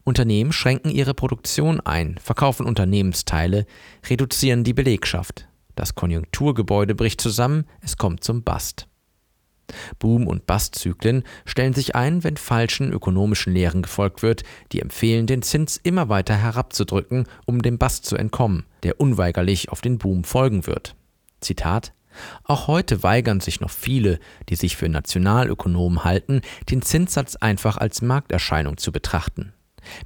Unternehmen 0.04 0.52
schränken 0.52 0.90
ihre 0.90 1.14
Produktion 1.14 1.80
ein, 1.80 2.18
verkaufen 2.22 2.66
Unternehmensteile, 2.66 3.66
reduzieren 4.08 4.64
die 4.64 4.74
Belegschaft. 4.74 5.48
Das 5.74 5.94
Konjunkturgebäude 5.94 6.94
bricht 6.94 7.20
zusammen, 7.20 7.66
es 7.82 7.96
kommt 7.96 8.24
zum 8.24 8.42
Bast. 8.42 8.88
Boom- 9.98 10.26
und 10.26 10.46
Bastzyklen 10.46 11.24
stellen 11.44 11.74
sich 11.74 11.94
ein, 11.94 12.24
wenn 12.24 12.36
falschen 12.36 12.92
ökonomischen 12.92 13.52
Lehren 13.52 13.82
gefolgt 13.82 14.22
wird, 14.22 14.42
die 14.72 14.80
empfehlen, 14.80 15.26
den 15.26 15.42
Zins 15.42 15.78
immer 15.82 16.08
weiter 16.08 16.36
herabzudrücken, 16.36 17.26
um 17.46 17.62
dem 17.62 17.78
Bast 17.78 18.04
zu 18.06 18.16
entkommen, 18.16 18.64
der 18.82 19.00
unweigerlich 19.00 19.70
auf 19.70 19.80
den 19.80 19.98
Boom 19.98 20.24
folgen 20.24 20.66
wird. 20.66 20.94
Zitat 21.40 21.92
auch 22.44 22.66
heute 22.66 23.02
weigern 23.02 23.40
sich 23.40 23.60
noch 23.60 23.70
viele, 23.70 24.18
die 24.48 24.56
sich 24.56 24.76
für 24.76 24.88
Nationalökonomen 24.88 26.04
halten, 26.04 26.40
den 26.70 26.82
Zinssatz 26.82 27.36
einfach 27.36 27.76
als 27.76 28.02
Markterscheinung 28.02 28.76
zu 28.76 28.92
betrachten. 28.92 29.52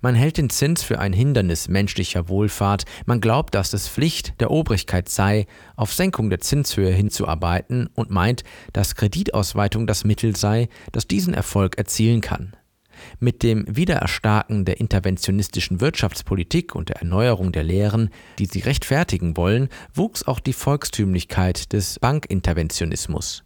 Man 0.01 0.15
hält 0.15 0.39
den 0.39 0.51
Zins 0.51 0.83
für 0.83 0.99
ein 0.99 1.13
Hindernis 1.13 1.69
menschlicher 1.69 2.29
Wohlfahrt, 2.29 2.85
man 3.07 3.21
glaubt, 3.21 3.55
dass 3.55 3.73
es 3.73 3.89
Pflicht 3.89 4.41
der 4.41 4.51
Obrigkeit 4.51 5.09
sei, 5.09 5.47
auf 5.77 5.93
Senkung 5.93 6.31
der 6.31 6.41
Zinshöhe 6.41 6.93
hinzuarbeiten 6.93 7.89
und 7.95 8.11
meint, 8.11 8.45
dass 8.73 8.95
Kreditausweitung 8.95 9.87
das 9.87 10.05
Mittel 10.05 10.37
sei, 10.37 10.69
das 10.93 11.07
diesen 11.07 11.35
Erfolg 11.35 11.79
erzielen 11.79 12.21
kann. 12.21 12.57
Mit 13.19 13.43
dem 13.43 13.65
Wiedererstarken 13.69 14.65
der 14.65 14.81
interventionistischen 14.81 15.81
Wirtschaftspolitik 15.81 16.75
und 16.75 16.89
der 16.89 16.97
Erneuerung 16.97 17.53
der 17.53 17.65
Lehren, 17.65 18.11
die 18.39 18.47
sie 18.47 18.61
rechtfertigen 18.61 19.37
wollen, 19.37 19.69
wuchs 19.95 20.23
auch 20.27 20.41
die 20.41 20.53
Volkstümlichkeit 20.53 21.73
des 21.73 21.99
Bankinterventionismus. 21.99 23.45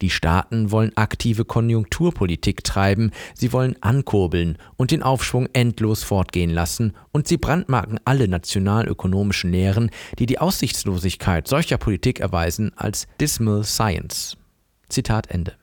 Die 0.00 0.10
Staaten 0.10 0.70
wollen 0.70 0.96
aktive 0.96 1.44
Konjunkturpolitik 1.44 2.64
treiben, 2.64 3.10
sie 3.34 3.52
wollen 3.52 3.76
ankurbeln 3.80 4.58
und 4.76 4.90
den 4.90 5.02
Aufschwung 5.02 5.48
endlos 5.52 6.02
fortgehen 6.02 6.50
lassen, 6.50 6.94
und 7.12 7.28
sie 7.28 7.36
brandmarken 7.36 8.00
alle 8.04 8.28
nationalökonomischen 8.28 9.50
Lehren, 9.50 9.90
die 10.18 10.26
die 10.26 10.38
Aussichtslosigkeit 10.38 11.48
solcher 11.48 11.78
Politik 11.78 12.20
erweisen, 12.20 12.72
als 12.76 13.06
Dismal 13.20 13.64
Science. 13.64 14.36
Zitat 14.88 15.30
Ende. 15.30 15.54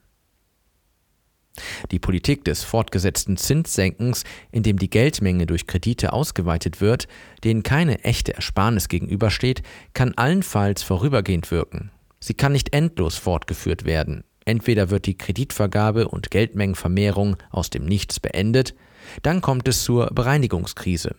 Die 1.90 1.98
Politik 1.98 2.44
des 2.44 2.62
fortgesetzten 2.62 3.36
Zinssenkens, 3.36 4.24
in 4.52 4.62
dem 4.62 4.78
die 4.78 4.90
Geldmenge 4.90 5.46
durch 5.46 5.66
Kredite 5.66 6.12
ausgeweitet 6.12 6.80
wird, 6.80 7.08
denen 7.44 7.62
keine 7.62 8.04
echte 8.04 8.34
Ersparnis 8.34 8.88
gegenübersteht, 8.88 9.62
kann 9.92 10.14
allenfalls 10.14 10.82
vorübergehend 10.82 11.50
wirken. 11.50 11.90
Sie 12.20 12.34
kann 12.34 12.52
nicht 12.52 12.74
endlos 12.74 13.16
fortgeführt 13.16 13.84
werden. 13.84 14.24
Entweder 14.44 14.90
wird 14.90 15.06
die 15.06 15.18
Kreditvergabe 15.18 16.08
und 16.08 16.30
Geldmengenvermehrung 16.30 17.36
aus 17.50 17.70
dem 17.70 17.84
Nichts 17.84 18.18
beendet, 18.18 18.74
dann 19.22 19.40
kommt 19.40 19.68
es 19.68 19.84
zur 19.84 20.06
Bereinigungskrise. 20.06 21.14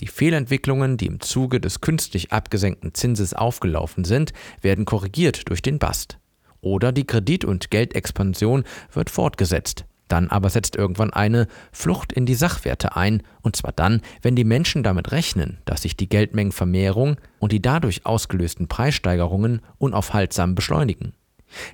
Die 0.00 0.06
Fehlentwicklungen, 0.06 0.96
die 0.96 1.06
im 1.06 1.20
Zuge 1.20 1.60
des 1.60 1.80
künstlich 1.80 2.32
abgesenkten 2.32 2.94
Zinses 2.94 3.34
aufgelaufen 3.34 4.04
sind, 4.04 4.32
werden 4.60 4.84
korrigiert 4.84 5.48
durch 5.48 5.62
den 5.62 5.78
Bast. 5.78 6.18
Oder 6.60 6.92
die 6.92 7.06
Kredit- 7.06 7.44
und 7.44 7.70
Geldexpansion 7.70 8.64
wird 8.92 9.10
fortgesetzt. 9.10 9.86
Dann 10.08 10.28
aber 10.28 10.50
setzt 10.50 10.76
irgendwann 10.76 11.12
eine 11.12 11.46
Flucht 11.70 12.12
in 12.12 12.26
die 12.26 12.34
Sachwerte 12.34 12.96
ein, 12.96 13.22
und 13.42 13.56
zwar 13.56 13.72
dann, 13.72 14.00
wenn 14.22 14.36
die 14.36 14.44
Menschen 14.44 14.82
damit 14.82 15.12
rechnen, 15.12 15.58
dass 15.64 15.82
sich 15.82 15.96
die 15.96 16.08
Geldmengenvermehrung 16.08 17.16
und 17.38 17.52
die 17.52 17.62
dadurch 17.62 18.06
ausgelösten 18.06 18.68
Preissteigerungen 18.68 19.60
unaufhaltsam 19.78 20.54
beschleunigen. 20.54 21.12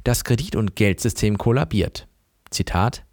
Das 0.05 0.25
Kredit- 0.25 0.57
und 0.57 0.77
Geldsystem 0.77 1.39
kollabiert. 1.39 2.07
Zitat 2.51 3.05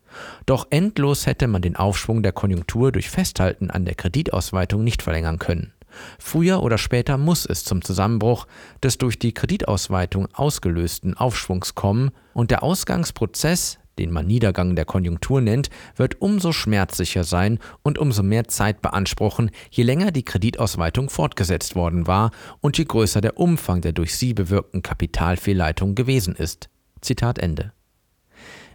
Doch 0.46 0.68
endlos 0.70 1.26
hätte 1.26 1.48
man 1.48 1.62
den 1.62 1.76
Aufschwung 1.76 2.24
der 2.24 2.34
Konjunktur 2.34 2.92
durch 2.92 3.10
Festhalten 3.10 3.72
an 3.72 3.86
der 3.86 3.96
Kreditausweitung 3.96 4.84
nicht 4.84 5.02
verlängern 5.02 5.40
können. 5.40 5.74
Früher 6.20 6.64
oder 6.64 6.78
später 6.78 7.18
muss 7.18 7.46
es 7.46 7.64
zum 7.64 7.82
Zusammenbruch 7.82 8.48
des 8.82 8.98
durch 8.98 9.20
die 9.20 9.34
Kreditausweitung 9.34 10.28
ausgelösten 10.34 11.18
Aufschwungs 11.18 11.76
kommen 11.76 12.12
und 12.34 12.52
der 12.52 12.64
Ausgangsprozess, 12.64 13.78
den 14.00 14.12
man 14.12 14.28
Niedergang 14.28 14.76
der 14.76 14.86
Konjunktur 14.86 15.42
nennt, 15.42 15.70
wird 15.96 16.22
umso 16.22 16.52
schmerzlicher 16.52 17.24
sein 17.24 17.60
und 17.84 17.98
umso 17.98 18.24
mehr 18.24 18.48
Zeit 18.48 18.82
beanspruchen, 18.82 19.52
je 19.70 19.84
länger 19.84 20.12
die 20.12 20.24
Kreditausweitung 20.24 21.10
fortgesetzt 21.10 21.76
worden 21.76 22.08
war 22.08 22.32
und 22.62 22.78
je 22.78 22.86
größer 22.86 23.22
der 23.22 23.38
Umfang 23.38 23.82
der 23.82 23.94
durch 23.94 24.16
sie 24.16 24.34
bewirkten 24.34 24.82
Kapitalfehlleitung 24.82 25.96
gewesen 25.96 26.36
ist. 26.36 26.70
Zitat 27.02 27.40
Ende. 27.40 27.74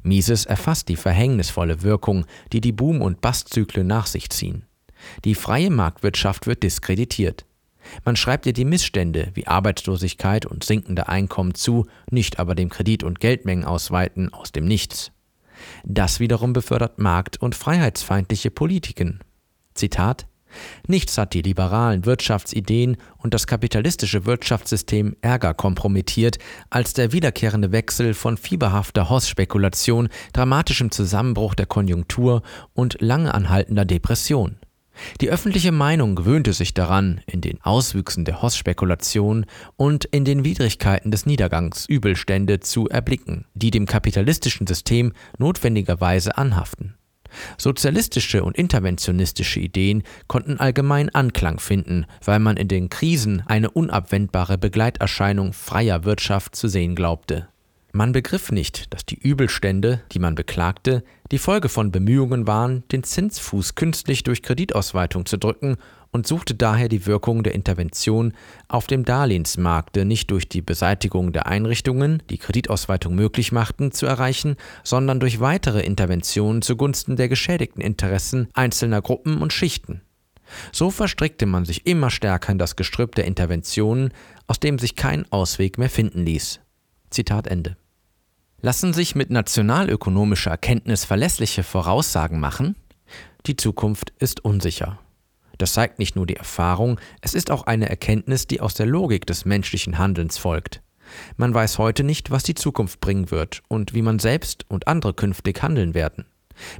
Mises 0.02 0.44
erfasst 0.44 0.88
die 0.88 0.96
verhängnisvolle 0.96 1.82
Wirkung, 1.82 2.26
die 2.52 2.60
die 2.60 2.72
Boom- 2.72 3.02
und 3.02 3.20
Bastzyklen 3.20 3.86
nach 3.86 4.06
sich 4.06 4.30
ziehen. 4.30 4.64
Die 5.24 5.34
freie 5.34 5.70
Marktwirtschaft 5.70 6.46
wird 6.46 6.62
diskreditiert. 6.62 7.45
Man 8.04 8.16
schreibt 8.16 8.46
ihr 8.46 8.52
die 8.52 8.64
Missstände 8.64 9.30
wie 9.34 9.46
Arbeitslosigkeit 9.46 10.46
und 10.46 10.64
sinkende 10.64 11.08
Einkommen 11.08 11.54
zu, 11.54 11.86
nicht 12.10 12.38
aber 12.38 12.54
dem 12.54 12.68
Kredit- 12.68 13.04
und 13.04 13.20
Geldmengenausweiten 13.20 14.32
aus 14.32 14.52
dem 14.52 14.66
Nichts. 14.66 15.12
Das 15.84 16.20
wiederum 16.20 16.52
befördert 16.52 16.98
markt- 16.98 17.40
und 17.40 17.54
freiheitsfeindliche 17.54 18.50
Politiken. 18.50 19.20
Zitat 19.74 20.26
Nichts 20.86 21.18
hat 21.18 21.34
die 21.34 21.42
liberalen 21.42 22.06
Wirtschaftsideen 22.06 22.96
und 23.18 23.34
das 23.34 23.46
kapitalistische 23.46 24.26
Wirtschaftssystem 24.26 25.16
ärger 25.20 25.54
kompromittiert 25.54 26.38
als 26.70 26.94
der 26.94 27.12
wiederkehrende 27.12 27.72
Wechsel 27.72 28.14
von 28.14 28.36
fieberhafter 28.36 29.10
Hossspekulation, 29.10 30.08
dramatischem 30.32 30.90
Zusammenbruch 30.90 31.54
der 31.54 31.66
Konjunktur 31.66 32.42
und 32.74 32.96
lange 33.00 33.34
anhaltender 33.34 33.84
Depression. 33.84 34.56
Die 35.20 35.30
öffentliche 35.30 35.72
Meinung 35.72 36.14
gewöhnte 36.14 36.52
sich 36.52 36.74
daran, 36.74 37.20
in 37.26 37.40
den 37.40 37.60
Auswüchsen 37.62 38.24
der 38.24 38.42
Hoss-Spekulation 38.42 39.46
und 39.76 40.04
in 40.06 40.24
den 40.24 40.44
Widrigkeiten 40.44 41.10
des 41.10 41.26
Niedergangs 41.26 41.86
Übelstände 41.86 42.60
zu 42.60 42.88
erblicken, 42.88 43.46
die 43.54 43.70
dem 43.70 43.86
kapitalistischen 43.86 44.66
System 44.66 45.12
notwendigerweise 45.38 46.36
anhaften. 46.36 46.94
Sozialistische 47.58 48.44
und 48.44 48.56
interventionistische 48.56 49.60
Ideen 49.60 50.02
konnten 50.26 50.58
allgemein 50.58 51.14
Anklang 51.14 51.58
finden, 51.58 52.06
weil 52.24 52.38
man 52.38 52.56
in 52.56 52.68
den 52.68 52.88
Krisen 52.88 53.42
eine 53.46 53.70
unabwendbare 53.70 54.58
Begleiterscheinung 54.58 55.52
freier 55.52 56.04
Wirtschaft 56.04 56.56
zu 56.56 56.68
sehen 56.68 56.94
glaubte. 56.94 57.48
Man 57.96 58.12
begriff 58.12 58.52
nicht, 58.52 58.92
dass 58.92 59.06
die 59.06 59.18
Übelstände, 59.18 60.02
die 60.12 60.18
man 60.18 60.34
beklagte, 60.34 61.02
die 61.32 61.38
Folge 61.38 61.70
von 61.70 61.92
Bemühungen 61.92 62.46
waren, 62.46 62.86
den 62.92 63.02
Zinsfuß 63.02 63.74
künstlich 63.74 64.22
durch 64.22 64.42
Kreditausweitung 64.42 65.24
zu 65.24 65.38
drücken 65.38 65.78
und 66.10 66.26
suchte 66.26 66.54
daher 66.54 66.90
die 66.90 67.06
Wirkung 67.06 67.42
der 67.42 67.54
Intervention 67.54 68.34
auf 68.68 68.86
dem 68.86 69.06
Darlehensmarkte 69.06 70.04
nicht 70.04 70.30
durch 70.30 70.46
die 70.46 70.60
Beseitigung 70.60 71.32
der 71.32 71.46
Einrichtungen, 71.46 72.22
die 72.28 72.36
Kreditausweitung 72.36 73.14
möglich 73.14 73.50
machten, 73.50 73.92
zu 73.92 74.04
erreichen, 74.04 74.56
sondern 74.84 75.18
durch 75.18 75.40
weitere 75.40 75.80
Interventionen 75.80 76.60
zugunsten 76.60 77.16
der 77.16 77.30
geschädigten 77.30 77.80
Interessen 77.80 78.48
einzelner 78.52 79.00
Gruppen 79.00 79.40
und 79.40 79.54
Schichten. 79.54 80.02
So 80.70 80.90
verstrickte 80.90 81.46
man 81.46 81.64
sich 81.64 81.86
immer 81.86 82.10
stärker 82.10 82.52
in 82.52 82.58
das 82.58 82.76
Gestrüpp 82.76 83.14
der 83.14 83.24
Interventionen, 83.24 84.12
aus 84.48 84.60
dem 84.60 84.78
sich 84.78 84.96
kein 84.96 85.24
Ausweg 85.32 85.78
mehr 85.78 85.88
finden 85.88 86.26
ließ. 86.26 86.60
Zitat 87.08 87.46
Ende. 87.46 87.78
Lassen 88.60 88.92
sich 88.92 89.14
mit 89.14 89.30
nationalökonomischer 89.30 90.50
Erkenntnis 90.50 91.04
verlässliche 91.04 91.62
Voraussagen 91.62 92.40
machen? 92.40 92.76
die 93.46 93.56
Zukunft 93.56 94.12
ist 94.18 94.44
unsicher. 94.44 94.98
Das 95.58 95.72
zeigt 95.72 95.98
nicht 95.98 96.16
nur 96.16 96.26
die 96.26 96.36
Erfahrung, 96.36 97.00
es 97.22 97.34
ist 97.34 97.50
auch 97.50 97.66
eine 97.66 97.88
Erkenntnis, 97.88 98.46
die 98.46 98.60
aus 98.60 98.74
der 98.74 98.86
Logik 98.86 99.26
des 99.26 99.44
menschlichen 99.44 99.98
Handelns 99.98 100.36
folgt. 100.36 100.82
Man 101.36 101.54
weiß 101.54 101.78
heute 101.78 102.02
nicht, 102.02 102.30
was 102.30 102.42
die 102.42 102.54
Zukunft 102.54 103.00
bringen 103.00 103.30
wird 103.30 103.62
und 103.68 103.94
wie 103.94 104.02
man 104.02 104.18
selbst 104.18 104.64
und 104.68 104.88
andere 104.88 105.14
künftig 105.14 105.62
handeln 105.62 105.94
werden. 105.94 106.26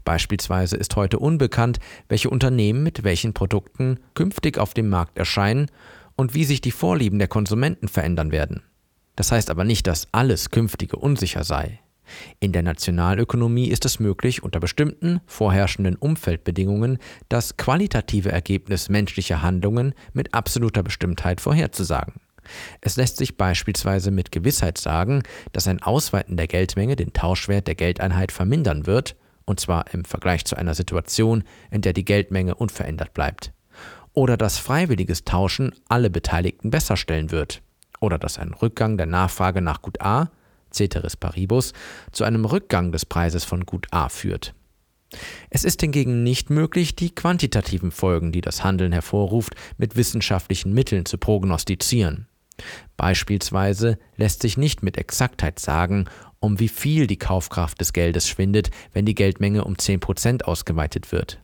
Beispielsweise 0.05 0.77
ist 0.77 0.97
heute 0.97 1.19
unbekannt, 1.19 1.79
welche 2.09 2.31
Unternehmen 2.31 2.83
mit 2.83 3.05
welchen 3.05 3.35
Produkten 3.35 4.01
künftig 4.15 4.59
auf 4.59 4.75
dem 4.75 4.89
Markt 4.89 5.17
erscheinen 5.17 5.71
und 6.17 6.35
wie 6.35 6.45
sich 6.45 6.61
die 6.61 6.73
Vorlieben 6.73 7.19
der 7.19 7.29
Konsumenten 7.29 7.89
verändern 7.89 8.33
werden. 8.33 8.63
Das 9.17 9.33
heißt 9.33 9.51
aber 9.51 9.65
nicht, 9.65 9.87
dass 9.87 10.09
alles 10.13 10.51
Künftige 10.51 10.97
unsicher 10.97 11.43
sei. 11.43 11.81
In 12.39 12.53
der 12.53 12.63
Nationalökonomie 12.63 13.69
ist 13.69 13.85
es 13.85 13.99
möglich, 13.99 14.43
unter 14.43 14.61
bestimmten 14.61 15.21
vorherrschenden 15.27 15.97
Umfeldbedingungen 15.97 16.99
das 17.29 17.57
qualitative 17.57 18.31
Ergebnis 18.31 18.89
menschlicher 18.89 19.43
Handlungen 19.43 19.95
mit 20.13 20.35
absoluter 20.35 20.83
Bestimmtheit 20.83 21.41
vorherzusagen. 21.41 22.15
Es 22.81 22.97
lässt 22.97 23.17
sich 23.17 23.37
beispielsweise 23.37 24.13
mit 24.13 24.31
Gewissheit 24.31 24.79
sagen, 24.79 25.23
dass 25.53 25.67
ein 25.67 25.83
Ausweiten 25.83 26.37
der 26.37 26.47
Geldmenge 26.47 26.95
den 26.95 27.13
Tauschwert 27.13 27.67
der 27.67 27.75
Geldeinheit 27.75 28.31
vermindern 28.31 28.87
wird, 28.87 29.17
und 29.45 29.59
zwar 29.59 29.93
im 29.93 30.05
Vergleich 30.05 30.45
zu 30.45 30.57
einer 30.57 30.75
Situation, 30.75 31.43
in 31.73 31.81
der 31.81 31.93
die 31.93 32.05
Geldmenge 32.05 32.55
unverändert 32.55 33.15
bleibt. 33.15 33.53
Oder 34.13 34.37
dass 34.37 34.59
freiwilliges 34.59 35.25
Tauschen 35.25 35.75
alle 35.89 36.09
Beteiligten 36.09 36.71
besser 36.71 36.97
stellen 36.97 37.33
wird. 37.33 37.63
Oder 38.07 38.19
dass 38.19 38.39
ein 38.39 38.55
Rückgang 38.55 38.97
der 38.97 39.07
Nachfrage 39.07 39.61
nach 39.61 39.83
Gut 39.83 40.01
A 40.01 40.31
ceteris 40.73 41.17
paribus, 41.17 41.73
zu 42.13 42.23
einem 42.23 42.45
Rückgang 42.45 42.93
des 42.93 43.05
Preises 43.05 43.45
von 43.45 43.67
Gut 43.67 43.89
A 43.91 44.09
führt. 44.09 44.55
Es 45.51 45.65
ist 45.65 45.81
hingegen 45.81 46.23
nicht 46.23 46.49
möglich, 46.49 46.95
die 46.95 47.13
quantitativen 47.13 47.91
Folgen, 47.91 48.31
die 48.31 48.43
das 48.43 48.63
Handeln 48.63 48.93
hervorruft, 48.93 49.57
mit 49.77 49.97
wissenschaftlichen 49.97 50.73
Mitteln 50.73 51.05
zu 51.05 51.19
prognostizieren. 51.19 52.29
Beispielsweise 52.97 53.99
lässt 54.17 54.43
sich 54.43 54.57
nicht 54.57 54.85
mit 54.85 54.97
Exaktheit 54.97 55.59
sagen, 55.59 56.05
um 56.39 56.61
wie 56.61 56.69
viel 56.69 57.09
die 57.09 57.19
Kaufkraft 57.19 57.81
des 57.81 57.93
Geldes 57.93 58.29
schwindet, 58.29 58.71
wenn 58.93 59.05
die 59.05 59.17
Geldmenge 59.17 59.65
um 59.65 59.75
10% 59.75 60.45
ausgeweitet 60.45 61.11
wird. 61.11 61.43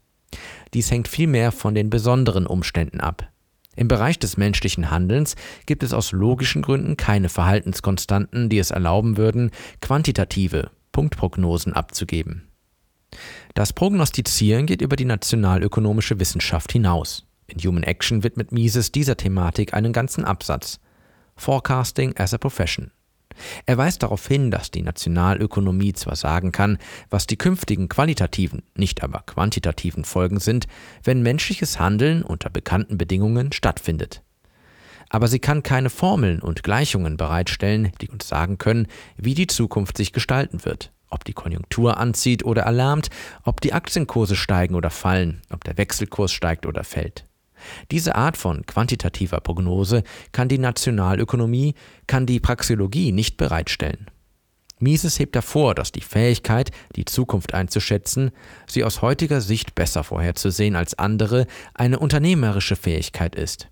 Dies 0.75 0.93
hängt 0.93 1.09
vielmehr 1.09 1.51
von 1.51 1.75
den 1.75 1.91
besonderen 1.91 2.47
Umständen 2.47 3.01
ab. 3.01 3.32
Im 3.75 3.89
Bereich 3.89 4.19
des 4.19 4.37
menschlichen 4.37 4.91
Handelns 4.91 5.35
gibt 5.67 5.83
es 5.83 5.93
aus 5.93 6.13
logischen 6.13 6.63
Gründen 6.63 6.97
keine 6.97 7.29
Verhaltenskonstanten, 7.29 8.49
die 8.49 8.59
es 8.59 8.71
erlauben 8.71 9.17
würden, 9.17 9.51
quantitative 9.81 10.71
Punktprognosen 10.93 11.73
abzugeben. 11.73 12.49
Das 13.55 13.73
Prognostizieren 13.73 14.67
geht 14.67 14.83
über 14.83 14.97
die 14.97 15.05
nationalökonomische 15.05 16.21
Wissenschaft 16.21 16.73
hinaus. 16.73 17.27
In 17.47 17.61
Human 17.61 17.83
Action 17.83 18.23
widmet 18.23 18.53
Mises 18.53 18.93
dieser 18.93 19.17
Thematik 19.17 19.75
einen 19.75 19.93
ganzen 19.93 20.25
Absatz. 20.25 20.81
Forecasting 21.37 22.15
as 22.17 22.35
a 22.35 22.39
Profession. 22.39 22.91
Er 23.67 23.79
weist 23.79 24.03
darauf 24.03 24.27
hin, 24.27 24.51
dass 24.51 24.71
die 24.71 24.83
Nationalökonomie 24.83 25.93
zwar 25.93 26.17
sagen 26.17 26.53
kann, 26.53 26.79
was 27.11 27.27
die 27.27 27.37
künftigen 27.37 27.89
qualitativen, 27.89 28.63
nicht 28.77 29.03
aber 29.03 29.23
quantitativen 29.27 30.05
Folgen 30.05 30.41
sind, 30.41 30.67
wenn 31.03 31.23
menschliches 31.23 31.79
Handeln 31.79 32.23
unter 32.23 32.51
bekannten 32.51 32.99
Bedingungen 32.99 33.53
stattfindet. 33.53 34.23
Aber 35.09 35.29
sie 35.29 35.41
kann 35.41 35.63
keine 35.63 35.91
Formeln 35.91 36.41
und 36.41 36.63
Gleichungen 36.63 37.17
bereitstellen, 37.17 37.93
die 38.01 38.09
uns 38.09 38.29
sagen 38.29 38.57
können, 38.57 38.87
wie 39.17 39.35
die 39.35 39.47
Zukunft 39.47 39.99
sich 39.99 40.13
gestalten 40.13 40.65
wird, 40.65 40.91
ob 41.11 41.25
die 41.25 41.35
Konjunktur 41.35 41.99
anzieht 41.99 42.45
oder 42.45 42.63
erlahmt, 42.63 43.11
ob 43.45 43.61
die 43.61 43.75
Aktienkurse 43.75 44.37
steigen 44.37 44.75
oder 44.75 44.91
fallen, 44.91 45.43
ob 45.51 45.65
der 45.65 45.77
Wechselkurs 45.77 46.33
steigt 46.33 46.65
oder 46.65 46.83
fällt. 46.83 47.27
Diese 47.91 48.15
Art 48.15 48.37
von 48.37 48.65
quantitativer 48.67 49.41
Prognose 49.41 50.03
kann 50.33 50.49
die 50.49 50.59
Nationalökonomie, 50.59 51.75
kann 52.07 52.27
die 52.27 52.41
Praxeologie 52.41 53.13
nicht 53.13 53.37
bereitstellen. 53.37 54.07
Mises 54.83 55.19
hebt 55.19 55.37
hervor, 55.37 55.75
dass 55.75 55.93
die 55.93 56.01
Fähigkeit, 56.01 56.73
die 56.97 57.05
Zukunft 57.05 57.55
einzuschätzen, 57.55 58.33
sie 58.67 58.85
aus 58.85 59.01
heutiger 59.01 59.41
Sicht 59.41 59.75
besser 59.75 60.03
vorherzusehen 60.03 60.75
als 60.75 60.99
andere, 60.99 61.47
eine 61.73 62.01
unternehmerische 62.01 62.75
Fähigkeit 62.75 63.37
ist. 63.37 63.69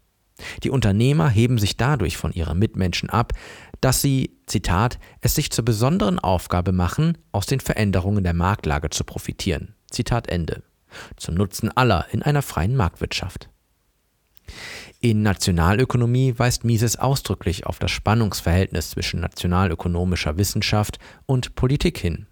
Die 0.62 0.70
Unternehmer 0.70 1.28
heben 1.28 1.58
sich 1.58 1.76
dadurch 1.76 2.16
von 2.16 2.32
ihren 2.32 2.58
Mitmenschen 2.58 3.10
ab, 3.10 3.32
dass 3.80 4.00
sie, 4.00 4.36
Zitat, 4.46 4.98
es 5.20 5.34
sich 5.34 5.50
zur 5.50 5.64
besonderen 5.64 6.18
Aufgabe 6.18 6.72
machen, 6.72 7.18
aus 7.32 7.46
den 7.46 7.60
Veränderungen 7.60 8.24
der 8.24 8.34
Marktlage 8.34 8.90
zu 8.90 9.04
profitieren. 9.04 9.74
Zitat 9.90 10.28
Ende. 10.28 10.62
Zum 11.16 11.34
Nutzen 11.34 11.70
aller 11.76 12.06
in 12.10 12.22
einer 12.22 12.42
freien 12.42 12.76
Marktwirtschaft. 12.76 13.48
In 15.00 15.22
Nationalökonomie 15.22 16.34
weist 16.36 16.64
Mises 16.64 16.96
ausdrücklich 16.96 17.66
auf 17.66 17.78
das 17.78 17.90
Spannungsverhältnis 17.90 18.90
zwischen 18.90 19.20
nationalökonomischer 19.20 20.36
Wissenschaft 20.36 20.98
und 21.26 21.54
Politik 21.54 21.98
hin. 21.98 22.26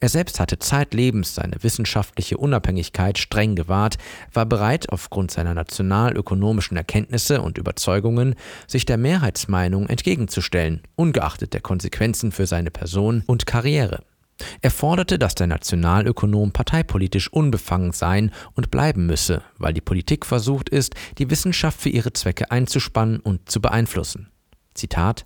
Er 0.00 0.08
selbst 0.08 0.40
hatte 0.40 0.58
zeitlebens 0.58 1.34
seine 1.34 1.62
wissenschaftliche 1.62 2.38
Unabhängigkeit 2.38 3.18
streng 3.18 3.54
gewahrt, 3.54 3.98
war 4.32 4.46
bereit, 4.46 4.90
aufgrund 4.90 5.30
seiner 5.30 5.54
nationalökonomischen 5.54 6.76
Erkenntnisse 6.76 7.42
und 7.42 7.58
Überzeugungen 7.58 8.34
sich 8.66 8.86
der 8.86 8.96
Mehrheitsmeinung 8.96 9.88
entgegenzustellen, 9.88 10.82
ungeachtet 10.96 11.52
der 11.52 11.60
Konsequenzen 11.60 12.32
für 12.32 12.46
seine 12.46 12.70
Person 12.70 13.22
und 13.26 13.46
Karriere. 13.46 14.04
Er 14.60 14.70
forderte, 14.70 15.18
dass 15.18 15.34
der 15.34 15.46
Nationalökonom 15.46 16.52
parteipolitisch 16.52 17.32
unbefangen 17.32 17.92
sein 17.92 18.30
und 18.54 18.70
bleiben 18.70 19.06
müsse, 19.06 19.42
weil 19.58 19.72
die 19.72 19.80
Politik 19.80 20.24
versucht 20.24 20.68
ist, 20.68 20.94
die 21.18 21.30
Wissenschaft 21.30 21.80
für 21.80 21.88
ihre 21.88 22.12
Zwecke 22.12 22.50
einzuspannen 22.50 23.20
und 23.20 23.50
zu 23.50 23.60
beeinflussen. 23.60 24.30
Zitat 24.74 25.24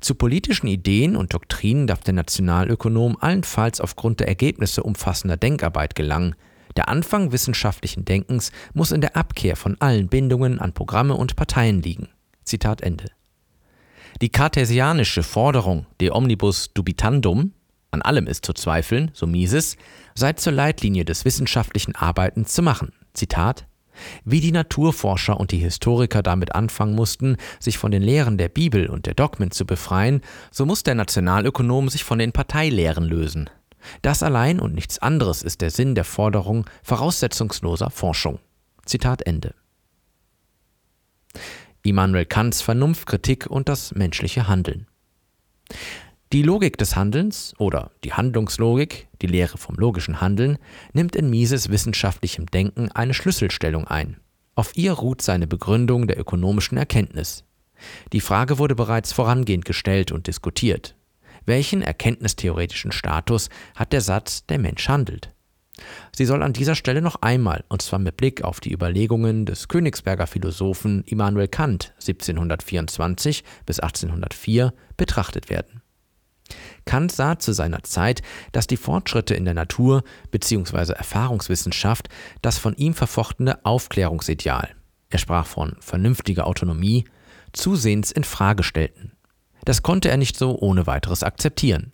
zu 0.00 0.14
politischen 0.14 0.66
Ideen 0.66 1.16
und 1.16 1.34
Doktrinen 1.34 1.86
darf 1.86 2.00
der 2.00 2.14
Nationalökonom 2.14 3.16
allenfalls 3.20 3.80
aufgrund 3.80 4.20
der 4.20 4.28
Ergebnisse 4.28 4.82
umfassender 4.82 5.36
Denkarbeit 5.36 5.94
gelangen. 5.94 6.34
Der 6.76 6.88
Anfang 6.88 7.32
wissenschaftlichen 7.32 8.04
Denkens 8.04 8.52
muss 8.74 8.92
in 8.92 9.00
der 9.00 9.16
Abkehr 9.16 9.56
von 9.56 9.76
allen 9.80 10.08
Bindungen 10.08 10.58
an 10.58 10.72
Programme 10.72 11.14
und 11.14 11.36
Parteien 11.36 11.82
liegen. 11.82 12.08
Zitat 12.44 12.80
Ende. 12.80 13.10
Die 14.20 14.30
kartesianische 14.30 15.22
Forderung 15.22 15.86
de 16.00 16.10
omnibus 16.10 16.72
dubitandum 16.74 17.52
an 17.90 18.02
allem 18.02 18.26
ist 18.26 18.44
zu 18.44 18.52
zweifeln, 18.52 19.10
so 19.14 19.26
Mises, 19.26 19.76
sei 20.14 20.34
zur 20.34 20.52
Leitlinie 20.52 21.04
des 21.04 21.24
wissenschaftlichen 21.24 21.94
Arbeitens 21.94 22.52
zu 22.52 22.62
machen. 22.62 22.92
Zitat 23.14 23.66
wie 24.24 24.40
die 24.40 24.52
Naturforscher 24.52 25.38
und 25.38 25.52
die 25.52 25.58
Historiker 25.58 26.22
damit 26.22 26.54
anfangen 26.54 26.94
mussten, 26.94 27.36
sich 27.60 27.78
von 27.78 27.90
den 27.90 28.02
Lehren 28.02 28.38
der 28.38 28.48
Bibel 28.48 28.88
und 28.88 29.06
der 29.06 29.14
Dogmen 29.14 29.50
zu 29.50 29.66
befreien, 29.66 30.22
so 30.50 30.66
muss 30.66 30.82
der 30.82 30.94
Nationalökonom 30.94 31.88
sich 31.88 32.04
von 32.04 32.18
den 32.18 32.32
Parteilehren 32.32 33.04
lösen. 33.04 33.50
Das 34.02 34.22
allein 34.22 34.60
und 34.60 34.74
nichts 34.74 34.98
anderes 34.98 35.42
ist 35.42 35.60
der 35.60 35.70
Sinn 35.70 35.94
der 35.94 36.04
Forderung 36.04 36.66
voraussetzungsloser 36.82 37.90
Forschung. 37.90 38.38
Zitat 38.84 39.22
Ende. 39.22 39.54
Immanuel 41.82 42.26
Kants 42.26 42.60
Vernunftkritik 42.60 43.46
und 43.46 43.68
das 43.68 43.94
menschliche 43.94 44.48
Handeln. 44.48 44.86
Die 46.30 46.42
Logik 46.42 46.76
des 46.76 46.94
Handelns 46.94 47.54
oder 47.56 47.90
die 48.04 48.12
Handlungslogik, 48.12 49.08
die 49.22 49.26
Lehre 49.26 49.56
vom 49.56 49.76
logischen 49.76 50.20
Handeln, 50.20 50.58
nimmt 50.92 51.16
in 51.16 51.30
Mises 51.30 51.70
wissenschaftlichem 51.70 52.44
Denken 52.44 52.90
eine 52.92 53.14
Schlüsselstellung 53.14 53.86
ein. 53.86 54.18
Auf 54.54 54.76
ihr 54.76 54.92
ruht 54.92 55.22
seine 55.22 55.46
Begründung 55.46 56.06
der 56.06 56.20
ökonomischen 56.20 56.76
Erkenntnis. 56.76 57.44
Die 58.12 58.20
Frage 58.20 58.58
wurde 58.58 58.74
bereits 58.74 59.14
vorangehend 59.14 59.64
gestellt 59.64 60.12
und 60.12 60.26
diskutiert. 60.26 60.96
Welchen 61.46 61.80
erkenntnistheoretischen 61.80 62.92
Status 62.92 63.48
hat 63.74 63.94
der 63.94 64.02
Satz 64.02 64.44
Der 64.44 64.58
Mensch 64.58 64.86
handelt? 64.86 65.30
Sie 66.14 66.26
soll 66.26 66.42
an 66.42 66.52
dieser 66.52 66.74
Stelle 66.74 67.00
noch 67.00 67.22
einmal, 67.22 67.64
und 67.68 67.80
zwar 67.80 68.00
mit 68.00 68.18
Blick 68.18 68.44
auf 68.44 68.60
die 68.60 68.74
Überlegungen 68.74 69.46
des 69.46 69.68
Königsberger 69.68 70.26
Philosophen 70.26 71.04
Immanuel 71.04 71.48
Kant 71.48 71.94
1724 72.00 73.44
bis 73.64 73.80
1804 73.80 74.74
betrachtet 74.98 75.48
werden. 75.48 75.80
Kant 76.84 77.12
sah 77.12 77.38
zu 77.38 77.52
seiner 77.52 77.82
Zeit, 77.82 78.22
dass 78.52 78.66
die 78.66 78.76
Fortschritte 78.76 79.34
in 79.34 79.44
der 79.44 79.54
Natur 79.54 80.02
bzw. 80.30 80.92
Erfahrungswissenschaft 80.92 82.08
das 82.42 82.58
von 82.58 82.74
ihm 82.76 82.94
verfochtene 82.94 83.64
Aufklärungsideal, 83.64 84.74
er 85.10 85.18
sprach 85.18 85.46
von 85.46 85.76
vernünftiger 85.80 86.46
Autonomie, 86.46 87.04
zusehends 87.52 88.12
in 88.12 88.24
Frage 88.24 88.62
stellten. 88.62 89.12
Das 89.64 89.82
konnte 89.82 90.08
er 90.08 90.16
nicht 90.16 90.36
so 90.36 90.58
ohne 90.58 90.86
weiteres 90.86 91.22
akzeptieren. 91.22 91.92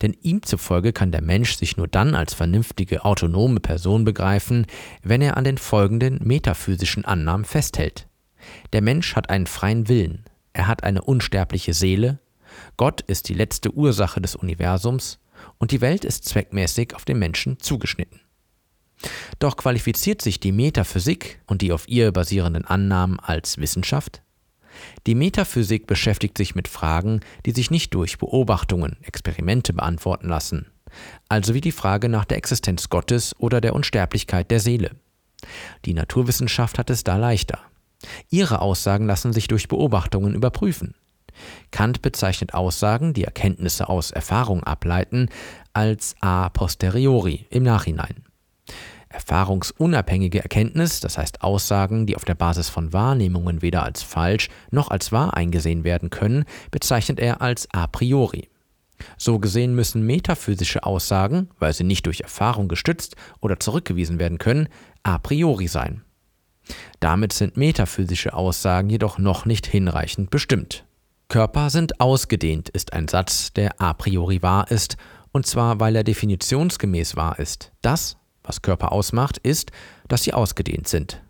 Denn 0.00 0.16
ihm 0.20 0.42
zufolge 0.42 0.92
kann 0.92 1.10
der 1.10 1.22
Mensch 1.22 1.56
sich 1.56 1.76
nur 1.76 1.88
dann 1.88 2.14
als 2.14 2.34
vernünftige, 2.34 3.04
autonome 3.04 3.58
Person 3.58 4.04
begreifen, 4.04 4.66
wenn 5.02 5.20
er 5.20 5.36
an 5.36 5.42
den 5.42 5.58
folgenden 5.58 6.20
metaphysischen 6.22 7.04
Annahmen 7.04 7.44
festhält. 7.44 8.06
Der 8.72 8.80
Mensch 8.80 9.16
hat 9.16 9.28
einen 9.28 9.48
freien 9.48 9.88
Willen, 9.88 10.24
er 10.52 10.68
hat 10.68 10.84
eine 10.84 11.02
unsterbliche 11.02 11.74
Seele, 11.74 12.20
Gott 12.76 13.00
ist 13.02 13.28
die 13.28 13.34
letzte 13.34 13.72
Ursache 13.72 14.20
des 14.20 14.36
Universums 14.36 15.18
und 15.58 15.70
die 15.70 15.80
Welt 15.80 16.04
ist 16.04 16.24
zweckmäßig 16.24 16.94
auf 16.94 17.04
den 17.04 17.18
Menschen 17.18 17.60
zugeschnitten. 17.60 18.20
Doch 19.38 19.56
qualifiziert 19.56 20.22
sich 20.22 20.40
die 20.40 20.52
Metaphysik 20.52 21.40
und 21.46 21.62
die 21.62 21.72
auf 21.72 21.88
ihr 21.88 22.12
basierenden 22.12 22.64
Annahmen 22.64 23.20
als 23.20 23.58
Wissenschaft? 23.58 24.22
Die 25.06 25.14
Metaphysik 25.14 25.86
beschäftigt 25.86 26.36
sich 26.36 26.54
mit 26.54 26.68
Fragen, 26.68 27.20
die 27.44 27.52
sich 27.52 27.70
nicht 27.70 27.94
durch 27.94 28.18
Beobachtungen, 28.18 28.96
Experimente 29.02 29.72
beantworten 29.72 30.28
lassen, 30.28 30.66
also 31.28 31.54
wie 31.54 31.60
die 31.60 31.72
Frage 31.72 32.08
nach 32.08 32.24
der 32.24 32.38
Existenz 32.38 32.88
Gottes 32.88 33.34
oder 33.38 33.60
der 33.60 33.74
Unsterblichkeit 33.74 34.50
der 34.50 34.60
Seele. 34.60 34.92
Die 35.84 35.94
Naturwissenschaft 35.94 36.78
hat 36.78 36.90
es 36.90 37.04
da 37.04 37.16
leichter. 37.16 37.60
Ihre 38.30 38.60
Aussagen 38.60 39.06
lassen 39.06 39.32
sich 39.32 39.48
durch 39.48 39.68
Beobachtungen 39.68 40.34
überprüfen. 40.34 40.94
Kant 41.70 42.02
bezeichnet 42.02 42.54
Aussagen, 42.54 43.14
die 43.14 43.24
Erkenntnisse 43.24 43.88
aus 43.88 44.10
Erfahrung 44.10 44.62
ableiten, 44.62 45.28
als 45.72 46.14
a 46.20 46.48
posteriori 46.48 47.46
im 47.50 47.62
Nachhinein. 47.62 48.24
Erfahrungsunabhängige 49.08 50.42
Erkenntnis, 50.42 51.00
das 51.00 51.16
heißt 51.16 51.42
Aussagen, 51.42 52.06
die 52.06 52.16
auf 52.16 52.24
der 52.24 52.34
Basis 52.34 52.68
von 52.68 52.92
Wahrnehmungen 52.92 53.62
weder 53.62 53.82
als 53.82 54.02
falsch 54.02 54.48
noch 54.70 54.90
als 54.90 55.12
wahr 55.12 55.34
eingesehen 55.34 55.84
werden 55.84 56.10
können, 56.10 56.44
bezeichnet 56.70 57.18
er 57.20 57.40
als 57.40 57.68
a 57.72 57.86
priori. 57.86 58.48
So 59.18 59.38
gesehen 59.38 59.74
müssen 59.74 60.04
metaphysische 60.06 60.84
Aussagen, 60.84 61.50
weil 61.58 61.72
sie 61.72 61.84
nicht 61.84 62.06
durch 62.06 62.20
Erfahrung 62.20 62.68
gestützt 62.68 63.16
oder 63.40 63.60
zurückgewiesen 63.60 64.18
werden 64.18 64.38
können, 64.38 64.68
a 65.02 65.18
priori 65.18 65.68
sein. 65.68 66.02
Damit 67.00 67.32
sind 67.32 67.56
metaphysische 67.56 68.34
Aussagen 68.34 68.90
jedoch 68.90 69.18
noch 69.18 69.44
nicht 69.44 69.66
hinreichend 69.66 70.30
bestimmt. 70.30 70.85
Körper 71.28 71.70
sind 71.70 72.00
ausgedehnt 72.00 72.68
ist 72.68 72.92
ein 72.92 73.08
Satz, 73.08 73.52
der 73.52 73.80
a 73.80 73.92
priori 73.94 74.42
wahr 74.42 74.70
ist, 74.70 74.96
und 75.32 75.44
zwar 75.46 75.80
weil 75.80 75.96
er 75.96 76.04
definitionsgemäß 76.04 77.16
wahr 77.16 77.38
ist. 77.40 77.72
Das, 77.82 78.16
was 78.44 78.62
Körper 78.62 78.92
ausmacht, 78.92 79.38
ist, 79.38 79.72
dass 80.06 80.22
sie 80.22 80.32
ausgedehnt 80.32 80.86
sind. 80.86 81.20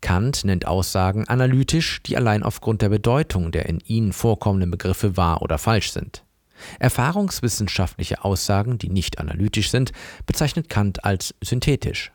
Kant 0.00 0.44
nennt 0.44 0.66
Aussagen 0.66 1.28
analytisch, 1.28 2.02
die 2.02 2.16
allein 2.16 2.42
aufgrund 2.42 2.82
der 2.82 2.88
Bedeutung 2.88 3.52
der 3.52 3.66
in 3.66 3.80
ihnen 3.80 4.12
vorkommenden 4.12 4.72
Begriffe 4.72 5.16
wahr 5.16 5.42
oder 5.42 5.58
falsch 5.58 5.92
sind. 5.92 6.24
Erfahrungswissenschaftliche 6.78 8.24
Aussagen, 8.24 8.78
die 8.78 8.90
nicht 8.90 9.18
analytisch 9.18 9.70
sind, 9.70 9.92
bezeichnet 10.26 10.68
Kant 10.68 11.04
als 11.04 11.34
synthetisch. 11.42 12.12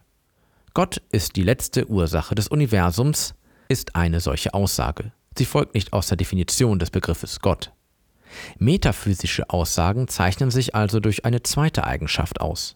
Gott 0.74 1.02
ist 1.12 1.36
die 1.38 1.44
letzte 1.44 1.90
Ursache 1.90 2.36
des 2.36 2.50
Universums, 2.50 3.34
ist 3.70 3.96
eine 3.96 4.20
solche 4.20 4.54
Aussage. 4.54 5.12
Sie 5.40 5.46
folgt 5.46 5.74
nicht 5.74 5.94
aus 5.94 6.08
der 6.08 6.18
Definition 6.18 6.80
des 6.80 6.90
Begriffes 6.90 7.40
Gott. 7.40 7.72
Metaphysische 8.58 9.50
Aussagen 9.50 10.10
zeichnen 10.10 10.52
sich 10.52 10.76
also 10.76 11.00
durch 11.00 11.24
eine 11.24 11.44
zweite 11.44 11.86
Eigenschaft 11.86 12.42
aus. 12.42 12.76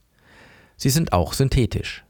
Sie 0.77 0.89
sind 0.89 1.11
auch 1.11 1.33
synthetisch. 1.33 2.05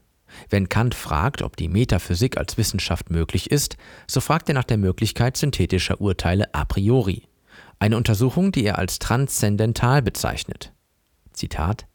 Wenn 0.50 0.68
Kant 0.68 0.94
fragt, 0.94 1.42
ob 1.42 1.56
die 1.56 1.66
Metaphysik 1.66 2.36
als 2.36 2.56
Wissenschaft 2.56 3.10
möglich 3.10 3.50
ist, 3.50 3.76
so 4.06 4.20
fragt 4.20 4.48
er 4.48 4.54
nach 4.54 4.62
der 4.62 4.78
Möglichkeit 4.78 5.36
synthetischer 5.36 6.00
Urteile 6.00 6.54
a 6.54 6.64
priori. 6.64 7.26
Eine 7.80 7.96
Untersuchung, 7.96 8.52
die 8.52 8.64
er 8.64 8.78
als 8.78 9.00
transzendental 9.00 10.02
bezeichnet. 10.02 10.72
Zitat 11.32 11.88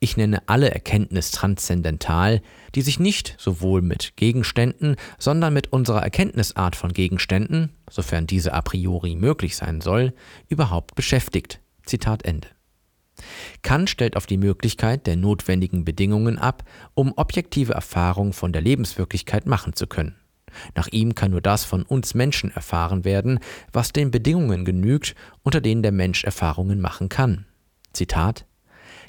ich 0.00 0.16
nenne 0.16 0.42
alle 0.46 0.70
Erkenntnis 0.70 1.30
transzendental, 1.30 2.42
die 2.74 2.82
sich 2.82 2.98
nicht 2.98 3.34
sowohl 3.38 3.82
mit 3.82 4.16
Gegenständen, 4.16 4.96
sondern 5.18 5.54
mit 5.54 5.72
unserer 5.72 6.02
Erkenntnisart 6.02 6.76
von 6.76 6.92
Gegenständen, 6.92 7.70
sofern 7.92 8.26
diese 8.26 8.54
a 8.54 8.62
priori 8.62 9.14
möglich 9.14 9.56
sein 9.56 9.80
soll, 9.80 10.14
überhaupt 10.48 10.94
beschäftigt. 10.94 11.60
Zitat 11.84 12.24
Ende. 12.24 12.48
Kant 13.62 13.90
stellt 13.90 14.16
auf 14.16 14.26
die 14.26 14.38
Möglichkeit 14.38 15.06
der 15.06 15.16
notwendigen 15.16 15.84
Bedingungen 15.84 16.38
ab, 16.38 16.64
um 16.94 17.12
objektive 17.16 17.74
Erfahrung 17.74 18.32
von 18.32 18.52
der 18.52 18.62
Lebenswirklichkeit 18.62 19.46
machen 19.46 19.74
zu 19.74 19.86
können. 19.86 20.16
Nach 20.74 20.88
ihm 20.88 21.14
kann 21.14 21.30
nur 21.30 21.40
das 21.40 21.64
von 21.64 21.82
uns 21.82 22.14
Menschen 22.14 22.50
erfahren 22.50 23.04
werden, 23.04 23.38
was 23.72 23.92
den 23.92 24.10
Bedingungen 24.10 24.64
genügt, 24.64 25.14
unter 25.42 25.60
denen 25.60 25.82
der 25.82 25.92
Mensch 25.92 26.24
Erfahrungen 26.24 26.80
machen 26.80 27.08
kann. 27.08 27.46
Zitat 27.92 28.46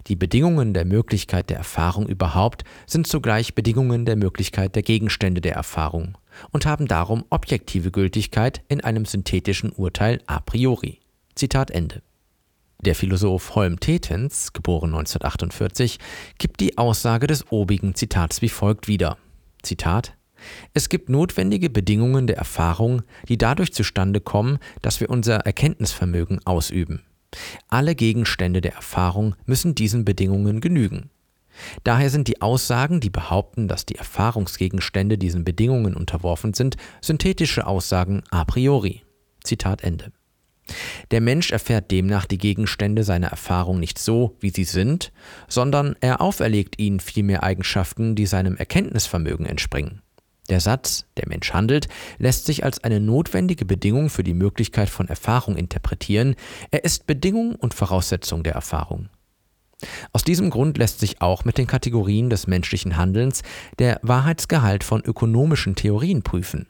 die 0.08 0.16
Bedingungen 0.16 0.74
der 0.74 0.86
Möglichkeit 0.86 1.50
der 1.50 1.58
Erfahrung 1.58 2.08
überhaupt 2.08 2.64
sind 2.86 3.08
zugleich 3.08 3.56
Bedingungen 3.56 4.06
der 4.06 4.16
Möglichkeit 4.16 4.76
der 4.76 4.84
Gegenstände 4.84 5.42
der 5.42 5.56
Erfahrung 5.56 6.18
und 6.52 6.66
haben 6.66 6.88
darum 6.88 7.24
objektive 7.30 7.92
Gültigkeit 7.92 8.62
in 8.68 8.82
einem 8.82 9.06
synthetischen 9.06 9.72
Urteil 9.72 10.22
a 10.28 10.40
priori. 10.40 11.00
Zitat 11.36 11.72
Ende. 11.72 12.02
Der 12.82 12.96
Philosoph 12.96 13.56
Holm 13.56 13.80
Tetens, 13.80 14.52
geboren 14.52 14.90
1948, 14.90 16.00
gibt 16.38 16.60
die 16.60 16.78
Aussage 16.78 17.28
des 17.28 17.50
obigen 17.52 17.96
Zitats 17.96 18.42
wie 18.42 18.50
folgt 18.50 18.88
wieder. 18.88 19.18
Zitat 19.62 20.16
es 20.74 20.90
gibt 20.90 21.10
notwendige 21.10 21.70
Bedingungen 21.70 22.28
der 22.28 22.38
Erfahrung, 22.38 23.04
die 23.30 23.38
dadurch 23.38 23.74
zustande 23.74 24.20
kommen, 24.20 24.60
dass 24.82 25.00
wir 25.00 25.10
unser 25.10 25.38
Erkenntnisvermögen 25.38 26.46
ausüben. 26.46 27.04
Alle 27.68 27.96
Gegenstände 27.96 28.62
der 28.62 28.74
Erfahrung 28.74 29.36
müssen 29.46 29.76
diesen 29.76 30.06
Bedingungen 30.06 30.62
genügen. 30.62 31.10
Daher 31.84 32.10
sind 32.10 32.28
die 32.28 32.42
Aussagen, 32.42 33.00
die 33.00 33.10
behaupten, 33.10 33.68
dass 33.68 33.86
die 33.86 33.96
Erfahrungsgegenstände 33.96 35.18
diesen 35.18 35.44
Bedingungen 35.44 35.96
unterworfen 35.96 36.54
sind, 36.54 36.78
synthetische 37.02 37.68
Aussagen 37.68 38.24
a 38.32 38.44
priori. 38.44 39.04
Zitat 39.44 39.84
Ende. 39.84 40.12
Der 41.12 41.22
Mensch 41.22 41.52
erfährt 41.52 41.92
demnach 41.92 42.26
die 42.26 42.38
Gegenstände 42.38 43.04
seiner 43.04 43.28
Erfahrung 43.28 43.80
nicht 43.80 44.00
so, 44.00 44.38
wie 44.40 44.50
sie 44.50 44.64
sind, 44.64 45.12
sondern 45.48 45.96
er 46.00 46.22
auferlegt 46.22 46.80
ihnen 46.80 47.02
vielmehr 47.02 47.44
Eigenschaften, 47.44 48.16
die 48.16 48.26
seinem 48.26 48.56
Erkenntnisvermögen 48.56 49.46
entspringen. 49.46 50.02
Der 50.54 50.60
Satz, 50.60 51.08
der 51.18 51.28
Mensch 51.28 51.52
handelt, 51.52 51.88
lässt 52.20 52.46
sich 52.46 52.64
als 52.64 52.84
eine 52.84 53.00
notwendige 53.00 53.66
Bedingung 53.66 54.12
für 54.12 54.24
die 54.24 54.36
Möglichkeit 54.36 54.88
von 54.88 55.08
Erfahrung 55.08 55.58
interpretieren, 55.58 56.36
er 56.70 56.84
ist 56.84 57.08
Bedingung 57.08 57.56
und 57.56 57.74
Voraussetzung 57.74 58.44
der 58.44 58.54
Erfahrung. 58.54 59.10
Aus 60.12 60.24
diesem 60.24 60.52
Grund 60.52 60.78
lässt 60.78 61.00
sich 61.00 61.24
auch 61.24 61.44
mit 61.44 61.58
den 61.58 61.66
Kategorien 61.66 62.30
des 62.30 62.46
menschlichen 62.46 62.98
Handelns 62.98 63.42
der 63.80 64.00
Wahrheitsgehalt 64.04 64.84
von 64.84 65.02
ökonomischen 65.04 65.74
Theorien 65.74 66.22
prüfen. 66.22 66.68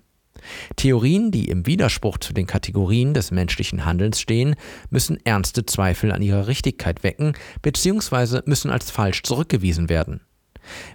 Theorien, 0.77 1.31
die 1.31 1.49
im 1.49 1.65
Widerspruch 1.65 2.19
zu 2.19 2.31
den 2.31 2.47
Kategorien 2.47 3.13
des 3.13 3.31
menschlichen 3.31 3.83
Handelns 3.83 4.21
stehen, 4.21 4.55
müssen 4.91 5.17
ernste 5.25 5.65
Zweifel 5.65 6.13
an 6.13 6.21
ihrer 6.21 6.47
Richtigkeit 6.47 7.03
wecken 7.03 7.33
bzw. 7.61 8.43
müssen 8.45 8.71
als 8.71 8.91
falsch 8.91 9.23
zurückgewiesen 9.23 9.89
werden. 9.89 10.21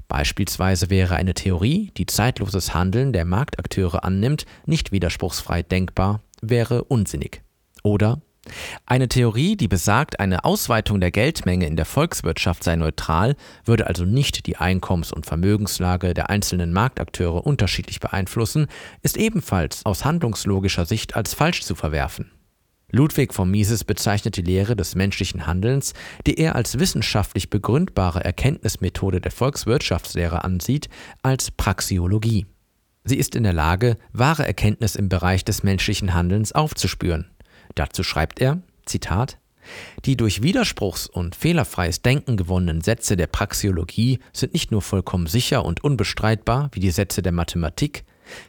Beispielsweise 0.08 0.90
wäre 0.90 1.16
eine 1.16 1.34
Theorie, 1.34 1.90
die 1.96 2.06
zeitloses 2.06 2.74
Handeln 2.74 3.12
der 3.12 3.24
Marktakteure 3.24 4.04
annimmt, 4.04 4.46
nicht 4.66 4.92
widerspruchsfrei 4.92 5.62
denkbar, 5.62 6.22
wäre 6.40 6.84
unsinnig. 6.84 7.42
Oder 7.82 8.20
eine 8.86 9.08
Theorie, 9.08 9.56
die 9.56 9.68
besagt, 9.68 10.20
eine 10.20 10.44
Ausweitung 10.44 11.00
der 11.00 11.10
Geldmenge 11.10 11.66
in 11.66 11.76
der 11.76 11.84
Volkswirtschaft 11.84 12.64
sei 12.64 12.76
neutral, 12.76 13.36
würde 13.64 13.86
also 13.86 14.04
nicht 14.04 14.46
die 14.46 14.56
Einkommens- 14.56 15.12
und 15.12 15.26
Vermögenslage 15.26 16.14
der 16.14 16.30
einzelnen 16.30 16.72
Marktakteure 16.72 17.46
unterschiedlich 17.46 18.00
beeinflussen, 18.00 18.66
ist 19.02 19.16
ebenfalls 19.16 19.84
aus 19.84 20.04
handlungslogischer 20.04 20.86
Sicht 20.86 21.16
als 21.16 21.34
falsch 21.34 21.62
zu 21.62 21.74
verwerfen. 21.74 22.30
Ludwig 22.90 23.34
von 23.34 23.50
Mises 23.50 23.84
bezeichnet 23.84 24.38
die 24.38 24.42
Lehre 24.42 24.74
des 24.74 24.94
menschlichen 24.94 25.46
Handelns, 25.46 25.92
die 26.26 26.38
er 26.38 26.54
als 26.54 26.78
wissenschaftlich 26.78 27.50
begründbare 27.50 28.24
Erkenntnismethode 28.24 29.20
der 29.20 29.30
Volkswirtschaftslehre 29.30 30.42
ansieht, 30.42 30.88
als 31.22 31.50
Praxiologie. 31.50 32.46
Sie 33.04 33.16
ist 33.16 33.34
in 33.34 33.42
der 33.42 33.52
Lage, 33.52 33.98
wahre 34.12 34.46
Erkenntnis 34.46 34.96
im 34.96 35.10
Bereich 35.10 35.44
des 35.44 35.62
menschlichen 35.62 36.14
Handelns 36.14 36.52
aufzuspüren. 36.52 37.30
Dazu 37.74 38.02
schreibt 38.02 38.40
er, 38.40 38.62
Zitat, 38.86 39.38
die 40.06 40.16
durch 40.16 40.40
Widerspruchs- 40.40 41.10
und 41.10 41.36
fehlerfreies 41.36 42.00
Denken 42.00 42.38
gewonnenen 42.38 42.80
Sätze 42.80 43.18
der 43.18 43.26
Praxiologie 43.26 44.18
sind 44.32 44.54
nicht 44.54 44.70
nur 44.70 44.80
vollkommen 44.80 45.26
sicher 45.26 45.64
und 45.64 45.84
unbestreitbar 45.84 46.70
wie 46.72 46.80
die 46.80 46.90
Sätze 46.90 47.20
der 47.20 47.32
Mathematik, 47.32 48.04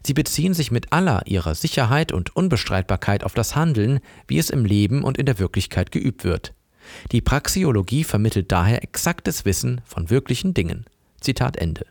Sie 0.06 0.14
beziehen 0.14 0.54
sich 0.54 0.72
mit 0.72 0.92
aller 0.92 1.26
ihrer 1.26 1.56
Sicherheit 1.56 2.12
und 2.12 2.36
Unbestreitbarkeit 2.36 3.24
auf 3.24 3.34
das 3.34 3.56
Handeln, 3.56 4.00
wie 4.28 4.38
es 4.38 4.50
im 4.50 4.66
Leben 4.66 5.04
und 5.04 5.18
in 5.18 5.26
der 5.26 5.40
Wirklichkeit 5.40 5.92
geübt 5.92 6.24
wird. 6.24 6.54
Die 7.12 7.22
Praxiologie 7.22 8.04
vermittelt 8.04 8.52
daher 8.52 8.84
exaktes 8.84 9.46
Wissen 9.46 9.82
von 9.86 10.10
wirklichen 10.10 10.54
Dingen. 10.54 10.86
Zitat 11.22 11.58
Ende. 11.58 11.86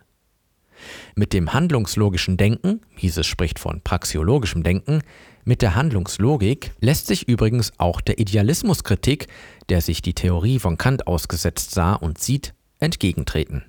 Mit 1.15 1.33
dem 1.33 1.53
handlungslogischen 1.53 2.37
Denken, 2.37 2.81
Mises 3.01 3.27
spricht 3.27 3.59
von 3.59 3.81
praxiologischem 3.83 4.63
Denken, 4.63 5.03
mit 5.45 5.63
der 5.63 5.75
Handlungslogik 5.75 6.73
lässt 6.81 7.07
sich 7.07 7.27
übrigens 7.27 7.73
auch 7.79 8.01
der 8.01 8.19
Idealismuskritik, 8.19 9.29
der 9.71 9.81
sich 9.81 10.03
die 10.03 10.15
Theorie 10.15 10.59
von 10.59 10.77
Kant 10.77 11.07
ausgesetzt 11.07 11.71
sah 11.71 11.95
und 11.95 12.19
sieht, 12.19 12.55
entgegentreten. 12.79 13.65